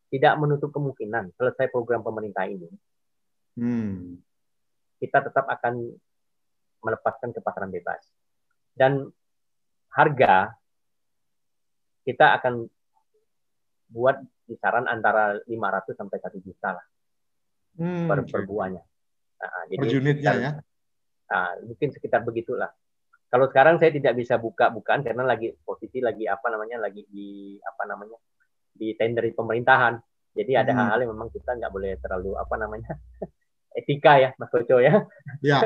tidak 0.07 0.33
menutup 0.39 0.71
kemungkinan 0.71 1.35
selesai 1.35 1.67
program 1.75 2.07
pemerintah 2.07 2.47
ini, 2.47 2.71
Hmm. 3.57 4.21
kita 5.01 5.27
tetap 5.27 5.49
akan 5.49 5.91
melepaskan 6.85 7.33
ke 7.33 7.41
pasaran 7.41 7.73
bebas. 7.73 8.16
Dan 8.77 9.09
harga 9.89 10.53
kita 12.05 12.37
akan 12.37 12.69
buat 13.89 14.15
kisaran 14.45 14.85
antara 14.85 15.35
500 15.43 15.97
sampai 15.97 16.17
1 16.21 16.39
juta 16.39 16.77
lah 16.77 16.85
Hmm. 17.77 18.09
per, 18.09 18.25
per 18.25 18.41
buahnya. 18.41 18.81
Nah, 19.37 19.63
Per 19.69 19.85
unitnya 19.85 20.33
sekitar- 20.33 20.41
ya. 20.41 20.51
Nah, 21.29 21.49
mungkin 21.61 21.89
sekitar 21.93 22.25
begitulah. 22.25 22.73
Kalau 23.27 23.45
sekarang 23.51 23.77
saya 23.77 23.93
tidak 23.93 24.17
bisa 24.17 24.39
buka-bukaan 24.39 25.05
karena 25.05 25.21
lagi 25.21 25.53
posisi 25.61 26.01
lagi 26.01 26.25
apa 26.25 26.47
namanya 26.49 26.81
lagi 26.81 27.05
di 27.05 27.59
apa 27.61 27.83
namanya 27.85 28.17
di 28.71 28.97
tender 28.97 29.29
pemerintahan. 29.29 29.93
Jadi 30.33 30.51
ada 30.57 30.71
Hmm. 30.73 30.79
hal-hal 30.79 30.99
yang 31.05 31.11
memang 31.13 31.29
kita 31.29 31.53
nggak 31.53 31.69
boleh 31.69 31.91
terlalu 32.01 32.33
apa 32.33 32.55
namanya 32.57 32.93
etika 33.77 34.17
ya 34.17 34.29
Mas 34.41 34.49
Koco 34.49 34.81
ya. 34.81 35.05
Ya. 35.45 35.61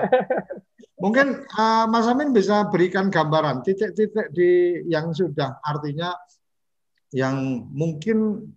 Mungkin 1.01 1.47
eh, 1.47 1.85
Mas 1.87 2.05
Amin 2.05 2.35
bisa 2.35 2.67
berikan 2.67 3.07
gambaran 3.07 3.63
titik-titik 3.63 4.35
di 4.35 4.83
yang 4.91 5.15
sudah 5.15 5.57
artinya 5.63 6.13
yang 7.15 7.67
mungkin 7.71 8.51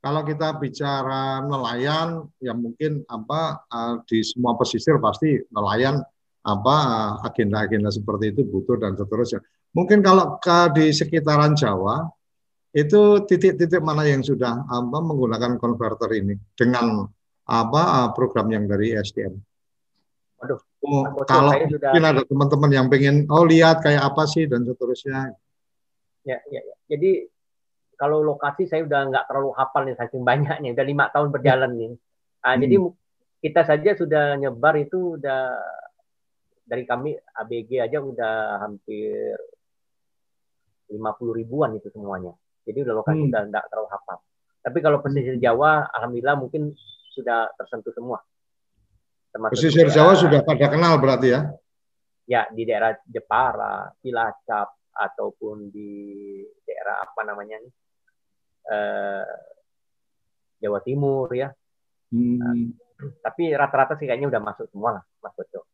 kalau 0.00 0.24
kita 0.24 0.56
bicara 0.56 1.44
nelayan 1.44 2.24
ya 2.40 2.56
mungkin 2.56 3.04
apa 3.06 3.62
eh, 3.68 3.94
di 4.08 4.18
semua 4.24 4.56
pesisir 4.56 4.96
pasti 4.98 5.36
nelayan 5.52 6.00
apa 6.40 6.76
eh, 6.88 7.12
agenda-agenda 7.28 7.92
seperti 7.92 8.32
itu 8.32 8.42
butuh 8.48 8.80
dan 8.80 8.96
seterusnya. 8.96 9.44
Mungkin 9.76 10.02
kalau 10.02 10.40
ke 10.42 10.74
di 10.74 10.90
sekitaran 10.90 11.54
Jawa 11.54 12.08
itu 12.74 13.26
titik-titik 13.26 13.82
mana 13.82 14.06
yang 14.06 14.22
sudah 14.22 14.66
apa 14.66 14.98
menggunakan 15.02 15.58
konverter 15.58 16.10
ini 16.18 16.38
dengan 16.54 17.06
apa 17.50 17.82
eh, 17.82 18.08
program 18.14 18.46
yang 18.48 18.64
dari 18.70 18.94
SDM. 18.94 19.34
Waduh, 20.40 20.60
Oh, 20.80 21.04
kalau 21.28 21.52
sudah 21.68 21.92
mungkin 21.92 22.04
ada 22.08 22.22
teman-teman 22.24 22.70
yang 22.72 22.86
pengen 22.88 23.28
oh 23.28 23.44
lihat 23.44 23.84
kayak 23.84 24.00
apa 24.00 24.24
sih 24.24 24.48
dan 24.48 24.64
seterusnya. 24.64 25.36
ya, 26.24 26.40
ya, 26.48 26.60
ya. 26.64 26.74
Jadi 26.88 27.28
kalau 28.00 28.24
lokasi 28.24 28.64
saya 28.64 28.88
udah 28.88 29.12
nggak 29.12 29.24
terlalu 29.28 29.52
hafal 29.52 29.84
nih 29.84 29.96
saking 30.00 30.24
banyaknya. 30.24 30.72
Udah 30.72 30.86
lima 30.88 31.12
tahun 31.12 31.28
berjalan 31.28 31.72
nih. 31.76 31.92
Ah, 32.40 32.56
Hmm. 32.56 32.64
Jadi 32.64 32.76
kita 33.44 33.62
saja 33.68 33.90
sudah 33.92 34.40
nyebar 34.40 34.80
itu 34.80 35.20
udah 35.20 35.52
dari 36.64 36.88
kami 36.88 37.12
ABG 37.12 37.70
aja 37.76 38.00
udah 38.00 38.64
hampir 38.64 39.36
50 40.88 40.96
ribuan 41.36 41.76
itu 41.76 41.92
semuanya. 41.92 42.32
Jadi 42.64 42.88
udah 42.88 42.94
lokasi 42.96 43.20
Hmm. 43.20 43.28
udah 43.28 43.42
nggak 43.52 43.64
terlalu 43.68 43.88
hafal. 43.92 44.18
Tapi 44.60 44.78
kalau 44.80 44.98
pesisir 45.00 45.36
Jawa, 45.36 45.88
alhamdulillah 45.92 46.36
mungkin 46.40 46.72
sudah 47.10 47.50
tersentuh 47.58 47.92
semua. 47.92 48.18
Termasuk 49.30 49.54
Pesisir 49.58 49.86
daerah- 49.86 49.94
Jawa 49.94 50.12
sudah 50.18 50.40
pada 50.42 50.66
kenal 50.70 50.94
berarti 50.98 51.28
ya. 51.34 51.40
ya 52.26 52.42
di 52.50 52.62
daerah 52.62 52.94
Jepara, 53.06 53.90
Cilacap 53.98 54.68
ataupun 54.90 55.70
di 55.70 55.90
daerah 56.62 57.02
apa 57.02 57.20
namanya 57.26 57.58
nih 57.58 57.72
eh, 58.70 59.34
Jawa 60.62 60.78
Timur 60.82 61.26
ya. 61.34 61.50
Hmm. 62.10 62.74
Tapi 63.00 63.54
rata-rata 63.54 63.96
sih 63.96 64.04
kayaknya 64.04 64.28
udah 64.28 64.42
masuk 64.44 64.66
semua 64.68 65.00
lah, 65.00 65.04
Mas 65.24 65.32
Bejo. 65.32 65.64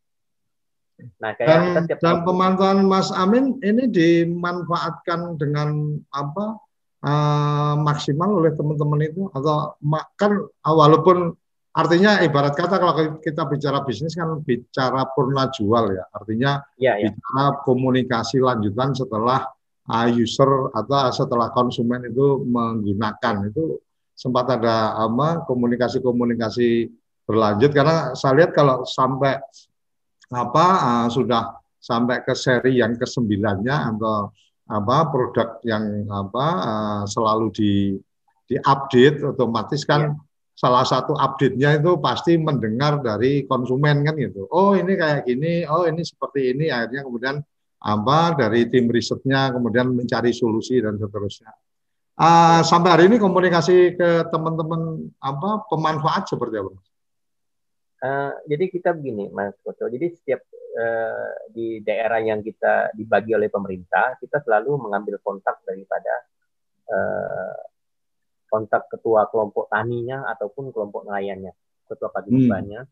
Nah 1.20 1.36
kayak 1.36 1.48
Dan, 1.76 1.84
dan 2.00 2.16
pemantauan 2.24 2.80
Mas 2.88 3.12
Amin 3.12 3.60
ini 3.60 3.84
dimanfaatkan 3.90 5.36
dengan 5.36 6.00
apa 6.08 6.56
eh, 7.04 7.74
maksimal 7.76 8.40
oleh 8.40 8.52
teman-teman 8.56 9.00
itu 9.04 9.28
atau 9.34 9.76
ma- 9.84 10.08
kan 10.16 10.32
ah, 10.64 10.74
walaupun 10.74 11.34
artinya 11.76 12.24
ibarat 12.24 12.56
kata 12.56 12.80
kalau 12.80 13.20
kita 13.20 13.44
bicara 13.44 13.84
bisnis 13.84 14.16
kan 14.16 14.40
bicara 14.40 15.04
purna 15.12 15.52
jual 15.52 15.92
ya. 15.92 16.04
Artinya 16.08 16.64
ya 16.80 16.96
ya 16.96 17.12
bicara 17.12 17.60
komunikasi 17.68 18.40
lanjutan 18.40 18.96
setelah 18.96 19.44
uh, 19.92 20.08
user 20.08 20.72
atau 20.72 21.12
setelah 21.12 21.52
konsumen 21.52 22.08
itu 22.08 22.40
menggunakan. 22.48 23.52
Itu 23.52 23.84
sempat 24.16 24.56
ada 24.56 24.96
apa 24.96 25.44
komunikasi-komunikasi 25.44 26.88
berlanjut. 27.28 27.70
Karena 27.76 28.16
saya 28.16 28.40
lihat 28.40 28.56
kalau 28.56 28.88
sampai 28.88 29.36
apa 30.32 30.66
uh, 30.80 31.06
sudah 31.12 31.60
sampai 31.76 32.24
ke 32.24 32.32
seri 32.34 32.80
yang 32.80 32.96
kesembilannya 32.96 33.94
atau 33.94 34.32
apa 34.66 34.96
produk 35.14 35.62
yang 35.62 36.10
apa 36.10 36.46
uh, 36.58 37.02
selalu 37.06 37.46
di 37.54 37.72
diupdate 38.46 39.22
otomatis 39.22 39.82
kan 39.86 40.14
salah 40.56 40.82
satu 40.88 41.12
update-nya 41.14 41.78
itu 41.82 42.00
pasti 42.00 42.40
mendengar 42.40 43.02
dari 43.04 43.44
konsumen 43.44 44.02
kan 44.06 44.16
gitu. 44.16 44.48
Oh 44.48 44.72
ini 44.72 44.96
kayak 44.96 45.28
gini, 45.28 45.68
oh 45.68 45.84
ini 45.84 46.00
seperti 46.00 46.56
ini. 46.56 46.72
Akhirnya 46.72 47.04
kemudian 47.04 47.36
apa 47.76 48.18
dari 48.34 48.66
tim 48.72 48.88
risetnya 48.88 49.52
kemudian 49.52 49.92
mencari 49.92 50.32
solusi 50.32 50.80
dan 50.80 50.96
seterusnya. 50.96 51.52
Ah, 52.16 52.64
sampai 52.64 52.90
hari 52.96 53.04
ini 53.12 53.20
komunikasi 53.20 53.92
ke 53.92 54.10
teman-teman 54.32 55.12
apa 55.20 55.68
pemanfaat 55.68 56.24
seperti 56.32 56.56
apa? 56.64 56.72
Eh, 57.96 58.32
jadi 58.48 58.64
kita 58.72 58.90
begini, 58.96 59.28
Mas 59.32 59.52
Koco. 59.60 59.84
Jadi 59.92 60.16
setiap 60.16 60.40
eh, 60.76 61.30
di 61.48 61.80
daerah 61.80 62.20
yang 62.20 62.44
kita 62.44 62.92
dibagi 62.92 63.32
oleh 63.32 63.48
pemerintah, 63.48 64.20
kita 64.20 64.44
selalu 64.44 64.76
mengambil 64.76 65.16
kontak 65.24 65.64
daripada 65.64 66.14
eh, 66.86 67.56
kontak 68.46 68.86
ketua 68.92 69.26
kelompok 69.32 69.72
taninya 69.72 70.28
ataupun 70.30 70.70
kelompok 70.70 71.08
nelayannya, 71.08 71.50
ketua 71.88 72.12
pagibannya. 72.12 72.86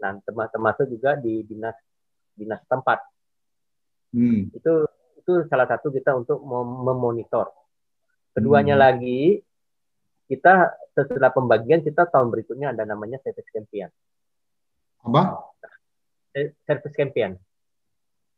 Nah, 0.00 0.16
terma- 0.24 0.48
termasuk 0.48 0.88
juga 0.88 1.18
di 1.18 1.44
dinas 1.44 1.76
dinas 2.32 2.62
tempat. 2.64 3.04
Hmm. 4.16 4.48
Itu 4.54 4.88
itu 5.20 5.32
salah 5.52 5.68
satu 5.68 5.92
kita 5.92 6.16
untuk 6.16 6.40
mem- 6.40 6.80
memonitor. 6.88 7.52
Keduanya 8.32 8.80
Hmm. 8.80 8.84
lagi 8.88 9.44
kita 10.30 10.72
setelah 10.96 11.34
pembagian 11.34 11.82
kita 11.82 12.06
tahun 12.08 12.30
berikutnya 12.30 12.72
ada 12.72 12.88
namanya 12.88 13.18
service 13.20 13.50
campaign. 13.50 13.90
Apa? 15.04 15.49
Eh, 16.30 16.54
Service 16.62 16.94
campaign. 16.94 17.34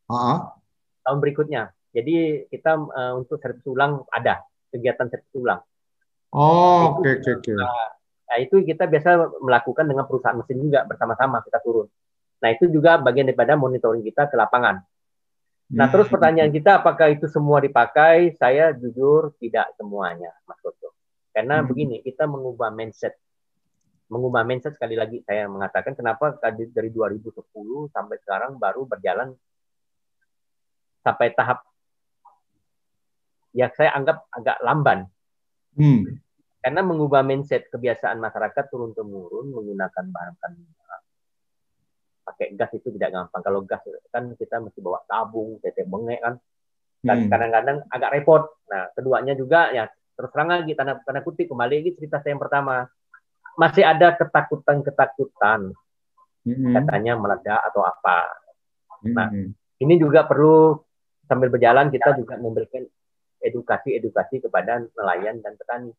Ah, 0.09 0.57
tahun 1.05 1.19
berikutnya. 1.21 1.73
Jadi 1.93 2.49
kita 2.49 2.73
eh, 2.77 3.13
untuk 3.17 3.37
servis 3.41 3.65
ulang 3.69 4.05
ada 4.09 4.41
kegiatan 4.73 5.09
servis 5.13 5.35
ulang. 5.37 5.61
Oh, 6.33 6.97
oke 6.97 7.21
oke 7.21 7.31
oke. 7.45 7.53
Nah 7.53 8.37
itu 8.41 8.65
kita 8.65 8.89
biasa 8.89 9.37
melakukan 9.45 9.85
dengan 9.85 10.09
perusahaan 10.09 10.33
mesin 10.33 10.57
juga 10.57 10.89
bersama-sama 10.89 11.45
kita 11.45 11.61
turun. 11.61 11.85
Nah 12.41 12.49
itu 12.49 12.65
juga 12.73 12.97
bagian 12.97 13.29
daripada 13.29 13.53
monitoring 13.61 14.01
kita 14.01 14.33
ke 14.33 14.37
lapangan. 14.41 14.81
Nah 15.73 15.87
terus 15.93 16.09
Hmm. 16.09 16.17
pertanyaan 16.17 16.49
kita 16.49 16.81
apakah 16.81 17.13
itu 17.13 17.29
semua 17.29 17.61
dipakai? 17.61 18.33
Saya 18.41 18.73
jujur 18.73 19.37
tidak 19.37 19.73
semuanya, 19.77 20.33
Mas 20.49 20.57
Toto. 20.65 20.97
Karena 21.37 21.61
Hmm. 21.61 21.69
begini 21.69 22.01
kita 22.01 22.25
mengubah 22.25 22.73
mindset. 22.73 23.17
Mengubah 24.13 24.45
mindset 24.45 24.77
sekali 24.77 24.93
lagi 24.93 25.25
saya 25.25 25.49
mengatakan 25.49 25.97
kenapa 25.97 26.37
tadi 26.37 26.69
dari 26.69 26.93
2010 26.93 27.33
sampai 27.89 28.21
sekarang 28.21 28.61
baru 28.61 28.85
berjalan 28.85 29.33
sampai 31.01 31.33
tahap 31.33 31.65
ya 33.57 33.73
saya 33.73 33.97
anggap 33.97 34.29
agak 34.33 34.61
lamban 34.61 35.09
Hmm. 35.73 36.05
karena 36.61 36.85
mengubah 36.85 37.25
mindset 37.25 37.73
kebiasaan 37.73 38.21
masyarakat 38.21 38.69
turun 38.69 38.93
temurun 38.93 39.49
menggunakan 39.49 40.05
bahan. 40.05 40.53
Pakai 42.23 42.53
gas 42.55 42.71
itu 42.77 42.93
tidak 42.93 43.17
gampang. 43.17 43.41
Kalau 43.41 43.65
gas 43.65 43.81
kan 44.13 44.29
kita 44.37 44.61
mesti 44.61 44.79
bawa 44.85 45.01
tabung, 45.09 45.59
tetek 45.65 45.89
bengek 45.89 46.21
kan. 46.21 46.37
Dan 47.01 47.25
Hmm. 47.25 47.31
kadang-kadang 47.33 47.79
agak 47.89 48.11
repot. 48.15 48.43
Nah, 48.69 48.93
keduanya 48.93 49.33
juga 49.33 49.73
ya 49.73 49.89
terus 50.13 50.29
terang 50.29 50.53
lagi 50.53 50.77
tanda 50.77 51.01
tanda 51.03 51.25
kutip 51.25 51.49
kembali 51.49 51.75
lagi 51.83 51.91
cerita 51.97 52.21
saya 52.21 52.37
yang 52.37 52.43
pertama. 52.45 52.85
Masih 53.59 53.85
ada 53.85 54.17
ketakutan-ketakutan 54.17 55.73
Hmm. 56.43 56.75
katanya 56.75 57.15
meledak 57.15 57.61
atau 57.71 57.87
apa. 57.87 58.27
Nah, 59.07 59.31
Hmm. 59.31 59.55
Ini 59.79 59.99
juga 59.99 60.23
perlu 60.23 60.79
sambil 61.27 61.51
berjalan 61.51 61.91
kita 61.91 62.15
juga 62.15 62.39
memberikan 62.39 62.87
edukasi-edukasi 63.43 64.39
kepada 64.47 64.79
nelayan 64.95 65.43
dan 65.43 65.59
petani. 65.59 65.91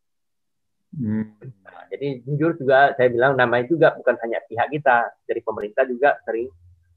Hmm. 0.95 1.36
Nah, 1.68 1.84
jadi 1.91 2.24
jujur 2.24 2.56
juga 2.56 2.95
saya 2.95 3.12
bilang 3.12 3.36
namanya 3.36 3.68
juga 3.68 3.91
bukan 3.91 4.16
hanya 4.24 4.39
pihak 4.47 4.72
kita 4.72 5.12
dari 5.28 5.41
pemerintah 5.43 5.84
juga 5.84 6.16
sering 6.24 6.47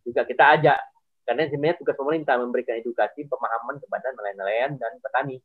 juga 0.07 0.23
kita 0.23 0.45
ajak 0.59 0.79
karena 1.27 1.51
sebenarnya 1.51 1.77
tugas 1.83 1.97
pemerintah 1.99 2.39
memberikan 2.39 2.79
edukasi 2.79 3.27
pemahaman 3.27 3.83
kepada 3.83 4.07
nelayan-nelayan 4.15 4.79
dan 4.79 4.95
petani. 5.03 5.43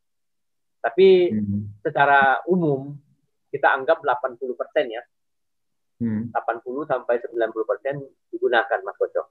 Tapi 0.78 1.08
Hmm. 1.34 1.74
secara 1.82 2.42
umum 2.46 2.98
kita 3.52 3.68
anggap 3.76 4.00
80 4.02 4.56
persen 4.56 4.88
ya, 4.88 5.04
Hmm. 6.02 6.34
80 6.34 6.90
sampai 6.90 7.22
90 7.22 7.62
persen 7.62 8.02
digunakan 8.34 8.80
Mas 8.82 8.98
Koco. 8.98 9.30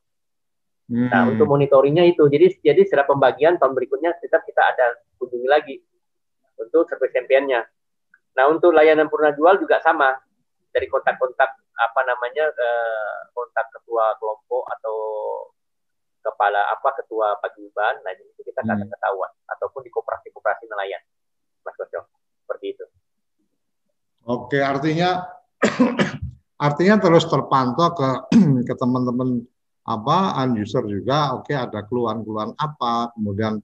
Hmm. 0.87 1.11
Nah 1.11 1.27
untuk 1.27 1.51
monitoringnya 1.51 2.07
itu, 2.07 2.31
jadi 2.31 2.47
jadi 2.63 2.87
setelah 2.87 3.11
pembagian 3.11 3.59
tahun 3.59 3.75
berikutnya 3.75 4.15
kita 4.23 4.39
kita 4.47 4.63
ada 4.63 4.87
kunjungi 5.19 5.51
lagi 5.51 5.83
untuk 6.63 6.87
service 6.87 7.11
campaignnya. 7.11 7.67
Nah 8.39 8.47
untuk 8.47 8.71
layanan 8.71 9.11
purna 9.11 9.35
jual 9.35 9.59
juga 9.59 9.83
sama 9.83 10.15
dari 10.71 10.87
kontak-kontak 10.87 11.59
apa 11.75 12.01
namanya 12.07 12.47
eh, 12.55 13.19
kontak 13.35 13.67
ketua 13.75 14.15
kelompok 14.23 14.63
atau 14.79 14.97
kepala 16.23 16.71
apa 16.71 17.03
ketua 17.03 17.35
paguyuban, 17.43 17.99
nah 18.07 18.15
itu 18.15 18.47
kita 18.47 18.63
akan 18.63 18.87
hmm. 18.87 18.91
ketahuan 18.95 19.33
ataupun 19.59 19.83
di 19.83 19.91
koperasi-koperasi 19.91 20.71
nelayan, 20.71 21.03
Mas 21.67 21.75
Koco, 21.75 22.07
seperti 22.47 22.79
itu. 22.79 22.87
Oke, 24.31 24.63
artinya 24.63 25.27
artinya 26.67 27.03
terus 27.03 27.27
terpantau 27.27 27.91
ke 27.99 28.09
ke 28.69 28.75
teman-teman 28.79 29.43
apa 29.91 30.39
user 30.55 30.87
juga 30.87 31.35
oke 31.35 31.51
okay, 31.51 31.57
ada 31.59 31.83
keluhan-keluhan 31.89 32.55
apa 32.55 33.11
kemudian 33.17 33.59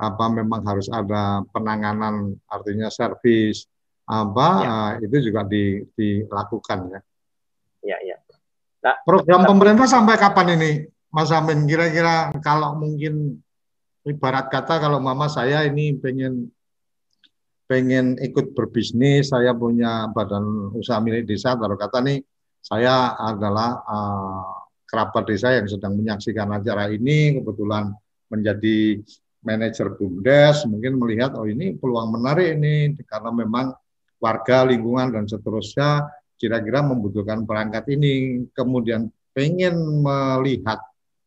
apa 0.00 0.24
memang 0.32 0.64
harus 0.64 0.88
ada 0.88 1.44
penanganan 1.52 2.32
artinya 2.48 2.88
servis 2.88 3.68
apa 4.06 4.48
ya. 4.62 4.70
uh, 4.70 4.90
itu 5.02 5.16
juga 5.28 5.42
di, 5.42 5.82
dilakukan 5.98 6.94
ya. 6.94 7.00
Ya 7.82 7.98
ya. 8.06 8.16
Nah, 8.86 8.94
program 9.02 9.42
nah, 9.42 9.48
pemerintah 9.50 9.86
sampai 9.90 10.14
kapan 10.14 10.54
ini 10.54 10.70
Mas 11.10 11.34
Amin 11.34 11.66
kira-kira 11.66 12.30
kalau 12.38 12.78
mungkin 12.78 13.42
ibarat 14.06 14.46
kata 14.46 14.78
kalau 14.78 15.02
mama 15.02 15.26
saya 15.26 15.66
ini 15.66 15.98
pengen 15.98 16.54
pengen 17.66 18.14
ikut 18.22 18.54
berbisnis 18.54 19.34
saya 19.34 19.50
punya 19.52 20.06
badan 20.14 20.70
usaha 20.74 21.02
milik 21.02 21.26
desa 21.26 21.58
taruh 21.58 21.78
kata 21.78 21.98
nih 22.02 22.22
saya 22.66 23.14
adalah 23.14 23.82
uh, 23.86 24.66
kerabat 24.86 25.24
desa 25.26 25.54
yang 25.54 25.66
sedang 25.66 25.98
menyaksikan 25.98 26.50
acara 26.50 26.90
ini, 26.90 27.42
kebetulan 27.42 27.90
menjadi 28.30 29.02
manajer 29.42 29.94
BUMDes, 29.94 30.66
mungkin 30.66 30.98
melihat, 30.98 31.34
oh 31.38 31.46
ini 31.46 31.74
peluang 31.78 32.14
menarik 32.14 32.58
ini, 32.58 32.94
karena 33.06 33.30
memang 33.30 33.74
warga, 34.18 34.66
lingkungan, 34.66 35.14
dan 35.14 35.24
seterusnya 35.26 36.06
kira-kira 36.38 36.82
membutuhkan 36.82 37.46
perangkat 37.46 37.86
ini, 37.94 38.46
kemudian 38.54 39.10
pengen 39.30 40.02
melihat 40.02 40.82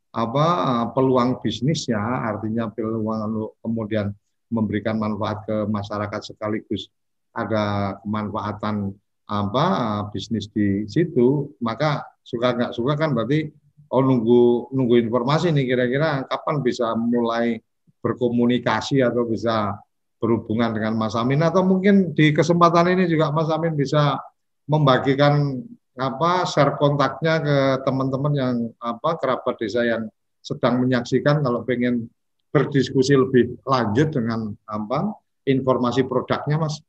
apa 0.09 0.47
peluang 0.91 1.39
bisnisnya, 1.39 2.01
artinya 2.01 2.67
peluang 2.73 3.53
kemudian 3.61 4.11
memberikan 4.49 4.97
manfaat 4.97 5.45
ke 5.45 5.57
masyarakat 5.69 6.33
sekaligus 6.33 6.89
ada 7.33 7.95
kemanfaatan 8.01 8.91
apa 9.29 9.65
bisnis 10.09 10.49
di 10.49 10.89
situ 10.89 11.53
maka 11.61 12.01
suka 12.25 12.57
nggak 12.57 12.71
suka 12.73 12.97
kan 12.97 13.13
berarti 13.13 13.45
oh 13.93 14.01
nunggu 14.01 14.73
nunggu 14.73 14.95
informasi 15.05 15.53
nih 15.53 15.69
kira-kira 15.69 16.25
kapan 16.25 16.65
bisa 16.65 16.97
mulai 16.97 17.61
berkomunikasi 18.01 19.05
atau 19.05 19.29
bisa 19.29 19.77
berhubungan 20.19 20.75
dengan 20.75 20.99
Mas 20.99 21.15
Amin? 21.15 21.39
Atau 21.39 21.63
mungkin 21.63 22.11
di 22.11 22.35
kesempatan 22.35 22.91
ini 22.91 23.07
juga 23.07 23.31
Mas 23.31 23.47
Amin 23.49 23.73
bisa 23.73 24.19
membagikan 24.67 25.63
apa 25.99 26.47
share 26.47 26.79
kontaknya 26.79 27.43
ke 27.43 27.57
teman-teman 27.83 28.33
yang 28.35 28.55
apa 28.79 29.19
kerabat 29.19 29.55
desa 29.59 29.83
yang 29.83 30.07
sedang 30.39 30.79
menyaksikan 30.79 31.43
kalau 31.43 31.67
pengen 31.67 32.07
berdiskusi 32.49 33.13
lebih 33.13 33.61
lanjut 33.61 34.09
dengan 34.09 34.49
apa 34.65 35.13
informasi 35.45 36.01
produknya 36.05 36.57
Mas. 36.57 36.81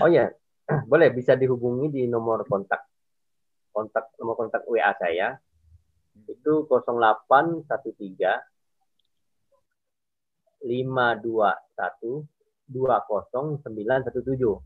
Oh 0.00 0.10
ya, 0.10 0.32
boleh 0.90 1.12
bisa 1.12 1.36
dihubungi 1.36 1.92
di 1.92 2.08
nomor 2.08 2.48
kontak 2.48 2.88
kontak 3.74 4.14
nomor 4.22 4.38
kontak 4.38 4.62
WA 4.70 4.94
saya 4.96 5.34
itu 6.30 6.64
0813 6.70 7.66
521 10.64 12.24
20917. 12.64 14.56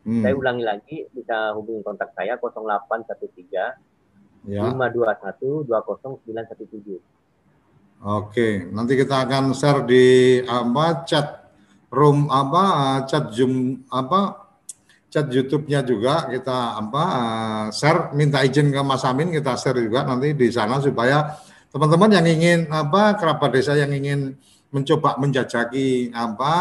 Hmm. 0.00 0.24
Saya 0.24 0.32
ulangi 0.36 0.64
lagi 0.64 1.08
bisa 1.12 1.52
hubungi 1.56 1.80
kontak 1.80 2.12
saya 2.12 2.36
0813 2.36 3.48
ya. 3.48 3.72
521 4.44 5.64
20917. 5.64 7.00
Oke, 8.00 8.64
nanti 8.72 8.96
kita 8.96 9.28
akan 9.28 9.52
share 9.52 9.84
di 9.84 10.40
apa 10.48 11.04
chat 11.04 11.52
room 11.92 12.32
apa 12.32 13.04
chat 13.04 13.28
Zoom 13.28 13.84
apa 13.92 14.48
chat 15.12 15.28
YouTube-nya 15.28 15.84
juga. 15.84 16.24
Kita 16.32 16.80
apa 16.80 17.04
share 17.68 18.16
minta 18.16 18.40
izin 18.40 18.72
ke 18.72 18.80
Mas 18.80 19.04
Amin 19.04 19.28
kita 19.28 19.52
share 19.52 19.84
juga 19.84 20.08
nanti 20.08 20.32
di 20.32 20.48
sana 20.48 20.80
supaya 20.80 21.28
teman-teman 21.68 22.16
yang 22.16 22.24
ingin 22.24 22.60
apa 22.72 23.20
kerabat 23.20 23.52
desa 23.52 23.76
yang 23.76 23.92
ingin 23.92 24.32
mencoba 24.72 25.20
menjajaki 25.20 26.08
apa 26.16 26.54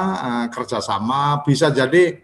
kerjasama 0.52 1.40
bisa 1.48 1.72
jadi 1.72 2.20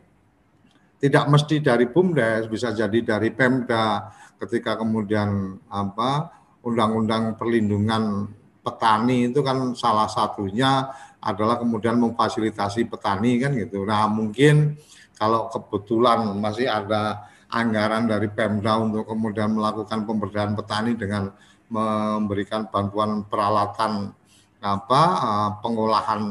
tidak 1.00 1.24
mesti 1.32 1.64
dari 1.64 1.88
BUMDes 1.88 2.52
bisa 2.52 2.76
jadi 2.76 3.16
dari 3.16 3.32
Pemda 3.32 4.12
ketika 4.44 4.76
kemudian 4.76 5.56
apa 5.72 6.36
undang-undang 6.68 7.40
perlindungan 7.40 8.28
petani 8.66 9.30
itu 9.30 9.46
kan 9.46 9.78
salah 9.78 10.10
satunya 10.10 10.90
adalah 11.22 11.62
kemudian 11.62 12.02
memfasilitasi 12.02 12.90
petani 12.90 13.38
kan 13.38 13.54
gitu. 13.54 13.86
Nah 13.86 14.10
mungkin 14.10 14.74
kalau 15.14 15.48
kebetulan 15.54 16.26
masih 16.42 16.66
ada 16.66 17.30
anggaran 17.54 18.10
dari 18.10 18.28
Pemda 18.28 18.82
untuk 18.82 19.06
kemudian 19.06 19.54
melakukan 19.54 20.04
pemberdayaan 20.04 20.58
petani 20.58 20.98
dengan 20.98 21.30
memberikan 21.70 22.70
bantuan 22.70 23.26
peralatan 23.26 24.14
apa 24.62 25.04
eh, 25.22 25.50
pengolahan 25.62 26.22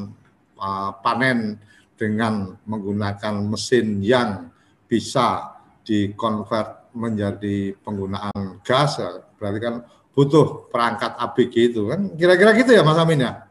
eh, 0.58 0.90
panen 1.02 1.58
dengan 1.94 2.58
menggunakan 2.66 3.34
mesin 3.46 4.02
yang 4.02 4.50
bisa 4.90 5.54
dikonvert 5.86 6.90
menjadi 6.94 7.74
penggunaan 7.82 8.62
gas 8.62 8.98
berarti 9.38 9.58
kan 9.62 9.74
butuh 10.14 10.70
perangkat 10.70 11.18
ABG 11.18 11.74
itu 11.74 11.90
kan 11.90 12.14
kira-kira 12.14 12.54
gitu 12.54 12.70
ya 12.70 12.86
Mas 12.86 12.96
Amin 12.96 13.26
ya? 13.26 13.50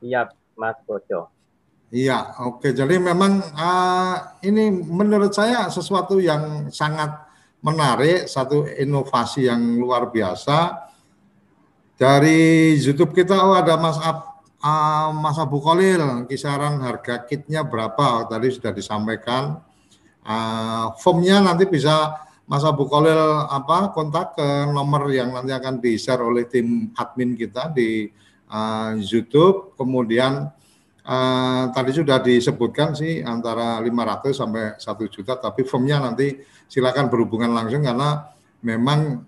Iya 0.00 0.32
Mas 0.56 0.76
Bojo. 0.88 1.28
Iya, 1.92 2.40
oke. 2.48 2.72
Jadi 2.72 2.96
memang 2.96 3.44
uh, 3.52 4.16
ini 4.40 4.72
menurut 4.72 5.28
saya 5.36 5.68
sesuatu 5.68 6.16
yang 6.16 6.72
sangat 6.72 7.12
menarik, 7.60 8.24
satu 8.24 8.64
inovasi 8.64 9.44
yang 9.44 9.60
luar 9.76 10.08
biasa. 10.08 10.88
Dari 12.00 12.72
YouTube 12.80 13.12
kita, 13.12 13.36
oh 13.44 13.52
ada 13.52 13.76
Mas 13.76 14.00
Ab, 14.00 14.40
uh, 14.64 15.12
Mas 15.12 15.36
Abu 15.36 15.60
Kolil, 15.60 16.24
kisaran 16.24 16.80
harga 16.80 17.28
kitnya 17.28 17.60
berapa? 17.60 18.24
Tadi 18.24 18.48
sudah 18.48 18.72
disampaikan. 18.72 19.60
Uh, 20.24 20.96
formnya 20.96 21.44
nanti 21.44 21.68
bisa 21.68 22.16
Mas 22.52 22.68
Abu 22.68 22.84
Kolil 22.84 23.16
apa 23.48 23.96
kontak 23.96 24.36
ke 24.36 24.68
nomor 24.68 25.08
yang 25.08 25.32
nanti 25.32 25.56
akan 25.56 25.80
di-share 25.80 26.20
oleh 26.20 26.44
tim 26.44 26.92
admin 26.92 27.32
kita 27.32 27.72
di 27.72 28.12
uh, 28.52 28.92
YouTube. 29.00 29.72
Kemudian 29.80 30.52
Uh, 31.02 31.66
tadi 31.74 31.90
sudah 31.90 32.22
disebutkan 32.22 32.94
sih 32.94 33.26
antara 33.26 33.82
500 33.82 34.38
sampai 34.38 34.78
1 34.78 34.86
juta, 35.10 35.34
tapi 35.34 35.66
formnya 35.66 35.98
nanti 35.98 36.38
silakan 36.70 37.10
berhubungan 37.10 37.50
langsung 37.50 37.82
karena 37.82 38.30
memang 38.62 39.18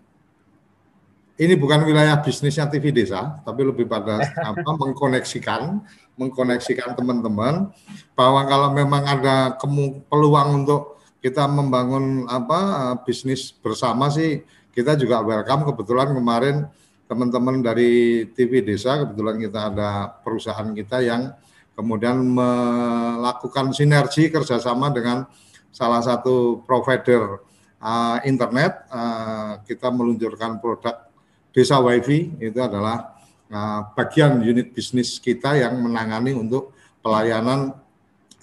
ini 1.34 1.54
bukan 1.58 1.82
wilayah 1.82 2.14
bisnisnya 2.22 2.70
TV 2.70 2.94
Desa, 2.94 3.42
tapi 3.42 3.66
lebih 3.66 3.90
pada 3.90 4.22
apa 4.54 4.70
mengkoneksikan, 4.70 5.82
mengkoneksikan 6.14 6.94
teman-teman 6.94 7.74
bahwa 8.14 8.46
kalau 8.46 8.70
memang 8.70 9.02
ada 9.02 9.58
peluang 10.06 10.62
untuk 10.62 11.02
kita 11.24 11.48
membangun 11.48 12.28
apa 12.28 12.92
bisnis 13.00 13.48
bersama 13.48 14.12
sih 14.12 14.44
kita 14.76 14.92
juga 14.92 15.24
welcome. 15.24 15.72
Kebetulan 15.72 16.12
kemarin 16.12 16.68
teman-teman 17.08 17.64
dari 17.64 18.28
TV 18.36 18.60
Desa 18.60 19.00
kebetulan 19.00 19.40
kita 19.40 19.72
ada 19.72 20.12
perusahaan 20.20 20.68
kita 20.76 21.00
yang 21.00 21.32
kemudian 21.72 22.20
melakukan 22.20 23.72
sinergi 23.72 24.28
kerjasama 24.28 24.92
dengan 24.92 25.24
salah 25.72 26.04
satu 26.04 26.60
provider 26.68 27.40
uh, 27.80 28.20
internet. 28.28 28.84
Uh, 28.92 29.64
kita 29.64 29.88
meluncurkan 29.88 30.60
produk 30.60 31.08
Desa 31.56 31.80
WiFi 31.80 32.36
itu 32.36 32.60
adalah 32.60 33.16
uh, 33.48 33.80
bagian 33.96 34.44
unit 34.44 34.76
bisnis 34.76 35.16
kita 35.16 35.56
yang 35.56 35.80
menangani 35.80 36.36
untuk 36.36 36.76
pelayanan 37.00 37.72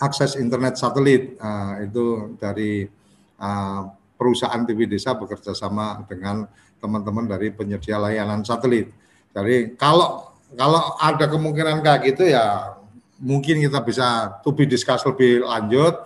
akses 0.01 0.33
internet 0.41 0.81
satelit. 0.81 1.37
Uh, 1.37 1.85
itu 1.85 2.05
dari 2.41 2.89
uh, 3.37 3.81
perusahaan 4.17 4.65
TV 4.65 4.89
Desa 4.89 5.13
bekerja 5.13 5.53
sama 5.53 6.01
dengan 6.09 6.49
teman-teman 6.81 7.29
dari 7.29 7.53
penyedia 7.53 8.01
layanan 8.01 8.41
satelit. 8.41 8.89
Jadi 9.31 9.77
kalau 9.77 10.33
kalau 10.57 10.97
ada 10.99 11.29
kemungkinan 11.29 11.79
kayak 11.85 12.01
gitu 12.11 12.27
ya 12.33 12.75
mungkin 13.21 13.61
kita 13.61 13.79
bisa 13.85 14.41
to 14.41 14.49
be 14.51 14.65
discuss 14.65 15.05
lebih 15.05 15.45
lanjut. 15.45 16.01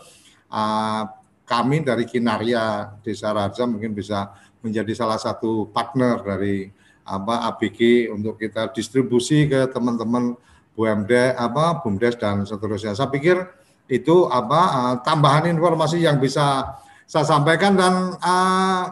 Uh, 0.51 1.07
kami 1.45 1.85
dari 1.85 2.09
Kinaria 2.09 2.89
Desa 3.05 3.29
Raja 3.29 3.69
mungkin 3.69 3.93
bisa 3.93 4.33
menjadi 4.65 4.97
salah 4.97 5.21
satu 5.21 5.69
partner 5.69 6.25
dari 6.25 6.73
apa 7.05 7.53
ABG 7.53 8.09
untuk 8.09 8.41
kita 8.41 8.73
distribusi 8.73 9.45
ke 9.45 9.69
teman-teman 9.69 10.33
BUMD 10.73 11.37
apa 11.37 11.85
BUMDes 11.85 12.17
dan 12.17 12.43
seterusnya. 12.43 12.97
Saya 12.97 13.13
pikir 13.13 13.37
itu 13.85 14.25
apa 14.29 14.61
uh, 14.61 14.95
tambahan 15.05 15.49
informasi 15.49 16.01
yang 16.01 16.17
bisa 16.17 16.77
saya 17.05 17.25
sampaikan 17.25 17.77
dan 17.77 18.17
uh, 18.17 18.83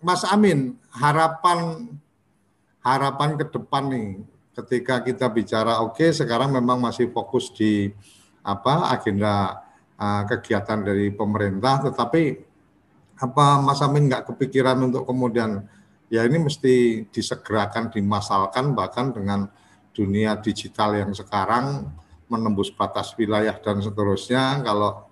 Mas 0.00 0.24
Amin 0.24 0.80
harapan 0.88 1.90
harapan 2.80 3.36
ke 3.36 3.44
depan 3.52 3.92
nih 3.92 4.08
ketika 4.56 5.04
kita 5.04 5.26
bicara 5.28 5.84
oke 5.84 6.00
okay, 6.00 6.10
sekarang 6.16 6.48
memang 6.50 6.80
masih 6.80 7.12
fokus 7.12 7.52
di 7.52 7.92
apa 8.40 8.88
agenda 8.88 9.60
uh, 10.00 10.22
kegiatan 10.24 10.80
dari 10.80 11.12
pemerintah 11.12 11.84
tetapi 11.84 12.40
apa 13.18 13.46
Mas 13.60 13.84
Amin 13.84 14.08
nggak 14.08 14.32
kepikiran 14.32 14.80
untuk 14.80 15.04
kemudian 15.04 15.66
ya 16.08 16.24
ini 16.24 16.40
mesti 16.40 17.04
disegerakan 17.12 17.92
dimasalkan 17.92 18.72
bahkan 18.72 19.12
dengan 19.12 19.44
dunia 19.92 20.40
digital 20.40 20.96
yang 20.96 21.12
sekarang 21.12 21.90
menembus 22.28 22.70
batas 22.72 23.12
wilayah 23.16 23.56
dan 23.58 23.80
seterusnya. 23.80 24.60
Kalau 24.62 25.08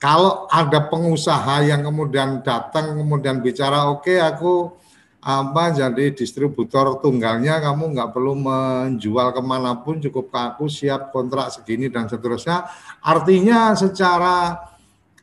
kalau 0.00 0.48
ada 0.48 0.88
pengusaha 0.88 1.60
yang 1.60 1.84
kemudian 1.84 2.40
datang 2.40 2.96
kemudian 2.96 3.44
bicara 3.44 3.92
oke 3.92 4.08
okay, 4.08 4.16
aku 4.16 4.72
apa 5.20 5.76
jadi 5.76 6.16
distributor 6.16 6.96
tunggalnya 7.04 7.60
kamu 7.60 7.92
nggak 7.92 8.08
perlu 8.16 8.32
menjual 8.40 9.36
ke 9.36 9.42
mana 9.44 9.76
pun 9.76 10.00
cukup 10.00 10.32
ke 10.32 10.38
aku 10.40 10.64
siap 10.72 11.12
kontrak 11.12 11.52
segini 11.52 11.92
dan 11.92 12.08
seterusnya. 12.08 12.64
Artinya 13.04 13.76
secara 13.76 14.56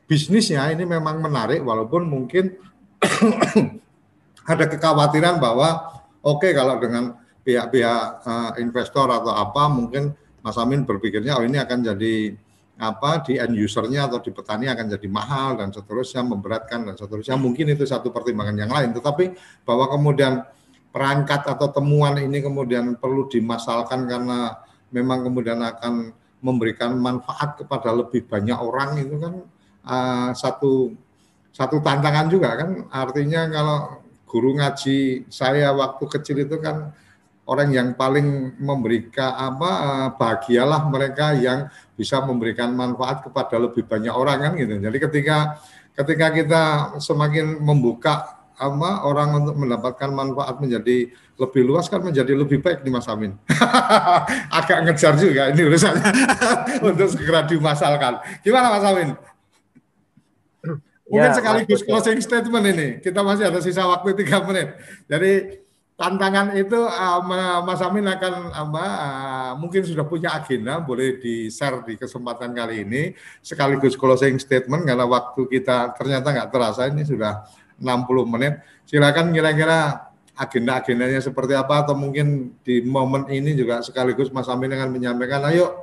bisnisnya 0.06 0.70
ini 0.70 0.86
memang 0.86 1.18
menarik 1.18 1.66
walaupun 1.66 2.06
mungkin 2.06 2.54
ada 4.52 4.64
kekhawatiran 4.70 5.42
bahwa 5.42 5.98
oke 6.22 6.46
okay, 6.46 6.54
kalau 6.54 6.78
dengan 6.78 7.18
pihak-pihak 7.42 8.02
uh, 8.22 8.50
investor 8.62 9.10
atau 9.10 9.34
apa 9.34 9.66
mungkin 9.66 10.14
Mas 10.42 10.56
Amin 10.56 10.86
berpikirnya 10.86 11.38
oh 11.38 11.44
ini 11.44 11.58
akan 11.58 11.78
jadi 11.94 12.34
apa 12.78 13.26
di 13.26 13.34
end 13.42 13.58
usernya 13.58 14.06
atau 14.06 14.22
di 14.22 14.30
petani 14.30 14.70
akan 14.70 14.86
jadi 14.86 15.08
mahal 15.10 15.58
dan 15.58 15.74
seterusnya 15.74 16.22
memberatkan 16.22 16.86
dan 16.86 16.94
seterusnya. 16.94 17.34
Mungkin 17.34 17.74
itu 17.74 17.82
satu 17.82 18.14
pertimbangan 18.14 18.54
yang 18.54 18.70
lain 18.70 18.94
tetapi 18.94 19.34
bahwa 19.66 19.90
kemudian 19.90 20.46
perangkat 20.94 21.42
atau 21.44 21.68
temuan 21.74 22.16
ini 22.22 22.38
kemudian 22.38 22.96
perlu 22.96 23.26
dimasalkan 23.26 24.06
karena 24.06 24.56
memang 24.94 25.26
kemudian 25.26 25.60
akan 25.60 26.14
memberikan 26.38 26.94
manfaat 26.94 27.58
kepada 27.58 27.90
lebih 27.90 28.24
banyak 28.30 28.54
orang 28.54 28.94
itu 29.02 29.18
kan 29.18 29.34
uh, 29.84 30.30
satu 30.32 30.94
satu 31.50 31.82
tantangan 31.82 32.30
juga 32.30 32.54
kan. 32.54 32.86
Artinya 32.94 33.50
kalau 33.50 33.78
guru 34.28 34.54
ngaji 34.54 35.26
saya 35.26 35.74
waktu 35.74 36.04
kecil 36.06 36.46
itu 36.46 36.56
kan 36.62 36.94
orang 37.48 37.72
yang 37.72 37.88
paling 37.96 38.60
memberikan 38.60 39.32
apa 39.32 39.70
bahagialah 40.20 40.84
mereka 40.92 41.32
yang 41.32 41.72
bisa 41.96 42.20
memberikan 42.20 42.76
manfaat 42.76 43.24
kepada 43.24 43.56
lebih 43.56 43.88
banyak 43.88 44.12
orang 44.12 44.38
kan 44.44 44.52
gitu. 44.60 44.76
Jadi 44.76 44.98
ketika 45.00 45.56
ketika 45.96 46.26
kita 46.30 46.62
semakin 47.00 47.56
membuka 47.58 48.38
apa 48.58 49.06
orang 49.06 49.38
untuk 49.42 49.56
mendapatkan 49.56 50.10
manfaat 50.12 50.60
menjadi 50.60 51.08
lebih 51.38 51.62
luas 51.62 51.86
kan 51.86 52.02
menjadi 52.02 52.34
lebih 52.34 52.60
baik 52.60 52.84
di 52.84 52.90
Mas 52.90 53.08
Amin. 53.08 53.32
Agak 54.58 54.84
ngejar 54.84 55.14
juga 55.16 55.48
ini 55.48 55.62
urusannya 55.64 56.04
untuk 56.92 57.08
segera 57.08 57.46
dimasalkan. 57.48 58.18
Gimana 58.44 58.76
Mas 58.76 58.84
Amin? 58.84 59.10
Mungkin 61.08 61.32
ya, 61.32 61.32
sekaligus 61.32 61.80
closing 61.88 62.20
statement 62.20 62.66
ini. 62.68 62.88
Kita 63.00 63.24
masih 63.24 63.48
ada 63.48 63.64
sisa 63.64 63.88
waktu 63.88 64.12
tiga 64.12 64.44
menit. 64.44 64.76
Jadi 65.08 65.64
tantangan 65.98 66.54
itu 66.54 66.78
uh, 66.78 67.20
Mas 67.66 67.82
Amin 67.82 68.06
akan 68.06 68.54
uh, 68.54 69.52
mungkin 69.58 69.82
sudah 69.82 70.06
punya 70.06 70.30
agenda 70.30 70.78
boleh 70.78 71.18
di 71.18 71.50
share 71.50 71.82
di 71.82 71.98
kesempatan 71.98 72.54
kali 72.54 72.86
ini. 72.86 73.02
Sekaligus 73.42 73.98
closing 73.98 74.38
statement 74.38 74.86
karena 74.86 75.02
waktu 75.02 75.50
kita 75.50 75.98
ternyata 75.98 76.30
nggak 76.30 76.50
terasa 76.54 76.86
ini 76.86 77.02
sudah 77.02 77.42
60 77.82 78.30
menit. 78.30 78.62
Silakan 78.86 79.34
kira-kira 79.34 80.06
agenda-agendanya 80.38 81.18
seperti 81.18 81.58
apa 81.58 81.82
atau 81.82 81.98
mungkin 81.98 82.54
di 82.62 82.78
momen 82.86 83.26
ini 83.26 83.58
juga 83.58 83.82
sekaligus 83.82 84.30
Mas 84.30 84.46
Amin 84.46 84.70
akan 84.70 84.94
menyampaikan 84.94 85.42
ayo 85.50 85.82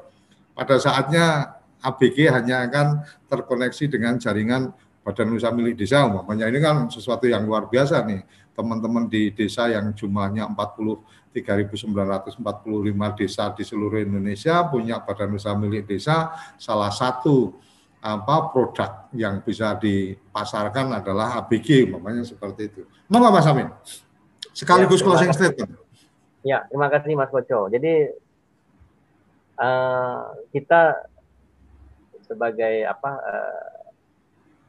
pada 0.55 0.79
saatnya 0.79 1.59
ABG 1.83 2.31
hanya 2.31 2.63
akan 2.71 3.03
terkoneksi 3.27 3.91
dengan 3.91 4.15
jaringan 4.15 4.71
Badan 5.03 5.35
Usaha 5.35 5.51
Milik 5.51 5.75
Desa. 5.75 6.07
Umpamanya 6.07 6.47
ini 6.47 6.63
kan 6.63 6.87
sesuatu 6.87 7.27
yang 7.27 7.43
luar 7.43 7.67
biasa 7.67 7.99
nih 8.07 8.44
teman-teman 8.55 9.11
di 9.11 9.35
desa 9.35 9.67
yang 9.67 9.91
jumlahnya 9.91 10.47
43.945 10.55 12.39
desa 13.19 13.43
di 13.51 13.63
seluruh 13.67 13.99
Indonesia 13.99 14.63
punya 14.71 15.03
badan 15.03 15.35
usaha 15.35 15.53
milik 15.53 15.83
desa 15.85 16.31
salah 16.55 16.89
satu 16.89 17.59
apa 18.05 18.53
produk 18.53 19.09
yang 19.17 19.41
bisa 19.41 19.75
dipasarkan 19.75 21.01
adalah 21.01 21.41
ABG 21.41 21.89
umpamanya 21.89 22.21
seperti 22.21 22.69
itu. 22.69 22.81
Monggo 23.09 23.33
Mas 23.33 23.49
Amin. 23.49 23.67
Sekaligus 24.53 25.01
ya, 25.01 25.05
closing 25.09 25.33
statement. 25.33 25.71
Ya, 26.45 26.61
terima 26.69 26.87
kasih 26.93 27.17
Mas 27.17 27.33
Koco. 27.33 27.65
Jadi 27.73 28.13
uh, 29.57 30.21
kita 30.53 31.01
sebagai 32.29 32.85
apa 32.85 33.11
uh, 33.17 33.75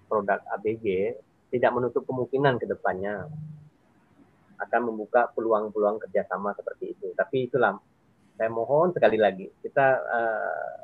produk 0.08 0.40
ABG 0.56 1.14
tidak 1.52 1.70
menutup 1.76 2.08
kemungkinan 2.08 2.56
ke 2.56 2.64
depannya 2.64 3.28
akan 4.56 4.80
membuka 4.92 5.28
peluang-peluang 5.32 6.00
kerjasama 6.02 6.56
seperti 6.56 6.96
itu. 6.96 7.12
Tapi 7.12 7.48
itulah, 7.48 7.76
saya 8.36 8.50
mohon 8.52 8.92
sekali 8.92 9.16
lagi 9.16 9.48
kita 9.64 9.86
uh, 10.00 10.74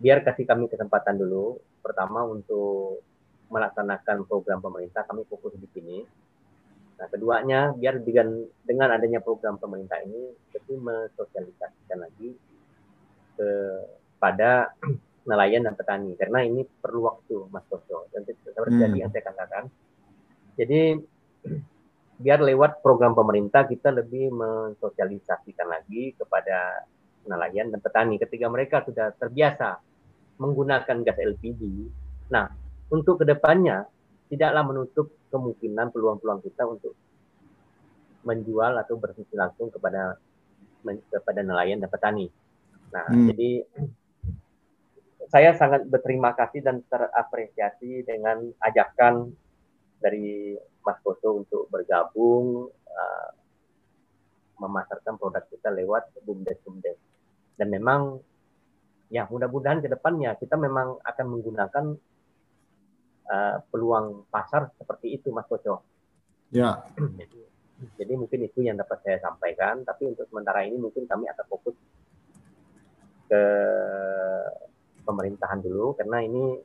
biar 0.00 0.24
kasih 0.24 0.44
kami 0.48 0.68
kesempatan 0.68 1.18
dulu. 1.20 1.58
Pertama 1.84 2.24
untuk 2.26 3.00
melaksanakan 3.48 4.28
program 4.28 4.60
pemerintah 4.60 5.08
kami 5.08 5.24
fokus 5.24 5.56
di 5.56 5.68
sini. 5.72 5.98
Nah, 6.98 7.06
keduanya 7.06 7.72
biar 7.72 8.02
dengan 8.02 8.42
dengan 8.66 8.88
adanya 8.92 9.22
program 9.22 9.56
pemerintah 9.56 10.02
ini 10.02 10.34
kita 10.50 10.74
mensosialisasikan 10.74 11.98
lagi 12.02 12.34
kepada 13.38 14.74
nelayan 15.28 15.62
dan 15.68 15.76
petani 15.78 16.16
karena 16.18 16.42
ini 16.42 16.64
perlu 16.64 17.06
waktu 17.06 17.46
Mas 17.52 17.62
Toto 17.68 18.08
dan 18.10 18.24
seperti 18.24 18.74
hmm. 18.80 18.96
yang 18.96 19.12
saya 19.12 19.24
katakan 19.28 19.64
jadi 20.56 20.98
biar 22.18 22.42
lewat 22.42 22.82
program 22.82 23.14
pemerintah 23.14 23.64
kita 23.64 23.94
lebih 23.94 24.34
mensosialisasikan 24.34 25.66
lagi 25.70 26.18
kepada 26.18 26.82
nelayan 27.30 27.70
dan 27.70 27.78
petani 27.78 28.18
ketika 28.18 28.46
mereka 28.50 28.82
sudah 28.82 29.14
terbiasa 29.14 29.78
menggunakan 30.42 31.06
gas 31.06 31.18
LPG 31.18 31.62
nah 32.28 32.50
untuk 32.90 33.22
ke 33.22 33.24
depannya 33.24 33.86
tidaklah 34.28 34.62
menutup 34.64 35.06
kemungkinan 35.32 35.92
peluang-peluang 35.92 36.40
kita 36.44 36.64
untuk 36.68 36.92
menjual 38.24 38.76
atau 38.76 39.00
bersisi 39.00 39.32
langsung 39.36 39.72
kepada 39.72 40.20
kepada 40.84 41.40
nelayan 41.42 41.80
dan 41.80 41.90
petani. 41.90 42.28
Nah, 42.92 43.08
hmm. 43.08 43.26
jadi 43.32 43.50
saya 45.28 45.52
sangat 45.56 45.84
berterima 45.84 46.32
kasih 46.32 46.64
dan 46.64 46.80
terapresiasi 46.88 48.04
dengan 48.04 48.48
ajakan 48.64 49.32
dari 50.00 50.56
Mas 50.88 50.96
Koso 51.04 51.44
untuk 51.44 51.68
bergabung 51.68 52.72
uh, 52.72 53.30
memasarkan 54.56 55.20
produk 55.20 55.44
kita 55.52 55.68
lewat 55.68 56.16
bumdes-bumdes. 56.24 56.96
Dan 57.60 57.68
memang 57.68 58.16
ya 59.12 59.28
mudah-mudahan 59.28 59.84
ke 59.84 59.92
depannya 59.92 60.32
kita 60.40 60.56
memang 60.56 60.96
akan 61.04 61.26
menggunakan 61.28 61.84
uh, 63.28 63.56
peluang 63.68 64.24
pasar 64.32 64.72
seperti 64.80 65.20
itu 65.20 65.28
Mas 65.28 65.44
Koso. 65.44 65.84
Ya. 66.48 66.80
Jadi, 66.96 67.44
jadi 68.00 68.12
mungkin 68.16 68.40
itu 68.48 68.64
yang 68.64 68.80
dapat 68.80 69.04
saya 69.04 69.20
sampaikan, 69.20 69.84
tapi 69.84 70.08
untuk 70.08 70.24
sementara 70.32 70.64
ini 70.64 70.80
mungkin 70.80 71.04
kami 71.04 71.28
akan 71.28 71.44
fokus 71.52 71.76
ke 73.28 73.42
pemerintahan 75.04 75.60
dulu 75.60 75.92
karena 75.92 76.24
ini 76.24 76.56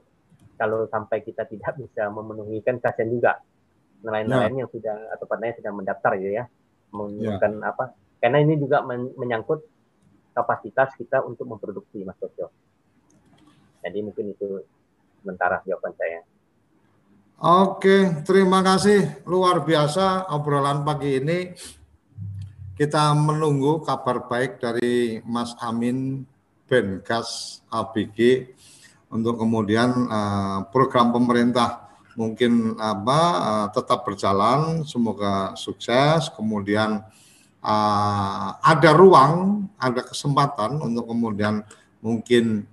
kalau 0.56 0.88
sampai 0.88 1.20
kita 1.20 1.44
tidak 1.44 1.76
bisa 1.76 2.08
memenuhi 2.08 2.64
kan 2.64 2.80
kasihan 2.80 3.12
juga 3.12 3.32
nelayan-nelayan 4.04 4.54
ya. 4.54 4.60
yang 4.64 4.70
sudah 4.70 4.98
atau 5.16 5.26
petani 5.26 5.56
sudah 5.56 5.72
mendaftar 5.72 6.12
gitu 6.20 6.34
ya 6.38 6.46
menggunakan 6.94 7.52
ya. 7.58 7.68
apa 7.72 7.84
karena 8.20 8.38
ini 8.40 8.56
juga 8.56 8.84
menyangkut 9.20 9.64
kapasitas 10.34 10.96
kita 10.98 11.22
untuk 11.24 11.46
memproduksi 11.46 12.02
mas 12.08 12.18
Sosyo. 12.18 12.50
Jadi 13.84 14.00
mungkin 14.00 14.34
itu 14.34 14.64
sementara 15.22 15.62
jawaban 15.68 15.94
saya. 16.00 16.24
Oke, 17.44 18.24
terima 18.24 18.64
kasih 18.64 19.28
luar 19.28 19.68
biasa 19.68 20.32
obrolan 20.32 20.88
pagi 20.88 21.20
ini. 21.20 21.52
Kita 22.74 23.14
menunggu 23.14 23.84
kabar 23.86 24.26
baik 24.26 24.58
dari 24.58 25.22
Mas 25.28 25.54
Amin 25.62 26.26
Benkas 26.66 27.62
ABG 27.70 28.50
untuk 29.14 29.38
kemudian 29.38 29.94
uh, 30.10 30.66
program 30.74 31.14
pemerintah 31.14 31.93
mungkin 32.14 32.78
apa 32.78 33.20
uh, 33.20 33.68
tetap 33.74 34.06
berjalan, 34.06 34.86
semoga 34.86 35.58
sukses. 35.58 36.30
Kemudian 36.34 37.02
uh, 37.64 38.50
ada 38.62 38.92
ruang, 38.94 39.66
ada 39.80 40.02
kesempatan 40.06 40.78
untuk 40.82 41.10
kemudian 41.10 41.66
mungkin 42.04 42.68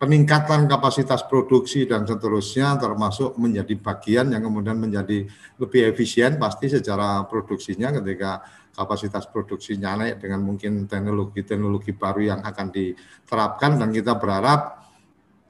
peningkatan 0.00 0.64
kapasitas 0.64 1.20
produksi 1.28 1.84
dan 1.84 2.08
seterusnya 2.08 2.80
termasuk 2.80 3.36
menjadi 3.36 3.76
bagian 3.76 4.32
yang 4.32 4.40
kemudian 4.48 4.80
menjadi 4.80 5.28
lebih 5.60 5.92
efisien 5.92 6.40
pasti 6.40 6.72
secara 6.72 7.28
produksinya 7.28 7.92
ketika 8.00 8.40
kapasitas 8.72 9.28
produksinya 9.28 10.00
naik 10.00 10.24
dengan 10.24 10.40
mungkin 10.40 10.88
teknologi-teknologi 10.88 11.92
baru 11.92 12.32
yang 12.32 12.40
akan 12.40 12.72
diterapkan 12.72 13.76
dan 13.76 13.92
kita 13.92 14.16
berharap 14.16 14.79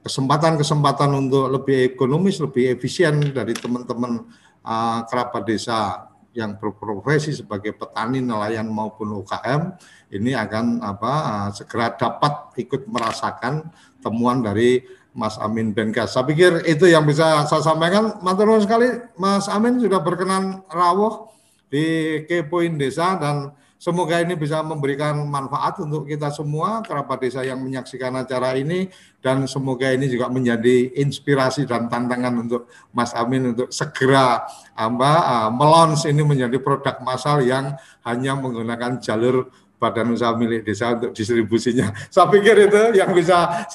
kesempatan-kesempatan 0.01 1.09
untuk 1.13 1.45
lebih 1.49 1.93
ekonomis, 1.93 2.41
lebih 2.41 2.73
efisien 2.73 3.21
dari 3.31 3.53
teman-teman 3.53 4.25
uh, 4.65 4.99
kerabat 5.05 5.45
desa 5.45 6.09
yang 6.31 6.55
berprofesi 6.55 7.35
sebagai 7.35 7.75
petani, 7.75 8.23
nelayan 8.23 8.65
maupun 8.71 9.19
UKM 9.21 9.75
ini 10.15 10.31
akan 10.31 10.79
apa 10.81 11.13
uh, 11.13 11.49
segera 11.51 11.93
dapat 11.93 12.55
ikut 12.57 12.87
merasakan 12.87 13.69
temuan 14.01 14.41
dari 14.41 14.81
Mas 15.11 15.35
Amin 15.37 15.75
Benkas. 15.75 16.15
Saya 16.15 16.23
pikir 16.23 16.63
itu 16.63 16.87
yang 16.87 17.03
bisa 17.03 17.43
saya 17.43 17.59
sampaikan. 17.59 18.23
Matur 18.23 18.55
sekali 18.63 18.87
Mas 19.19 19.51
Amin 19.51 19.75
sudah 19.77 19.99
berkenan 19.99 20.63
rawuh 20.71 21.27
di 21.67 22.19
Kepoin 22.27 22.79
Desa 22.79 23.19
dan 23.19 23.51
semoga 23.81 24.21
ini 24.21 24.37
bisa 24.37 24.61
memberikan 24.61 25.17
manfaat 25.25 25.81
untuk 25.81 26.05
kita 26.05 26.29
semua 26.29 26.85
kerabat 26.85 27.17
desa 27.17 27.41
yang 27.41 27.57
menyaksikan 27.57 28.13
acara 28.13 28.53
ini 28.53 28.93
dan 29.25 29.49
semoga 29.49 29.89
ini 29.89 30.05
juga 30.05 30.29
menjadi 30.29 30.93
inspirasi 31.01 31.65
dan 31.65 31.89
tantangan 31.89 32.45
untuk 32.45 32.69
Mas 32.93 33.17
Amin 33.17 33.57
untuk 33.57 33.73
segera 33.73 34.45
apa 34.77 35.11
uh, 35.25 35.49
melons 35.49 36.05
ini 36.05 36.21
menjadi 36.21 36.61
produk 36.61 37.01
massal 37.01 37.41
yang 37.41 37.73
hanya 38.05 38.37
menggunakan 38.37 39.01
jalur 39.01 39.49
badan 39.81 40.13
usaha 40.13 40.37
milik 40.37 40.61
desa 40.61 40.93
untuk 40.93 41.17
distribusinya. 41.17 41.89
Saya 42.13 42.29
pikir 42.29 42.69
itu 42.69 43.01
yang 43.01 43.17
bisa 43.17 43.65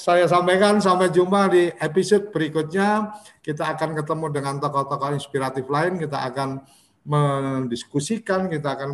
saya 0.00 0.24
sampaikan. 0.24 0.80
Sampai 0.80 1.12
jumpa 1.12 1.52
di 1.52 1.68
episode 1.76 2.32
berikutnya. 2.32 3.12
Kita 3.44 3.76
akan 3.76 4.00
ketemu 4.00 4.26
dengan 4.32 4.56
tokoh-tokoh 4.56 5.12
inspiratif 5.12 5.68
lain. 5.68 6.00
Kita 6.00 6.24
akan 6.24 6.64
mendiskusikan, 7.06 8.50
kita 8.50 8.74
akan 8.74 8.90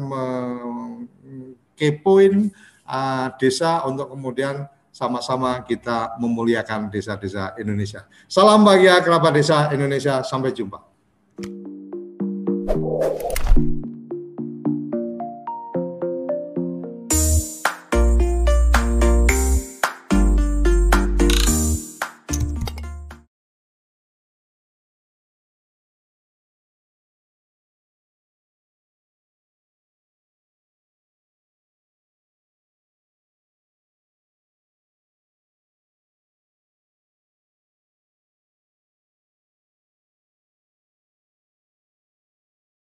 kepoin 1.72 2.52
uh, 2.86 3.32
desa 3.40 3.82
untuk 3.88 4.12
kemudian 4.12 4.68
sama-sama 4.92 5.64
kita 5.64 6.20
memuliakan 6.20 6.92
desa-desa 6.92 7.56
Indonesia. 7.56 8.04
Salam 8.28 8.60
bahagia 8.60 9.00
kerabat 9.00 9.32
desa 9.32 9.72
Indonesia. 9.72 10.20
Sampai 10.20 10.52
jumpa. 10.52 10.92